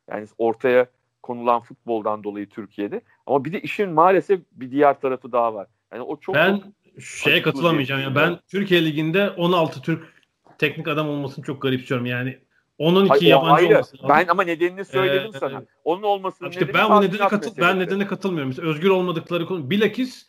Yani 0.09 0.27
ortaya 0.37 0.87
konulan 1.23 1.61
futboldan 1.61 2.23
dolayı 2.23 2.49
Türkiye'de. 2.49 3.01
Ama 3.25 3.45
bir 3.45 3.53
de 3.53 3.61
işin 3.61 3.89
maalesef 3.89 4.39
bir 4.51 4.71
diğer 4.71 4.99
tarafı 4.99 5.31
daha 5.31 5.53
var. 5.53 5.67
Yani 5.93 6.03
o 6.03 6.19
çok 6.19 6.35
Ben 6.35 6.57
çok 6.57 7.03
şeye 7.03 7.41
katılamayacağım 7.41 8.01
ya. 8.01 8.15
Ben 8.15 8.39
Türkiye 8.47 8.85
liginde 8.85 9.29
16 9.29 9.81
Türk 9.81 10.13
teknik 10.57 10.87
adam 10.87 11.09
olmasını 11.09 11.45
çok 11.45 11.61
garipsiyorum. 11.61 12.05
Yani 12.05 12.39
onun 12.77 13.05
iki 13.05 13.09
Hayır, 13.09 13.23
yabancı 13.23 13.53
ayrı. 13.53 13.67
olması 13.67 13.97
lazım. 13.97 14.09
Ben 14.09 14.27
ama 14.27 14.43
nedenini 14.43 14.85
söyledim 14.85 15.31
ee, 15.35 15.39
sana. 15.39 15.63
Onun 15.83 16.03
olmasının 16.03 16.49
işte 16.49 16.61
nedeni 16.61 16.73
ben 16.73 16.89
bu 16.89 17.01
nedene 17.01 17.27
katıl 17.27 17.57
ben 17.57 17.79
nedenine 17.79 18.07
katılmıyorum. 18.07 18.47
Mesela 18.49 18.67
özgür 18.67 18.89
olmadıkları 18.89 19.45
konu 19.45 19.69
bilakis 19.69 20.27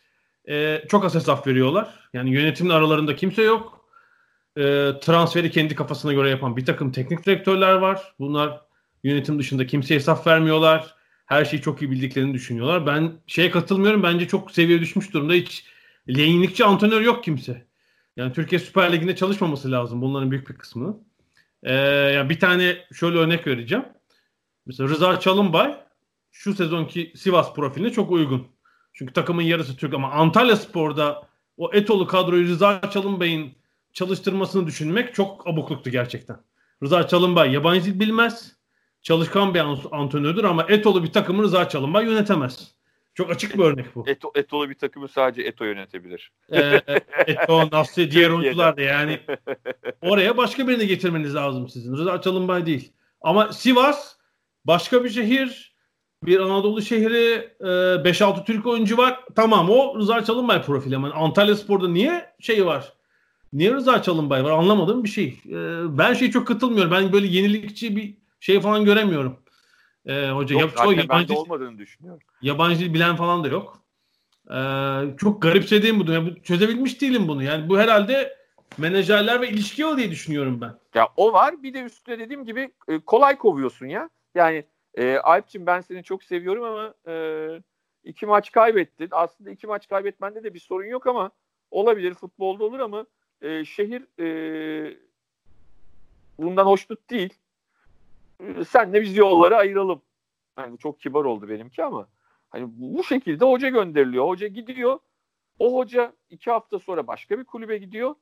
e, 0.49 0.83
çok 0.89 1.05
az 1.05 1.15
hesap 1.15 1.47
veriyorlar. 1.47 2.09
Yani 2.13 2.29
yönetimin 2.29 2.69
aralarında 2.69 3.15
kimse 3.15 3.41
yok. 3.43 3.85
E, 4.57 4.91
transferi 5.01 5.51
kendi 5.51 5.75
kafasına 5.75 6.13
göre 6.13 6.29
yapan 6.29 6.57
bir 6.57 6.65
takım 6.65 6.91
teknik 6.91 7.25
direktörler 7.25 7.73
var. 7.73 8.13
Bunlar 8.19 8.61
yönetim 9.03 9.39
dışında 9.39 9.67
kimseye 9.67 9.95
hesap 9.95 10.27
vermiyorlar. 10.27 10.95
Her 11.25 11.45
şeyi 11.45 11.61
çok 11.61 11.81
iyi 11.81 11.91
bildiklerini 11.91 12.33
düşünüyorlar. 12.33 12.87
Ben 12.87 13.11
şeye 13.27 13.51
katılmıyorum. 13.51 14.03
Bence 14.03 14.27
çok 14.27 14.51
seviye 14.51 14.79
düşmüş 14.79 15.13
durumda. 15.13 15.33
Hiç 15.33 15.65
yenilikçi 16.07 16.65
antrenör 16.65 17.01
yok 17.01 17.23
kimse. 17.23 17.67
Yani 18.17 18.33
Türkiye 18.33 18.59
Süper 18.59 18.93
Ligi'nde 18.93 19.15
çalışmaması 19.15 19.71
lazım 19.71 20.01
bunların 20.01 20.31
büyük 20.31 20.49
bir 20.49 20.57
kısmının. 20.57 21.08
Ee, 21.63 21.73
yani 22.13 22.29
bir 22.29 22.39
tane 22.39 22.77
şöyle 22.93 23.17
örnek 23.17 23.47
vereceğim. 23.47 23.85
Mesela 24.65 24.89
Rıza 24.89 25.19
Çalınbay 25.19 25.77
şu 26.31 26.53
sezonki 26.53 27.13
Sivas 27.15 27.53
profiline 27.53 27.91
çok 27.91 28.11
uygun. 28.11 28.47
Çünkü 28.93 29.13
takımın 29.13 29.41
yarısı 29.41 29.75
Türk 29.75 29.93
ama 29.93 30.11
Antalya 30.11 30.55
Spor'da 30.55 31.27
o 31.57 31.73
Etolu 31.73 32.07
kadroyu 32.07 32.47
Rıza 32.47 32.81
Çalınbay'ın 32.93 33.51
çalıştırmasını 33.93 34.67
düşünmek 34.67 35.15
çok 35.15 35.47
abukluktu 35.47 35.89
gerçekten. 35.89 36.37
Rıza 36.83 37.07
Çalınbay 37.07 37.53
yabancı 37.53 37.85
dil 37.85 37.99
bilmez. 37.99 38.59
Çalışkan 39.01 39.53
bir 39.53 39.59
antrenördür 39.91 40.43
ama 40.43 40.65
Etolu 40.69 41.03
bir 41.03 41.11
takımı 41.11 41.43
Rıza 41.43 41.69
Çalınbay 41.69 42.05
yönetemez. 42.05 42.75
Çok 43.13 43.31
açık 43.31 43.57
bir 43.57 43.63
örnek 43.63 43.95
bu. 43.95 44.03
Eto, 44.07 44.31
Eto'lu 44.35 44.69
bir 44.69 44.75
takımı 44.75 45.07
sadece 45.07 45.41
Eto 45.41 45.65
yönetebilir. 45.65 46.31
Ee, 46.51 46.81
Eto, 47.27 47.69
Nasri, 47.71 48.11
diğer 48.11 48.29
oyuncular 48.29 48.77
da 48.77 48.81
yani 48.81 49.19
oraya 50.09 50.37
başka 50.37 50.67
birini 50.67 50.87
getirmeniz 50.87 51.35
lazım 51.35 51.69
sizin. 51.69 51.97
Rıza 51.97 52.21
Çalınbay 52.21 52.65
değil. 52.65 52.91
Ama 53.21 53.53
Sivas 53.53 54.15
başka 54.65 55.03
bir 55.03 55.09
şehir, 55.09 55.75
bir 56.25 56.39
Anadolu 56.39 56.81
şehri, 56.81 57.53
5-6 57.59 58.41
e, 58.41 58.43
Türk 58.45 58.67
oyuncu 58.67 58.97
var. 58.97 59.19
Tamam 59.35 59.69
o 59.69 59.99
Rıza 59.99 60.23
Çalınbay 60.23 60.61
profili. 60.61 60.93
Yani 60.93 61.07
Antalya 61.07 61.55
Spor'da 61.55 61.87
niye 61.89 62.33
şey 62.39 62.65
var? 62.65 62.93
Niye 63.53 63.73
Rıza 63.73 64.01
Çalınbay 64.01 64.43
var? 64.43 64.51
Anlamadığım 64.51 65.03
bir 65.03 65.09
şey. 65.09 65.27
E, 65.45 65.57
ben 65.97 66.13
şey 66.13 66.31
çok 66.31 66.47
katılmıyorum. 66.47 66.91
Ben 66.91 67.13
böyle 67.13 67.27
yenilikçi 67.27 67.95
bir 67.95 68.17
şey 68.39 68.61
falan 68.61 68.85
göremiyorum. 68.85 69.39
Ee, 70.05 70.29
hoca 70.29 70.59
yok, 70.59 70.71
yap, 70.77 70.97
yabancı, 70.97 71.33
olmadığını 71.33 71.77
düşünüyorum. 71.77 72.21
Yabancı 72.41 72.79
dil 72.79 72.93
bilen 72.93 73.15
falan 73.15 73.43
da 73.43 73.47
yok. 73.47 73.83
Ee, 74.51 75.17
çok 75.17 75.41
garipsediğim 75.41 75.99
bu. 75.99 76.11
Yani 76.11 76.43
çözebilmiş 76.43 77.01
değilim 77.01 77.27
bunu. 77.27 77.43
Yani 77.43 77.69
bu 77.69 77.79
herhalde 77.79 78.38
menajerler 78.77 79.41
ve 79.41 79.49
ilişki 79.49 79.85
o 79.85 79.97
diye 79.97 80.11
düşünüyorum 80.11 80.61
ben. 80.61 80.73
Ya 80.95 81.07
o 81.17 81.33
var. 81.33 81.63
Bir 81.63 81.73
de 81.73 81.81
üstüne 81.81 82.19
dediğim 82.19 82.45
gibi 82.45 82.71
e, 82.87 82.99
kolay 82.99 83.37
kovuyorsun 83.37 83.85
ya. 83.85 84.09
Yani 84.35 84.63
e, 84.95 85.17
Alp'cim 85.17 85.65
ben 85.65 85.81
seni 85.81 86.03
çok 86.03 86.23
seviyorum 86.23 86.63
ama 86.63 86.93
e, 87.07 87.13
iki 88.03 88.25
maç 88.25 88.51
kaybettin. 88.51 89.07
Aslında 89.11 89.49
iki 89.49 89.67
maç 89.67 89.87
kaybetmende 89.87 90.43
de 90.43 90.53
bir 90.53 90.59
sorun 90.59 90.87
yok 90.87 91.07
ama 91.07 91.31
olabilir. 91.71 92.13
Futbolda 92.13 92.63
olur 92.63 92.79
ama 92.79 93.05
e, 93.41 93.65
şehir 93.65 94.03
e, 94.19 94.97
bundan 96.39 96.65
hoşnut 96.65 97.09
değil 97.09 97.33
senle 98.67 99.01
biz 99.01 99.17
yolları 99.17 99.55
ayıralım. 99.55 100.01
Yani 100.57 100.77
çok 100.77 100.99
kibar 100.99 101.25
oldu 101.25 101.49
benimki 101.49 101.83
ama 101.83 102.07
hani 102.49 102.65
bu 102.69 103.03
şekilde 103.03 103.45
hoca 103.45 103.69
gönderiliyor. 103.69 104.27
Hoca 104.27 104.47
gidiyor. 104.47 104.99
O 105.59 105.77
hoca 105.77 106.13
iki 106.29 106.51
hafta 106.51 106.79
sonra 106.79 107.07
başka 107.07 107.39
bir 107.39 107.43
kulübe 107.43 107.77
gidiyor. 107.77 108.15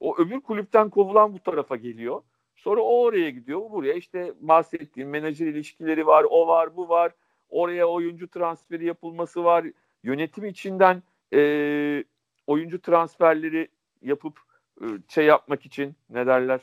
O 0.00 0.16
öbür 0.18 0.40
kulüpten 0.40 0.90
kovulan 0.90 1.34
bu 1.34 1.38
tarafa 1.38 1.76
geliyor. 1.76 2.22
Sonra 2.56 2.80
o 2.80 3.02
oraya 3.02 3.30
gidiyor. 3.30 3.70
Buraya 3.70 3.92
işte 3.92 4.34
bahsettiğim 4.40 5.10
menajer 5.10 5.46
ilişkileri 5.46 6.06
var. 6.06 6.26
O 6.30 6.46
var, 6.46 6.76
bu 6.76 6.88
var. 6.88 7.12
Oraya 7.50 7.86
oyuncu 7.86 8.28
transferi 8.28 8.84
yapılması 8.84 9.44
var. 9.44 9.64
Yönetim 10.02 10.44
içinden 10.44 11.02
e, 11.34 12.04
oyuncu 12.46 12.80
transferleri 12.80 13.68
yapıp 14.02 14.38
e, 14.80 14.84
şey 15.08 15.26
yapmak 15.26 15.66
için 15.66 15.96
ne 16.10 16.26
derler 16.26 16.60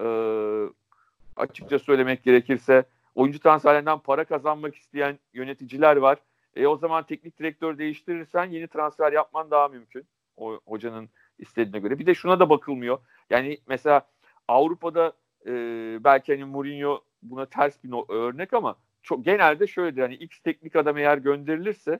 e, 0.00 0.06
açıkça 1.36 1.78
söylemek 1.78 2.24
gerekirse 2.24 2.84
oyuncu 3.14 3.40
transferlerinden 3.40 3.98
para 3.98 4.24
kazanmak 4.24 4.76
isteyen 4.76 5.18
yöneticiler 5.34 5.96
var. 5.96 6.18
E 6.56 6.66
o 6.66 6.76
zaman 6.76 7.06
teknik 7.06 7.38
direktör 7.38 7.78
değiştirirsen 7.78 8.44
yeni 8.44 8.68
transfer 8.68 9.12
yapman 9.12 9.50
daha 9.50 9.68
mümkün. 9.68 10.04
O 10.36 10.60
hocanın 10.66 11.08
istediğine 11.42 11.78
göre. 11.78 11.98
Bir 11.98 12.06
de 12.06 12.14
şuna 12.14 12.40
da 12.40 12.50
bakılmıyor. 12.50 12.98
Yani 13.30 13.58
mesela 13.68 14.06
Avrupa'da 14.48 15.12
e, 15.46 15.52
belki 16.04 16.32
hani 16.32 16.44
Mourinho 16.44 17.00
buna 17.22 17.46
ters 17.46 17.84
bir 17.84 18.14
örnek 18.14 18.52
ama 18.52 18.76
çok 19.02 19.24
genelde 19.24 19.66
şöyledir. 19.66 20.02
Hani 20.02 20.14
X 20.14 20.38
teknik 20.38 20.76
adam 20.76 20.98
eğer 20.98 21.18
gönderilirse 21.18 21.98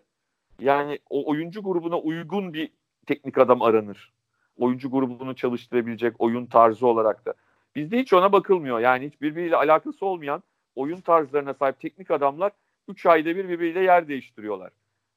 yani 0.60 0.98
o 1.10 1.30
oyuncu 1.30 1.62
grubuna 1.62 1.98
uygun 1.98 2.54
bir 2.54 2.70
teknik 3.06 3.38
adam 3.38 3.62
aranır. 3.62 4.12
Oyuncu 4.56 4.90
grubunu 4.90 5.36
çalıştırabilecek 5.36 6.14
oyun 6.18 6.46
tarzı 6.46 6.86
olarak 6.86 7.26
da. 7.26 7.34
Bizde 7.76 7.98
hiç 7.98 8.12
ona 8.12 8.32
bakılmıyor. 8.32 8.80
Yani 8.80 9.06
hiç 9.06 9.20
birbiriyle 9.20 9.56
alakası 9.56 10.06
olmayan 10.06 10.42
oyun 10.74 11.00
tarzlarına 11.00 11.54
sahip 11.54 11.80
teknik 11.80 12.10
adamlar 12.10 12.52
3 12.88 13.06
ayda 13.06 13.36
bir 13.36 13.48
birbiriyle 13.48 13.80
yer 13.80 14.08
değiştiriyorlar. 14.08 14.70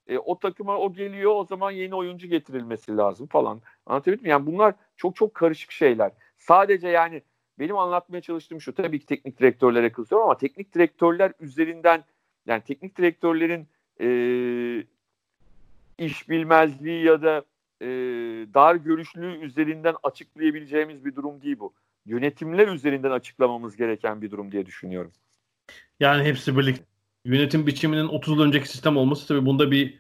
E, 0.08 0.18
o 0.18 0.40
takıma 0.40 0.78
o 0.78 0.94
geliyor 0.94 1.32
o 1.36 1.46
zaman 1.46 1.72
yeni 1.72 1.96
oyuncu 1.96 2.28
getirilmesi 2.28 2.98
lazım 2.98 3.28
falan. 3.28 3.62
Anlatabildim 3.86 4.24
mi? 4.24 4.30
Yani 4.30 4.46
bunlar 4.46 4.74
çok 4.98 5.16
çok 5.16 5.34
karışık 5.34 5.72
şeyler. 5.72 6.12
Sadece 6.38 6.88
yani 6.88 7.22
benim 7.60 7.78
anlatmaya 7.78 8.22
çalıştığım 8.22 8.62
şu 8.62 8.76
tabii 8.76 9.00
ki 9.00 9.06
teknik 9.06 9.40
direktörlere 9.40 9.92
kızıyorum 9.92 10.28
ama 10.28 10.38
teknik 10.38 10.76
direktörler 10.76 11.34
üzerinden 11.40 12.04
yani 12.46 12.62
teknik 12.62 12.98
direktörlerin 12.98 13.68
e, 14.02 14.08
iş 15.98 16.30
bilmezliği 16.30 17.06
ya 17.06 17.22
da 17.22 17.44
e, 17.82 17.88
dar 18.54 18.76
görüşlüğü 18.76 19.46
üzerinden 19.46 19.96
açıklayabileceğimiz 20.04 21.06
bir 21.06 21.16
durum 21.16 21.42
değil 21.42 21.60
bu 21.60 21.74
yönetimler 22.06 22.68
üzerinden 22.68 23.12
açıklamamız 23.12 23.76
gereken 23.76 24.22
bir 24.22 24.32
durum 24.32 24.52
diye 24.52 24.66
düşünüyorum. 24.66 25.12
Yani 26.00 26.24
hepsi 26.24 26.58
birlikte. 26.58 26.84
Yönetim 27.26 27.68
biçiminin 27.68 28.08
30 28.08 28.38
yıl 28.38 28.44
önceki 28.44 28.70
sistem 28.70 28.98
olması 28.98 29.28
tabii 29.28 29.46
bunda 29.46 29.72
bir 29.72 30.00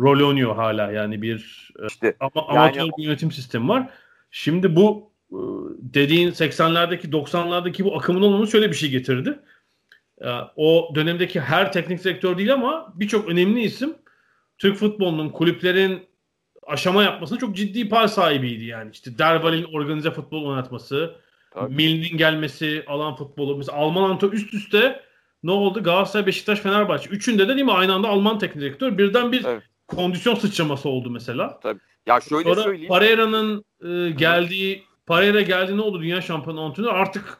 rol 0.00 0.28
oynuyor 0.28 0.56
hala. 0.56 0.92
Yani 0.92 1.22
bir 1.22 1.68
e, 1.82 1.86
işte, 1.86 2.16
ama, 2.20 2.48
amatör 2.48 2.80
yani, 2.80 2.90
bir 2.98 3.02
yönetim 3.02 3.32
sistemi 3.32 3.68
var. 3.68 3.90
Şimdi 4.30 4.76
bu 4.76 5.12
e, 5.30 5.38
dediğin 5.78 6.30
80'lerdeki 6.30 7.10
90'lardaki 7.10 7.84
bu 7.84 7.96
akımın 7.96 8.22
olmaması 8.22 8.52
şöyle 8.52 8.70
bir 8.70 8.76
şey 8.76 8.90
getirdi. 8.90 9.38
E, 10.20 10.28
o 10.56 10.92
dönemdeki 10.94 11.40
her 11.40 11.72
teknik 11.72 12.04
direktör 12.04 12.38
değil 12.38 12.52
ama 12.52 12.92
birçok 12.96 13.28
önemli 13.28 13.60
isim 13.60 13.94
Türk 14.58 14.76
futbolunun 14.76 15.28
kulüplerin 15.28 16.02
aşama 16.66 17.02
yapmasına 17.02 17.38
çok 17.38 17.56
ciddi 17.56 17.88
pay 17.88 18.08
sahibiydi 18.08 18.64
yani. 18.64 18.90
İşte 18.92 19.18
Derval'in 19.18 19.64
organize 19.64 20.10
futbol 20.10 20.44
oynatması, 20.44 21.14
Mil'in 21.68 22.16
gelmesi, 22.16 22.84
alan 22.86 23.16
futbolu. 23.16 23.56
Mesela 23.56 23.78
Alman 23.78 24.10
antrenör 24.10 24.32
üst 24.32 24.54
üste 24.54 25.00
ne 25.42 25.50
oldu? 25.50 25.82
Galatasaray, 25.82 26.26
Beşiktaş, 26.26 26.60
Fenerbahçe. 26.60 27.10
Üçünde 27.10 27.48
de 27.48 27.54
değil 27.54 27.64
mi 27.64 27.72
aynı 27.72 27.94
anda 27.94 28.08
Alman 28.08 28.38
teknik 28.38 28.62
direktör. 28.62 28.98
Birden 28.98 29.32
bir 29.32 29.44
evet. 29.44 29.62
kondisyon 29.88 30.34
sıçraması 30.34 30.88
oldu 30.88 31.10
mesela. 31.10 31.60
Tabii. 31.60 31.80
Ya 32.06 32.20
şöyle 32.20 32.48
Sonra 32.48 32.62
söyleyeyim. 32.62 32.88
Pereira'nın 32.88 33.64
e, 33.80 34.10
geldiği 34.10 34.84
Pereira 35.06 35.40
geldi 35.40 35.76
ne 35.76 35.80
oldu 35.80 36.02
dünya 36.02 36.20
şampiyonu 36.20 36.60
antrenör? 36.60 36.88
Artık 36.88 37.38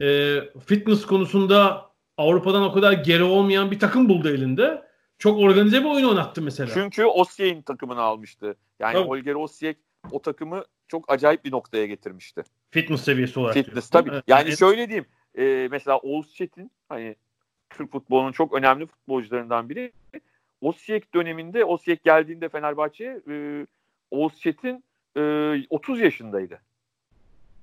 e, 0.00 0.38
fitness 0.66 1.06
konusunda 1.06 1.86
Avrupa'dan 2.16 2.62
o 2.62 2.72
kadar 2.72 2.92
geri 2.92 3.22
olmayan 3.22 3.70
bir 3.70 3.78
takım 3.78 4.08
buldu 4.08 4.28
elinde. 4.28 4.82
Çok 5.18 5.38
organize 5.38 5.80
bir 5.80 5.88
oyun 5.90 6.08
oynattı 6.08 6.42
mesela. 6.42 6.70
Çünkü 6.74 7.04
Osyek'in 7.04 7.62
takımını 7.62 8.00
almıştı. 8.00 8.56
Yani 8.78 8.92
Tabii. 8.92 9.08
Holger 9.08 9.34
Osyek 9.34 9.78
o 10.10 10.22
takımı 10.22 10.64
çok 10.88 11.12
acayip 11.12 11.44
bir 11.44 11.52
noktaya 11.52 11.86
getirmişti. 11.86 12.42
Fitness 12.70 13.04
seviyesi 13.04 13.40
olarak. 13.40 13.54
Fitness 13.54 13.90
tabii. 13.90 14.10
Evet. 14.12 14.24
Yani 14.26 14.56
şöyle 14.56 14.88
diyeyim. 14.88 15.06
E, 15.38 15.68
mesela 15.70 15.98
Oğuz 15.98 16.34
Çetin 16.34 16.70
hani 16.88 17.16
Türk 17.76 17.92
futbolunun 17.92 18.32
çok 18.32 18.52
önemli 18.52 18.86
futbolcularından 18.86 19.68
biri. 19.68 19.92
Osijek 20.60 21.14
döneminde 21.14 21.64
Osijek 21.64 22.04
geldiğinde 22.04 22.48
Fenerbahçe'ye 22.48 23.20
e, 23.30 23.66
Oğuz 24.10 24.40
Çetin 24.40 24.84
e, 25.16 25.66
30 25.70 26.00
yaşındaydı. 26.00 26.60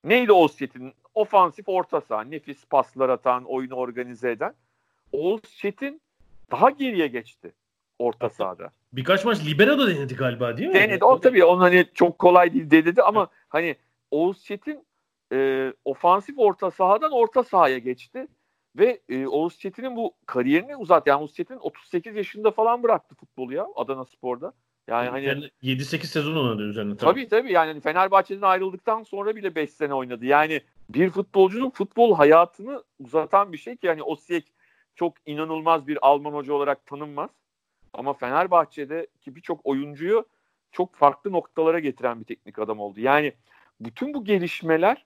Neydi 0.03 0.31
Oğuz 0.31 0.57
Çetin? 0.57 0.93
Ofansif 1.15 1.69
orta 1.69 2.01
saha, 2.01 2.21
nefis 2.21 2.65
paslar 2.65 3.09
atan, 3.09 3.43
oyunu 3.43 3.75
organize 3.75 4.31
eden. 4.31 4.53
Oğuz 5.11 5.41
Çetin 5.43 6.01
daha 6.51 6.69
geriye 6.69 7.07
geçti 7.07 7.51
orta 7.99 8.29
sahada. 8.29 8.71
Birkaç 8.93 9.25
maç 9.25 9.45
libero 9.45 9.79
da 9.79 9.87
denedi 9.87 10.15
galiba 10.15 10.57
değil 10.57 10.69
mi? 10.69 10.75
Denedi. 10.75 11.05
O 11.05 11.19
tabii 11.19 11.43
onun 11.43 11.61
hani 11.61 11.85
çok 11.93 12.19
kolay 12.19 12.53
değil 12.53 12.71
dedi 12.71 13.01
ama 13.01 13.27
hani 13.49 13.75
Oğuz 14.11 14.43
Çetin 14.43 14.85
e, 15.33 15.73
ofansif 15.85 16.39
orta 16.39 16.71
sahadan 16.71 17.11
orta 17.11 17.43
sahaya 17.43 17.77
geçti. 17.77 18.27
Ve 18.75 19.01
e, 19.09 19.27
Oğuz 19.27 19.59
Çetin'in 19.59 19.95
bu 19.95 20.13
kariyerini 20.25 20.75
uzat. 20.75 21.07
Yani 21.07 21.21
Oğuz 21.21 21.33
Çetin 21.33 21.57
38 21.57 22.15
yaşında 22.15 22.51
falan 22.51 22.83
bıraktı 22.83 23.15
futbolu 23.15 23.53
ya 23.53 23.67
Adana 23.75 24.05
Spor'da. 24.05 24.53
Yani 24.87 25.09
hani 25.09 25.25
yani 25.25 25.49
7-8 25.63 26.05
sezon 26.05 26.35
oynadı 26.35 26.63
üzerine 26.63 26.97
tabii. 26.97 27.11
Tabii 27.11 27.27
tabii 27.27 27.51
yani 27.51 27.67
hani 27.67 27.81
Fenerbahçe'den 27.81 28.41
ayrıldıktan 28.41 29.03
sonra 29.03 29.35
bile 29.35 29.55
5 29.55 29.69
sene 29.69 29.93
oynadı. 29.93 30.25
Yani 30.25 30.61
bir 30.89 31.09
futbolcunun 31.09 31.69
futbol 31.69 32.15
hayatını 32.15 32.83
uzatan 32.99 33.53
bir 33.53 33.57
şey 33.57 33.77
ki 33.77 33.87
hani 33.87 34.03
Osijek 34.03 34.53
çok 34.95 35.13
inanılmaz 35.25 35.87
bir 35.87 35.97
Alman 36.07 36.33
hoca 36.33 36.53
olarak 36.53 36.85
tanınmaz. 36.85 37.29
Ama 37.93 38.13
Fenerbahçe'deki 38.13 39.35
birçok 39.35 39.59
oyuncuyu 39.63 40.25
çok 40.71 40.95
farklı 40.95 41.31
noktalara 41.31 41.79
getiren 41.79 42.19
bir 42.19 42.25
teknik 42.25 42.59
adam 42.59 42.79
oldu. 42.79 42.99
Yani 42.99 43.33
bütün 43.79 44.13
bu 44.13 44.23
gelişmeler 44.23 45.05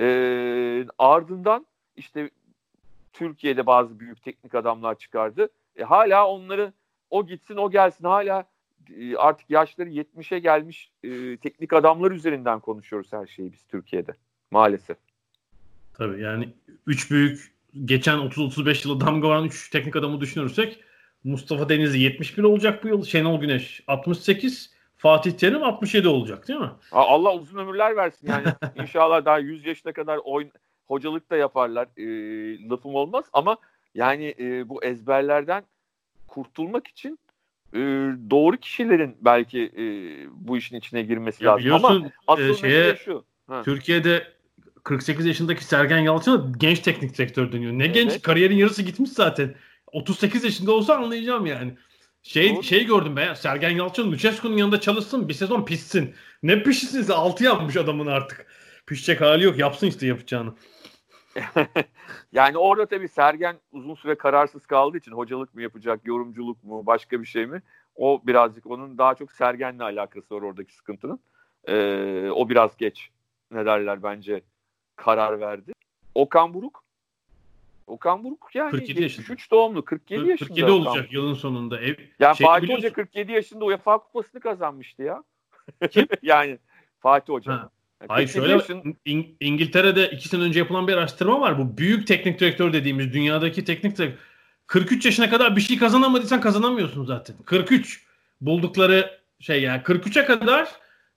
e, 0.00 0.86
ardından 0.98 1.66
işte 1.96 2.30
Türkiye'de 3.14 3.66
bazı 3.66 4.00
büyük 4.00 4.22
teknik 4.22 4.54
adamlar 4.54 4.94
çıkardı. 4.98 5.48
E, 5.76 5.82
hala 5.82 6.28
onları 6.28 6.72
o 7.10 7.26
gitsin 7.26 7.56
o 7.56 7.70
gelsin 7.70 8.04
hala 8.04 8.44
e, 8.96 9.16
artık 9.16 9.50
yaşları 9.50 9.88
70'e 9.88 10.38
gelmiş 10.38 10.90
e, 11.04 11.36
teknik 11.36 11.72
adamlar 11.72 12.10
üzerinden 12.10 12.60
konuşuyoruz 12.60 13.12
her 13.12 13.26
şeyi 13.26 13.52
biz 13.52 13.64
Türkiye'de 13.64 14.12
maalesef. 14.50 14.96
Tabii 15.94 16.22
yani 16.22 16.48
üç 16.86 17.10
büyük 17.10 17.54
geçen 17.84 18.18
30-35 18.18 18.88
yılı 18.88 19.00
damga 19.00 19.28
vuran 19.28 19.44
3 19.44 19.70
teknik 19.70 19.96
adamı 19.96 20.20
düşünürsek 20.20 20.84
Mustafa 21.24 21.68
Denizli 21.68 21.98
71 21.98 22.42
olacak 22.42 22.84
bu 22.84 22.88
yıl. 22.88 23.04
Şenol 23.04 23.40
Güneş 23.40 23.84
68. 23.86 24.74
Fatih 24.96 25.32
Terim 25.32 25.62
67 25.62 26.08
olacak 26.08 26.48
değil 26.48 26.60
mi? 26.60 26.70
Allah 26.92 27.34
uzun 27.34 27.58
ömürler 27.58 27.96
versin 27.96 28.28
yani. 28.28 28.46
İnşallah 28.82 29.24
daha 29.24 29.38
100 29.38 29.66
yaşına 29.66 29.92
kadar 29.92 30.20
oyn 30.24 30.52
hocalık 30.86 31.30
da 31.30 31.36
yaparlar. 31.36 31.88
E, 31.96 32.68
lafım 32.68 32.94
olmaz 32.94 33.24
ama 33.32 33.56
yani 33.94 34.34
e, 34.38 34.68
bu 34.68 34.84
ezberlerden 34.84 35.64
kurtulmak 36.26 36.86
için 36.86 37.18
e, 37.72 37.78
doğru 38.30 38.56
kişilerin 38.56 39.16
belki 39.20 39.62
e, 39.62 39.84
bu 40.32 40.56
işin 40.56 40.76
içine 40.76 41.02
girmesi 41.02 41.44
ya 41.44 41.52
lazım. 41.52 41.72
Ama 41.72 42.10
asıl 42.26 42.50
e, 42.50 42.54
şeye, 42.54 42.96
şu. 42.96 43.24
Ha. 43.46 43.62
Türkiye'de 43.62 44.34
48 44.84 45.26
yaşındaki 45.26 45.64
Sergen 45.64 45.98
Yalçın'a 45.98 46.52
genç 46.58 46.78
teknik 46.78 47.18
direktör 47.18 47.52
deniyor. 47.52 47.72
Ne 47.72 47.84
evet. 47.84 47.94
genç 47.94 48.22
kariyerin 48.22 48.56
yarısı 48.56 48.82
gitmiş 48.82 49.10
zaten. 49.10 49.54
38 49.92 50.44
yaşında 50.44 50.72
olsa 50.72 50.96
anlayacağım 50.96 51.46
yani. 51.46 51.74
Şey 52.22 52.54
Doğru. 52.54 52.62
şey 52.62 52.86
gördüm 52.86 53.16
ben. 53.16 53.34
Sergen 53.34 53.70
Yalçın 53.70 54.12
Lucescu'nun 54.12 54.56
yanında 54.56 54.80
çalışsın 54.80 55.28
bir 55.28 55.34
sezon 55.34 55.64
pişsin. 55.64 56.14
Ne 56.42 56.62
pişsin 56.62 57.10
6 57.12 57.44
yapmış 57.44 57.76
adamın 57.76 58.06
artık. 58.06 58.46
Pişecek 58.86 59.20
hali 59.20 59.44
yok. 59.44 59.58
Yapsın 59.58 59.86
işte 59.86 60.06
yapacağını. 60.06 60.54
yani 62.32 62.58
orada 62.58 62.86
tabii 62.86 63.08
Sergen 63.08 63.56
uzun 63.72 63.94
süre 63.94 64.14
kararsız 64.14 64.66
kaldığı 64.66 64.96
için 64.96 65.12
hocalık 65.12 65.54
mı 65.54 65.62
yapacak, 65.62 66.00
yorumculuk 66.04 66.64
mu, 66.64 66.86
başka 66.86 67.20
bir 67.20 67.26
şey 67.26 67.46
mi? 67.46 67.62
O 67.96 68.20
birazcık 68.24 68.66
onun 68.66 68.98
daha 68.98 69.14
çok 69.14 69.32
Sergen'le 69.32 69.80
alakası 69.80 70.34
var 70.34 70.42
oradaki 70.42 70.74
sıkıntının. 70.74 71.20
Ee, 71.64 72.30
o 72.30 72.48
biraz 72.48 72.76
geç 72.76 73.10
ne 73.50 73.66
derler 73.66 74.02
bence 74.02 74.42
karar 74.96 75.40
verdi. 75.40 75.72
Okan 76.14 76.54
Buruk 76.54 76.84
Okan 77.86 78.24
Buruk 78.24 78.50
yani 78.54 78.70
47 78.70 79.02
yaşında. 79.02 79.36
doğumlu 79.50 79.84
47 79.84 80.20
40, 80.20 80.30
yaşında. 80.30 80.48
47 80.48 80.70
olacak 80.70 80.92
Okan. 80.94 81.06
yılın 81.10 81.34
sonunda. 81.34 81.80
Ev, 81.80 81.94
yani 82.20 82.36
şey 82.36 82.46
Fatih 82.46 82.74
Hoca 82.74 82.92
47 82.92 83.32
yaşında 83.32 83.64
UEFA 83.64 83.98
kupasını 83.98 84.40
kazanmıştı 84.40 85.02
ya. 85.02 85.24
Kim? 85.90 86.06
yani 86.22 86.58
Fatih 87.00 87.32
Hoca. 87.32 87.52
Ha. 87.52 87.70
Yani 88.00 88.08
Hayır 88.08 88.28
şöyle 88.28 88.52
yaşın... 88.52 88.96
İng- 89.06 89.34
İngiltere'de 89.40 90.10
iki 90.10 90.28
sene 90.28 90.42
önce 90.42 90.58
yapılan 90.58 90.88
bir 90.88 90.92
araştırma 90.92 91.40
var. 91.40 91.58
Bu 91.58 91.78
büyük 91.78 92.06
teknik 92.06 92.40
direktör 92.40 92.72
dediğimiz 92.72 93.12
dünyadaki 93.12 93.64
teknik 93.64 93.98
direktör 93.98 94.18
43 94.66 95.04
yaşına 95.04 95.30
kadar 95.30 95.56
bir 95.56 95.60
şey 95.60 95.78
kazanamadıysan 95.78 96.40
kazanamıyorsun 96.40 97.04
zaten. 97.04 97.36
43 97.44 98.02
buldukları 98.40 99.20
şey 99.40 99.62
yani 99.62 99.82
43'e 99.82 100.24
kadar 100.24 100.68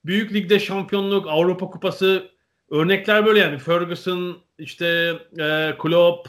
büyük 0.04 0.34
ligde 0.34 0.60
şampiyonluk, 0.60 1.26
Avrupa 1.28 1.70
Kupası 1.70 2.30
örnekler 2.70 3.26
böyle 3.26 3.38
yani 3.38 3.58
Ferguson, 3.58 4.38
işte 4.58 5.12
e, 5.38 5.74
Klopp, 5.78 6.28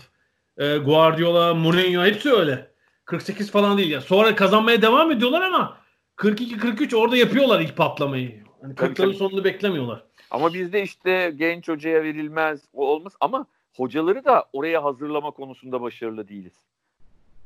e, 0.58 0.78
Guardiola, 0.78 1.54
Mourinho 1.54 2.06
hepsi 2.06 2.34
öyle. 2.34 2.70
48 3.06 3.52
falan 3.52 3.78
değil 3.78 3.92
ya. 3.92 4.02
Sonra 4.02 4.36
kazanmaya 4.36 4.82
devam 4.82 5.12
ediyorlar 5.12 5.42
ama 5.42 5.78
42-43 6.18 6.96
orada 6.96 7.18
yapıyorlar 7.18 7.60
ilk 7.60 7.78
patlamayı. 7.78 8.44
Hani 8.62 8.74
40'ların 8.74 9.14
sonunu 9.14 9.44
beklemiyorlar. 9.44 10.04
Ama 10.32 10.54
bizde 10.54 10.84
işte 10.84 11.34
genç 11.36 11.68
hocaya 11.68 12.04
verilmez, 12.04 12.62
o 12.74 12.88
olmaz 12.88 13.14
ama 13.20 13.46
hocaları 13.76 14.26
da 14.26 14.46
oraya 14.54 14.84
hazırlama 14.84 15.32
konusunda 15.32 15.82
başarılı 15.82 16.28
değiliz. 16.28 16.54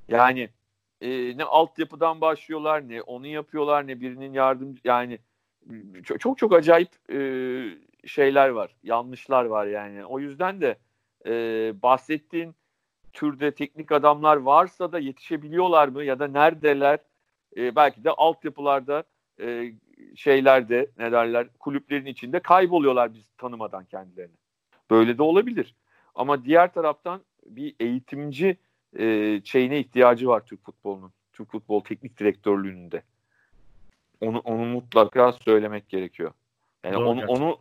Yani 0.07 0.49
e, 1.01 1.37
ne 1.37 1.43
altyapıdan 1.43 2.21
başlıyorlar 2.21 2.89
ne 2.89 3.01
onu 3.01 3.27
yapıyorlar 3.27 3.87
ne 3.87 4.01
birinin 4.01 4.33
yardım 4.33 4.75
yani 4.83 5.19
çok 6.03 6.19
çok, 6.19 6.37
çok 6.37 6.53
acayip 6.53 6.89
e, 7.11 7.19
şeyler 8.07 8.49
var. 8.49 8.75
Yanlışlar 8.83 9.45
var 9.45 9.65
yani. 9.65 10.05
O 10.05 10.19
yüzden 10.19 10.61
de 10.61 10.77
e, 11.25 11.31
bahsettiğin 11.81 12.55
türde 13.13 13.51
teknik 13.51 13.91
adamlar 13.91 14.37
varsa 14.37 14.91
da 14.91 14.99
yetişebiliyorlar 14.99 15.87
mı 15.87 16.03
ya 16.03 16.19
da 16.19 16.27
neredeler? 16.27 16.99
E, 17.57 17.75
belki 17.75 18.03
de 18.03 18.11
altyapılarda 18.11 19.03
e, 19.39 19.73
şeylerde 20.15 20.87
ne 20.97 21.11
derler 21.11 21.47
kulüplerin 21.59 22.05
içinde 22.05 22.39
kayboluyorlar 22.39 23.13
biz 23.13 23.23
tanımadan 23.37 23.85
kendilerini. 23.85 24.35
Böyle 24.91 25.17
de 25.17 25.23
olabilir. 25.23 25.75
Ama 26.15 26.45
diğer 26.45 26.73
taraftan 26.73 27.21
bir 27.45 27.75
eğitimci 27.79 28.57
e, 28.99 29.41
şeyine 29.43 29.79
ihtiyacı 29.79 30.27
var 30.27 30.45
Türk 30.45 30.65
futbolunun. 30.65 31.11
Türk 31.33 31.51
futbol 31.51 31.83
teknik 31.83 32.19
direktörlüğünde. 32.19 33.03
Onu 34.21 34.39
onu 34.39 34.65
mutlaka 34.65 35.31
söylemek 35.31 35.89
gerekiyor. 35.89 36.31
Yani 36.83 36.95
Doğru, 36.95 37.09
onu 37.09 37.19
gerçekten. 37.19 37.43
onu 37.43 37.57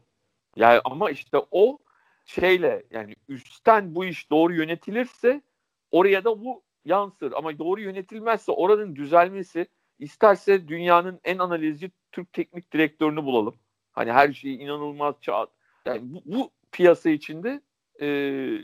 yani 0.57 0.81
ama 0.85 1.11
işte 1.11 1.39
o 1.51 1.79
şeyle 2.25 2.83
yani 2.91 3.15
üstten 3.29 3.95
bu 3.95 4.05
iş 4.05 4.31
doğru 4.31 4.55
yönetilirse 4.55 5.43
oraya 5.91 6.25
da 6.25 6.45
bu 6.45 6.63
yansır. 6.85 7.33
Ama 7.33 7.59
doğru 7.59 7.81
yönetilmezse 7.81 8.53
oranın 8.53 8.97
düzelmesi 8.97 9.67
isterse 9.99 10.69
dünyanın 10.69 11.21
en 11.25 11.39
analizci 11.39 11.91
Türk 12.13 12.33
teknik 12.33 12.73
direktörünü 12.73 13.25
bulalım. 13.25 13.55
Hani 13.93 14.13
her 14.13 14.33
şeyi 14.33 14.59
inanılmaz 14.59 15.15
çağ 15.21 15.47
yani 15.87 16.01
bu, 16.03 16.23
bu 16.25 16.51
piyasa 16.73 17.11
içinde 17.11 17.61
e, 18.01 18.07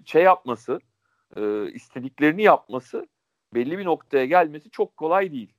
şey 0.04 0.22
yapması, 0.22 0.80
e, 1.36 1.72
istediklerini 1.72 2.42
yapması, 2.42 3.08
belli 3.54 3.78
bir 3.78 3.84
noktaya 3.84 4.24
gelmesi 4.24 4.70
çok 4.70 4.96
kolay 4.96 5.32
değil. 5.32 5.52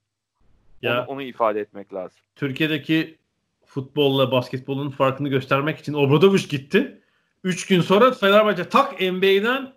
Ya, 0.82 1.02
onu, 1.02 1.08
onu 1.08 1.22
ifade 1.22 1.60
etmek 1.60 1.94
lazım. 1.94 2.18
Türkiye'deki 2.36 3.18
futbolla 3.66 4.32
basketbolun 4.32 4.90
farkını 4.90 5.30
göstermek 5.30 5.80
için 5.80 5.94
Obradoviç 5.94 6.50
gitti. 6.50 7.02
Üç 7.44 7.68
gün 7.68 7.82
sonra 7.82 8.12
Fenerbahçe 8.12 8.70
tak 8.70 9.02
NBA'den 9.02 9.74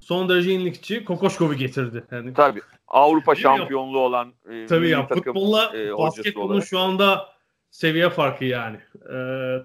son 0.00 0.28
derece 0.28 0.50
yenilikçi 0.50 1.04
Kokoşkov'u 1.04 1.54
getirdi. 1.54 2.04
Yani, 2.10 2.34
Tabii. 2.34 2.60
Avrupa 2.88 3.34
şampiyonluğu 3.34 3.98
olan 3.98 4.32
e, 4.50 4.66
Tabii 4.66 4.88
ya 4.88 5.06
takım, 5.06 5.22
futbolla 5.22 5.76
e, 5.76 5.98
basketbolun 5.98 6.60
şu 6.60 6.78
anda 6.78 7.32
seviye 7.72 8.10
farkı 8.10 8.44
yani. 8.44 8.76
E, 9.14 9.16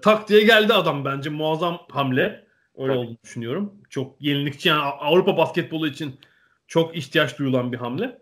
tak 0.02 0.28
diye 0.28 0.44
geldi 0.44 0.74
adam 0.74 1.04
bence 1.04 1.30
muazzam 1.30 1.78
hamle. 1.90 2.48
Öyle 2.78 2.92
Tabii. 2.92 2.98
olduğunu 2.98 3.18
düşünüyorum. 3.24 3.74
Çok 3.90 4.22
yenilikçi 4.22 4.68
yani 4.68 4.82
Avrupa 4.82 5.36
basketbolu 5.36 5.88
için 5.88 6.20
çok 6.66 6.96
ihtiyaç 6.96 7.38
duyulan 7.38 7.72
bir 7.72 7.76
hamle. 7.76 8.18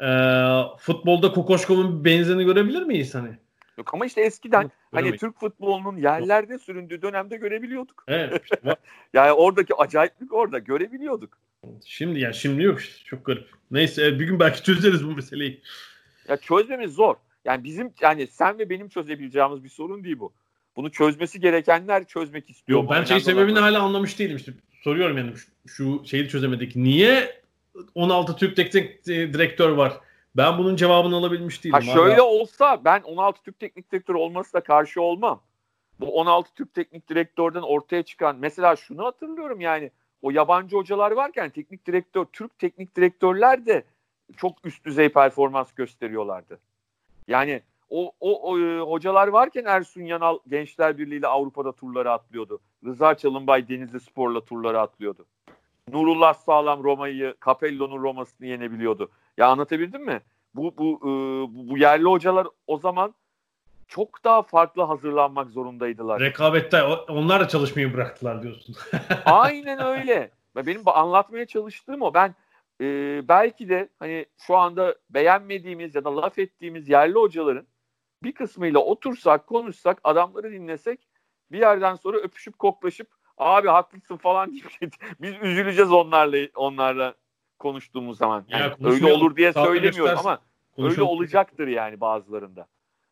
E, 0.00 0.08
futbolda 0.78 1.32
Kokoşkov'un 1.32 2.04
benzerini 2.04 2.44
görebilir 2.44 2.82
miyiz 2.82 3.14
hani? 3.14 3.38
Yok 3.78 3.94
ama 3.94 4.06
işte 4.06 4.20
eskiden 4.20 4.62
Yok, 4.62 4.72
hani 4.92 5.16
Türk 5.16 5.40
futbolunun 5.40 5.96
yerlerde 5.96 6.52
Yok. 6.52 6.62
süründüğü 6.62 7.02
dönemde 7.02 7.36
görebiliyorduk. 7.36 8.04
Evet. 8.08 8.42
yani 9.12 9.32
oradaki 9.32 9.74
acayiplik 9.74 10.32
orada 10.32 10.58
görebiliyorduk. 10.58 11.38
Şimdi 11.84 12.20
yani 12.20 12.34
şimdi 12.34 12.62
yok. 12.62 12.78
Çok 13.04 13.24
garip. 13.24 13.48
Neyse 13.70 14.18
bir 14.18 14.24
gün 14.24 14.40
belki 14.40 14.62
çözeriz 14.62 15.06
bu 15.06 15.10
meseleyi. 15.10 15.62
Ya 16.28 16.36
çözmemiz 16.36 16.92
zor. 16.92 17.14
Yani 17.46 17.64
bizim 17.64 17.92
yani 18.00 18.26
sen 18.26 18.58
ve 18.58 18.70
benim 18.70 18.88
çözebileceğimiz 18.88 19.64
bir 19.64 19.68
sorun 19.68 20.04
değil 20.04 20.18
bu. 20.18 20.32
bunu 20.76 20.90
çözmesi 20.90 21.40
gerekenler 21.40 22.04
çözmek 22.04 22.50
istiyor. 22.50 22.82
Yok, 22.82 22.90
ben 22.90 23.04
şey 23.04 23.20
sebebini 23.20 23.58
hala 23.58 23.82
anlamış 23.82 24.18
değilim 24.18 24.36
işte. 24.36 24.52
Soruyorum 24.82 25.18
yani 25.18 25.32
şu, 25.66 26.02
şeyi 26.04 26.28
çözemedik. 26.28 26.76
Niye 26.76 27.42
16 27.94 28.36
Türk 28.36 28.56
teknik 28.56 29.06
direktör 29.06 29.70
var? 29.70 29.92
Ben 30.36 30.58
bunun 30.58 30.76
cevabını 30.76 31.16
alabilmiş 31.16 31.64
değilim. 31.64 31.74
Ha 31.74 31.80
şöyle 31.80 32.12
hala. 32.12 32.22
olsa 32.22 32.84
ben 32.84 33.02
16 33.02 33.42
Türk 33.42 33.60
teknik 33.60 33.92
direktör 33.92 34.14
olması 34.14 34.52
da 34.52 34.60
karşı 34.60 35.02
olmam. 35.02 35.42
Bu 36.00 36.18
16 36.18 36.54
Türk 36.54 36.74
teknik 36.74 37.08
direktörden 37.08 37.62
ortaya 37.62 38.02
çıkan 38.02 38.36
mesela 38.36 38.76
şunu 38.76 39.04
hatırlıyorum 39.04 39.60
yani 39.60 39.90
o 40.22 40.30
yabancı 40.30 40.76
hocalar 40.76 41.10
varken 41.10 41.50
teknik 41.50 41.86
direktör 41.86 42.24
Türk 42.32 42.58
teknik 42.58 42.96
direktörler 42.96 43.66
de 43.66 43.84
çok 44.36 44.66
üst 44.66 44.84
düzey 44.84 45.08
performans 45.08 45.72
gösteriyorlardı. 45.72 46.58
Yani 47.28 47.62
o, 47.90 48.12
o, 48.20 48.52
o 48.52 48.58
e, 48.58 48.80
hocalar 48.80 49.28
varken 49.28 49.64
Ersun 49.64 50.02
Yanal 50.02 50.38
Gençler 50.48 50.98
Birliği 50.98 51.18
ile 51.18 51.26
Avrupa'da 51.26 51.72
turları 51.72 52.12
atlıyordu. 52.12 52.60
Rıza 52.84 53.14
Çalınbay 53.14 53.68
Denizli 53.68 54.00
Spor'la 54.00 54.44
turları 54.44 54.80
atlıyordu. 54.80 55.26
Nurullah 55.92 56.34
Sağlam 56.34 56.84
Roma'yı, 56.84 57.34
Capello'nun 57.44 58.02
Roma'sını 58.02 58.46
yenebiliyordu. 58.46 59.10
Ya 59.36 59.46
anlatabildim 59.46 60.04
mi? 60.04 60.20
Bu, 60.54 60.74
bu, 60.78 61.00
e, 61.02 61.08
bu 61.70 61.78
yerli 61.78 62.04
hocalar 62.04 62.46
o 62.66 62.78
zaman 62.78 63.14
çok 63.88 64.24
daha 64.24 64.42
farklı 64.42 64.82
hazırlanmak 64.82 65.50
zorundaydılar. 65.50 66.20
Rekabette 66.20 66.82
onlar 67.08 67.40
da 67.40 67.48
çalışmayı 67.48 67.94
bıraktılar 67.94 68.42
diyorsun. 68.42 68.76
Aynen 69.24 69.84
öyle. 69.84 70.30
Benim 70.56 70.82
anlatmaya 70.84 71.46
çalıştığım 71.46 72.02
o. 72.02 72.14
Ben 72.14 72.34
e, 72.80 73.20
belki 73.28 73.68
de 73.68 73.88
hani 73.98 74.26
şu 74.38 74.56
anda 74.56 74.94
beğenmediğimiz 75.10 75.94
ya 75.94 76.04
da 76.04 76.16
laf 76.16 76.38
ettiğimiz 76.38 76.88
yerli 76.88 77.14
hocaların 77.14 77.66
bir 78.22 78.32
kısmıyla 78.32 78.80
otursak, 78.80 79.46
konuşsak, 79.46 80.00
adamları 80.04 80.52
dinlesek 80.52 81.00
bir 81.52 81.58
yerden 81.58 81.94
sonra 81.94 82.18
öpüşüp 82.18 82.58
koklaşıp 82.58 83.08
abi 83.38 83.68
haklısın 83.68 84.16
falan 84.16 84.52
deyip 84.80 84.94
biz 85.20 85.34
üzüleceğiz 85.42 85.92
onlarla 85.92 86.48
onlarla 86.54 87.14
konuştuğumuz 87.58 88.18
zaman. 88.18 88.44
Yani 88.48 88.72
öyle 88.84 89.12
olur 89.12 89.36
diye 89.36 89.52
söylemiyorum 89.52 90.18
ama 90.18 90.40
öyle 90.78 91.02
olacaktır 91.02 91.68
yani 91.68 92.00
bazılarında. 92.00 92.66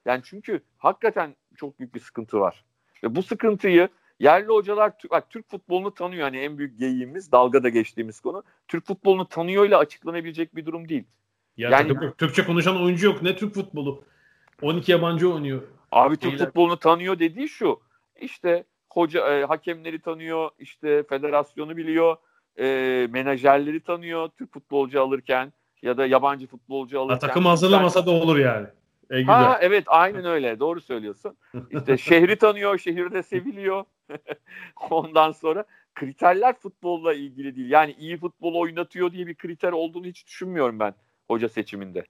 Yani 0.04 0.22
çünkü 0.24 0.62
hakikaten 0.78 1.36
çok 1.56 1.78
büyük 1.78 1.94
bir 1.94 2.00
sıkıntı 2.00 2.40
var. 2.40 2.64
Ve 3.04 3.14
bu 3.14 3.22
sıkıntıyı 3.22 3.88
yerli 4.20 4.46
hocalar 4.46 4.92
bak 5.10 5.30
Türk 5.30 5.50
futbolunu 5.50 5.94
tanıyor. 5.94 6.22
Yani 6.22 6.38
en 6.38 6.58
büyük 6.58 6.78
geyiğimiz 6.78 7.32
dalga 7.32 7.62
da 7.62 7.68
geçtiğimiz 7.68 8.20
konu. 8.20 8.42
Türk 8.68 8.86
futbolunu 8.86 9.28
tanıyoryla 9.28 9.78
açıklanabilecek 9.78 10.56
bir 10.56 10.66
durum 10.66 10.88
değil. 10.88 11.04
Ya 11.56 11.70
yani 11.70 11.96
Türkçe 12.18 12.44
konuşan 12.44 12.82
oyuncu 12.82 13.06
yok. 13.06 13.22
Ne 13.22 13.36
Türk 13.36 13.54
futbolu? 13.54 14.04
12 14.62 14.92
yabancı 14.92 15.32
oynuyor. 15.34 15.62
Abi 15.92 16.16
Türk 16.16 16.32
Beyler. 16.32 16.46
futbolunu 16.46 16.76
tanıyor 16.76 17.18
dediği 17.18 17.48
şu. 17.48 17.80
İşte 18.20 18.64
hoca 18.90 19.28
e, 19.28 19.44
hakemleri 19.44 20.00
tanıyor, 20.00 20.50
işte 20.58 21.02
federasyonu 21.02 21.76
biliyor, 21.76 22.16
e, 22.58 23.08
menajerleri 23.10 23.80
tanıyor 23.80 24.28
Türk 24.38 24.52
futbolcu 24.52 25.02
alırken 25.02 25.52
ya 25.82 25.96
da 25.96 26.06
yabancı 26.06 26.46
futbolcu 26.46 27.00
alırken. 27.00 27.14
Ha, 27.14 27.18
takım 27.18 27.46
hazırlamasa 27.46 28.06
da 28.06 28.10
olur 28.10 28.38
yani. 28.38 28.66
E, 29.10 29.18
güzel. 29.20 29.34
Ha 29.34 29.58
evet 29.60 29.84
aynen 29.86 30.24
öyle. 30.24 30.60
Doğru 30.60 30.80
söylüyorsun. 30.80 31.36
İşte 31.70 31.96
şehri 31.98 32.38
tanıyor, 32.38 32.78
şehirde 32.78 33.22
seviliyor. 33.22 33.84
Ondan 34.90 35.32
sonra 35.32 35.64
kriterler 35.94 36.58
futbolla 36.58 37.14
ilgili 37.14 37.56
değil. 37.56 37.70
Yani 37.70 37.92
iyi 37.98 38.16
futbol 38.16 38.54
oynatıyor 38.54 39.12
diye 39.12 39.26
bir 39.26 39.34
kriter 39.34 39.72
olduğunu 39.72 40.06
hiç 40.06 40.26
düşünmüyorum 40.26 40.78
ben 40.78 40.94
hoca 41.28 41.48
seçiminde. 41.48 42.04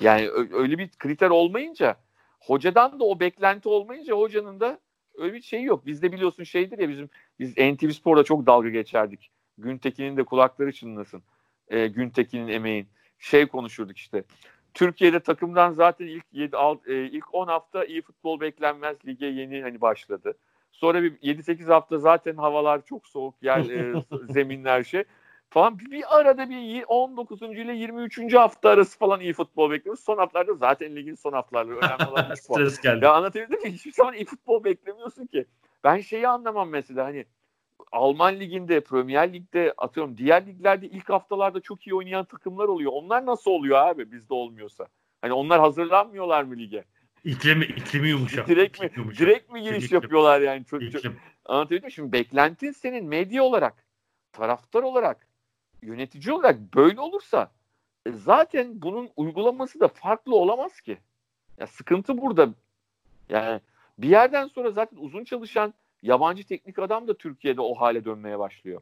Yani 0.00 0.28
öyle 0.52 0.78
bir 0.78 0.88
kriter 0.88 1.30
olmayınca 1.30 1.96
hocadan 2.40 3.00
da 3.00 3.04
o 3.04 3.20
beklenti 3.20 3.68
olmayınca 3.68 4.14
hocanın 4.14 4.60
da 4.60 4.78
öyle 5.14 5.34
bir 5.34 5.42
şey 5.42 5.62
yok. 5.62 5.86
Bizde 5.86 6.12
biliyorsun 6.12 6.44
şeydir 6.44 6.78
ya 6.78 6.88
bizim 6.88 7.10
biz 7.38 7.50
NTV 7.58 7.90
Spor'da 7.90 8.24
çok 8.24 8.46
dalga 8.46 8.68
geçerdik. 8.68 9.30
Güntekin'in 9.58 10.16
de 10.16 10.24
kulakları 10.24 10.72
çınlasın. 10.72 11.22
E, 11.68 11.86
Güntekin'in 11.86 12.48
emeğin. 12.48 12.88
Şey 13.18 13.46
konuşurduk 13.46 13.96
işte. 13.96 14.24
Türkiye'de 14.74 15.20
takımdan 15.20 15.72
zaten 15.72 16.06
ilk 16.06 16.24
7 16.32 16.56
e, 16.86 16.94
ilk 16.94 17.34
10 17.34 17.48
hafta 17.48 17.84
iyi 17.84 18.02
futbol 18.02 18.40
beklenmez. 18.40 18.96
Lige 19.06 19.26
yeni 19.26 19.62
hani 19.62 19.80
başladı. 19.80 20.34
Sonra 20.72 21.02
bir 21.02 21.12
7-8 21.12 21.64
hafta 21.64 21.98
zaten 21.98 22.36
havalar 22.36 22.84
çok 22.84 23.06
soğuk. 23.06 23.34
Yer 23.42 23.70
e, 23.70 24.02
zeminler 24.32 24.84
şey 24.84 25.04
falan. 25.50 25.78
Bir, 25.78 25.90
bir 25.90 26.18
arada 26.18 26.50
bir 26.50 26.84
19. 26.88 27.42
ile 27.42 27.72
23. 27.72 28.34
hafta 28.34 28.70
arası 28.70 28.98
falan 28.98 29.20
iyi 29.20 29.32
futbol 29.32 29.70
bekliyoruz. 29.70 30.04
Son 30.04 30.18
haftalarda 30.18 30.54
zaten 30.54 30.96
ligin 30.96 31.14
son 31.14 31.32
haftaları 31.32 31.76
önemli 31.76 32.06
olan 32.10 32.30
3 32.32 32.46
puan. 32.46 32.68
geldi. 32.82 33.04
Ya 33.04 33.12
anlatabildim 33.12 33.62
mi? 33.62 33.72
Hiçbir 33.72 33.92
zaman 33.92 34.14
iyi 34.14 34.24
futbol 34.24 34.64
beklemiyorsun 34.64 35.26
ki. 35.26 35.46
Ben 35.84 35.98
şeyi 35.98 36.28
anlamam 36.28 36.68
mesela 36.68 37.04
hani 37.04 37.26
Alman 37.92 38.40
liginde, 38.40 38.80
Premier 38.80 39.32
Lig'de 39.32 39.74
atıyorum 39.78 40.16
diğer 40.16 40.46
liglerde 40.46 40.86
ilk 40.86 41.08
haftalarda 41.08 41.60
çok 41.60 41.86
iyi 41.86 41.94
oynayan 41.94 42.24
takımlar 42.24 42.64
oluyor. 42.68 42.92
Onlar 42.94 43.26
nasıl 43.26 43.50
oluyor 43.50 43.78
abi 43.78 44.12
bizde 44.12 44.34
olmuyorsa? 44.34 44.86
Hani 45.22 45.32
onlar 45.32 45.60
hazırlanmıyorlar 45.60 46.42
mı 46.42 46.56
lige? 46.56 46.84
İklimi, 47.24 47.64
iklimi 47.64 48.08
yumuşak. 48.08 48.48
direkt 48.48 48.80
mi, 48.80 48.90
yumuşak. 48.96 49.20
direkt 49.20 49.52
mi 49.52 49.62
giriş 49.62 49.84
İklim. 49.84 50.02
yapıyorlar 50.02 50.40
yani? 50.40 50.64
Çok, 50.64 50.92
çok, 50.92 51.02
anlatabildim 51.44 51.84
mi? 51.84 51.92
Şimdi 51.92 52.12
beklentin 52.12 52.72
senin 52.72 53.04
medya 53.04 53.42
olarak, 53.42 53.86
taraftar 54.32 54.82
olarak, 54.82 55.26
yönetici 55.82 56.34
olarak 56.34 56.74
böyle 56.74 57.00
olursa 57.00 57.50
e, 58.06 58.12
zaten 58.12 58.82
bunun 58.82 59.10
uygulaması 59.16 59.80
da 59.80 59.88
farklı 59.88 60.36
olamaz 60.36 60.80
ki. 60.80 60.98
Ya 61.58 61.66
sıkıntı 61.66 62.18
burada. 62.18 62.48
Yani 63.28 63.60
bir 63.98 64.08
yerden 64.08 64.46
sonra 64.46 64.70
zaten 64.70 64.96
uzun 64.96 65.24
çalışan 65.24 65.74
yabancı 66.02 66.44
teknik 66.44 66.78
adam 66.78 67.08
da 67.08 67.14
Türkiye'de 67.14 67.60
o 67.60 67.74
hale 67.74 68.04
dönmeye 68.04 68.38
başlıyor. 68.38 68.80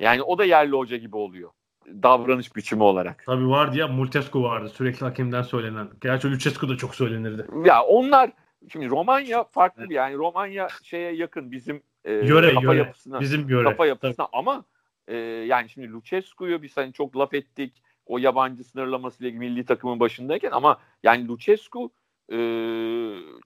Yani 0.00 0.22
o 0.22 0.38
da 0.38 0.44
yerli 0.44 0.72
hoca 0.72 0.96
gibi 0.96 1.16
oluyor. 1.16 1.50
Davranış 1.86 2.56
biçimi 2.56 2.82
olarak. 2.82 3.22
Tabii 3.26 3.48
vardı 3.48 3.78
ya 3.78 3.88
Multescu 3.88 4.42
vardı 4.42 4.68
sürekli 4.68 5.04
hakemden 5.04 5.42
söylenen. 5.42 5.88
Gerçi 6.00 6.30
Lucescu 6.30 6.68
da 6.68 6.76
çok 6.76 6.94
söylenirdi. 6.94 7.46
Ya 7.64 7.82
onlar 7.82 8.30
şimdi 8.72 8.88
Romanya 8.88 9.44
farklı 9.44 9.90
bir 9.90 9.94
yani 9.94 10.14
Romanya 10.14 10.68
şeye 10.82 11.12
yakın 11.12 11.52
bizim 11.52 11.82
e, 12.04 12.12
yöre, 12.12 12.54
kafa 12.54 12.66
yöre. 12.66 12.78
yapısına. 12.78 13.20
Bizim 13.20 13.48
yöre. 13.48 13.64
Kafa 13.64 13.86
yapısına 13.86 14.26
Tabii. 14.26 14.36
ama 14.36 14.64
e, 15.08 15.16
yani 15.16 15.68
şimdi 15.68 15.92
Lucescu'yu 15.92 16.62
biz 16.62 16.76
hani 16.76 16.92
çok 16.92 17.16
laf 17.16 17.34
ettik 17.34 17.82
o 18.06 18.18
yabancı 18.18 18.64
sınırlaması 18.64 19.24
ile 19.24 19.38
milli 19.38 19.64
takımın 19.64 20.00
başındayken 20.00 20.50
ama 20.50 20.78
yani 21.02 21.28
Lucescu 21.28 21.90
e, 22.32 22.38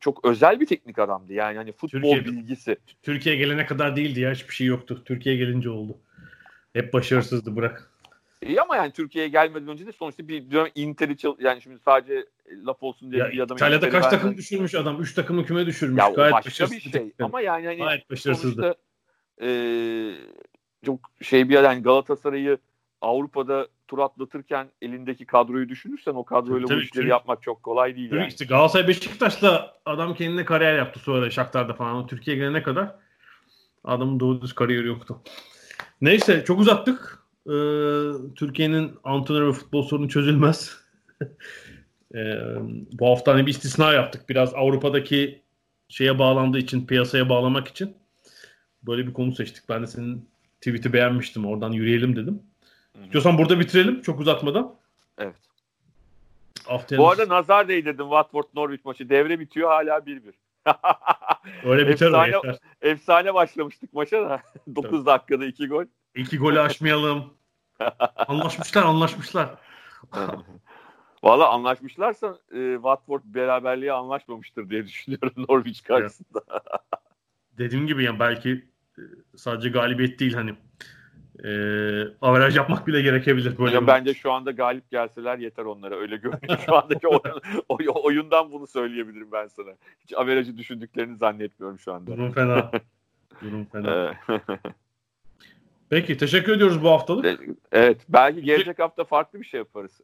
çok 0.00 0.24
özel 0.24 0.60
bir 0.60 0.66
teknik 0.66 0.98
adamdı. 0.98 1.32
Yani 1.32 1.56
hani 1.56 1.72
futbol 1.72 2.00
Türkiye, 2.00 2.24
bilgisi. 2.24 2.76
Türkiye 3.02 3.36
gelene 3.36 3.66
kadar 3.66 3.96
değildi 3.96 4.20
ya 4.20 4.32
hiçbir 4.32 4.54
şey 4.54 4.66
yoktu. 4.66 5.02
Türkiye 5.04 5.36
gelince 5.36 5.70
oldu. 5.70 5.98
Hep 6.72 6.92
başarısızdı 6.92 7.56
bırak. 7.56 7.90
İyi 8.42 8.60
ama 8.60 8.76
yani 8.76 8.92
Türkiye'ye 8.92 9.30
gelmeden 9.30 9.68
önce 9.68 9.86
de 9.86 9.92
sonuçta 9.92 10.28
bir 10.28 10.50
dönem 10.50 10.70
Inter'i 10.74 11.16
yani 11.38 11.62
şimdi 11.62 11.78
sadece 11.78 12.26
laf 12.50 12.82
olsun 12.82 13.12
diye 13.12 13.22
ya, 13.22 13.30
bir 13.30 13.40
adam 13.40 13.56
İtalya'da 13.56 13.90
kaç 13.90 14.04
vermeden... 14.04 14.10
takım 14.10 14.36
düşürmüş 14.36 14.74
adam? 14.74 15.02
Üç 15.02 15.14
takımı 15.14 15.44
küme 15.44 15.66
düşürmüş. 15.66 15.98
Ya 15.98 16.08
Gayet 16.08 16.32
başka 16.32 16.70
bir 16.70 16.80
şey. 16.80 17.12
Ama 17.20 17.40
yani 17.40 17.66
hani 17.66 17.78
Gayet 17.78 18.10
başarısızdı. 18.10 18.62
Sonuçta, 18.62 18.80
e, 19.42 19.50
çok 20.86 21.10
şey 21.22 21.48
bir 21.48 21.62
yani 21.62 21.82
Galatasaray'ı 21.82 22.58
Avrupa'da 23.00 23.68
tur 23.90 23.98
atlatırken 23.98 24.70
elindeki 24.82 25.26
kadroyu 25.26 25.68
düşünürsen 25.68 26.14
o 26.14 26.24
kadroyla 26.24 26.66
tabii, 26.66 26.78
bu 26.78 26.82
işleri 26.82 27.02
tabii. 27.02 27.10
yapmak 27.10 27.42
çok 27.42 27.62
kolay 27.62 27.96
değil. 27.96 28.12
Yani. 28.12 28.26
İşte 28.26 28.44
Galatasaray 28.44 28.88
Beşiktaş'la 28.88 29.74
adam 29.86 30.14
kendine 30.14 30.44
kariyer 30.44 30.76
yaptı 30.76 31.00
sonra 31.00 31.30
Shakhtar'da 31.30 31.74
falan. 31.74 32.06
Türkiye 32.06 32.36
gelene 32.36 32.62
kadar 32.62 32.94
adamın 33.84 34.20
doğru 34.20 34.42
düz 34.42 34.52
kariyeri 34.52 34.86
yoktu. 34.86 35.22
Neyse 36.00 36.44
çok 36.46 36.60
uzattık. 36.60 37.18
Ee, 37.46 37.52
Türkiye'nin 38.36 38.92
antrenör 39.04 39.48
ve 39.48 39.52
futbol 39.52 39.82
sorunu 39.82 40.08
çözülmez. 40.08 40.76
ee, 42.14 42.34
bu 42.92 43.06
hafta 43.06 43.34
hani 43.34 43.46
bir 43.46 43.50
istisna 43.50 43.92
yaptık. 43.92 44.28
Biraz 44.28 44.54
Avrupa'daki 44.54 45.42
şeye 45.88 46.18
bağlandığı 46.18 46.58
için, 46.58 46.86
piyasaya 46.86 47.28
bağlamak 47.28 47.68
için 47.68 47.96
böyle 48.82 49.06
bir 49.06 49.12
konu 49.12 49.32
seçtik. 49.32 49.68
Ben 49.68 49.82
de 49.82 49.86
senin 49.86 50.28
tweet'i 50.60 50.92
beğenmiştim. 50.92 51.46
Oradan 51.46 51.72
yürüyelim 51.72 52.16
dedim. 52.16 52.49
İstiyorsan 53.02 53.38
burada 53.38 53.60
bitirelim 53.60 54.02
çok 54.02 54.20
uzatmadan. 54.20 54.74
Evet. 55.18 55.36
Haftaya 56.66 56.98
Bu 56.98 57.10
arada 57.10 57.28
nazar 57.28 57.68
değdirdim 57.68 58.04
Watford 58.04 58.44
Norwich 58.54 58.84
maçı. 58.84 59.08
Devre 59.08 59.40
bitiyor 59.40 59.70
hala 59.70 59.98
1-1. 59.98 60.32
Öyle 61.64 61.88
biter 61.88 62.06
efsane, 62.06 62.38
o 62.38 62.42
Efsane 62.82 63.34
başlamıştık 63.34 63.92
maça 63.92 64.22
da. 64.22 64.42
9 64.76 64.90
Tabii. 64.90 65.06
dakikada 65.06 65.46
2 65.46 65.68
gol. 65.68 65.84
2 66.14 66.38
golü 66.38 66.60
aşmayalım. 66.60 67.34
anlaşmışlar 68.16 68.82
anlaşmışlar. 68.82 69.48
Valla 71.22 71.48
anlaşmışlarsa 71.48 72.38
e, 72.52 72.74
Watford 72.74 73.22
beraberliğe 73.24 73.92
anlaşmamıştır 73.92 74.70
diye 74.70 74.86
düşünüyorum 74.86 75.32
Norwich 75.48 75.82
karşısında. 75.82 76.40
Dediğim 77.58 77.86
gibi 77.86 78.04
yani 78.04 78.18
belki 78.20 78.64
e, 78.98 79.02
sadece 79.36 79.68
galibiyet 79.68 80.20
değil 80.20 80.34
hani 80.34 80.54
e, 81.44 81.52
averaj 82.20 82.56
yapmak 82.56 82.86
bile 82.86 83.02
gerekebilir. 83.02 83.58
Böyle 83.58 83.74
ya 83.74 83.86
bence 83.86 84.14
şu 84.14 84.32
anda 84.32 84.50
galip 84.50 84.90
gelseler 84.90 85.38
yeter 85.38 85.64
onlara. 85.64 85.96
Öyle 85.96 86.16
görünüyor. 86.16 86.58
Şu 86.66 86.76
andaki 86.76 87.08
oyun, 87.08 87.40
oy, 87.68 87.86
oyundan 87.94 88.52
bunu 88.52 88.66
söyleyebilirim 88.66 89.32
ben 89.32 89.46
sana. 89.46 89.70
Hiç 90.00 90.12
averajı 90.16 90.58
düşündüklerini 90.58 91.16
zannetmiyorum 91.16 91.78
şu 91.78 91.92
anda. 91.92 92.10
Durum 92.10 92.32
fena. 92.32 92.70
Durum 93.42 93.64
fena. 93.64 94.14
Peki 95.90 96.16
teşekkür 96.16 96.52
ediyoruz 96.52 96.82
bu 96.82 96.90
haftalık. 96.90 97.40
evet 97.72 98.00
belki 98.08 98.42
gelecek 98.42 98.78
hafta 98.78 99.04
farklı 99.04 99.40
bir 99.40 99.46
şey 99.46 99.58
yaparız. 99.58 100.00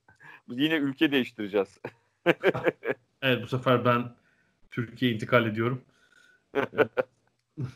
Yine 0.48 0.74
ülke 0.74 1.12
değiştireceğiz. 1.12 1.80
Evet 3.22 3.42
bu 3.42 3.46
sefer 3.46 3.84
ben 3.84 4.04
Türkiye'ye 4.70 5.14
intikal 5.14 5.46
ediyorum. 5.46 5.82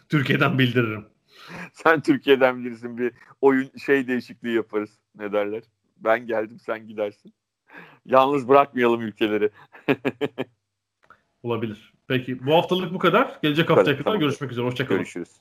Türkiye'den 0.08 0.58
bildiririm. 0.58 1.06
Sen 1.72 2.00
Türkiye'den 2.00 2.58
bilirsin 2.64 2.98
bir 2.98 3.12
oyun 3.40 3.70
şey 3.84 4.08
değişikliği 4.08 4.54
yaparız. 4.54 4.90
Ne 5.14 5.32
derler? 5.32 5.62
Ben 5.96 6.26
geldim 6.26 6.58
sen 6.60 6.86
gidersin. 6.86 7.34
Yalnız 8.06 8.48
bırakmayalım 8.48 9.00
ülkeleri. 9.00 9.50
Olabilir. 11.42 11.92
Peki 12.08 12.46
bu 12.46 12.54
haftalık 12.54 12.94
bu 12.94 12.98
kadar. 12.98 13.38
Gelecek 13.42 13.70
haftaya 13.70 13.96
kadar 13.96 14.04
tamam. 14.04 14.20
görüşmek 14.20 14.52
üzere. 14.52 14.66
Hoşçakalın. 14.66 14.98
Görüşürüz. 14.98 15.40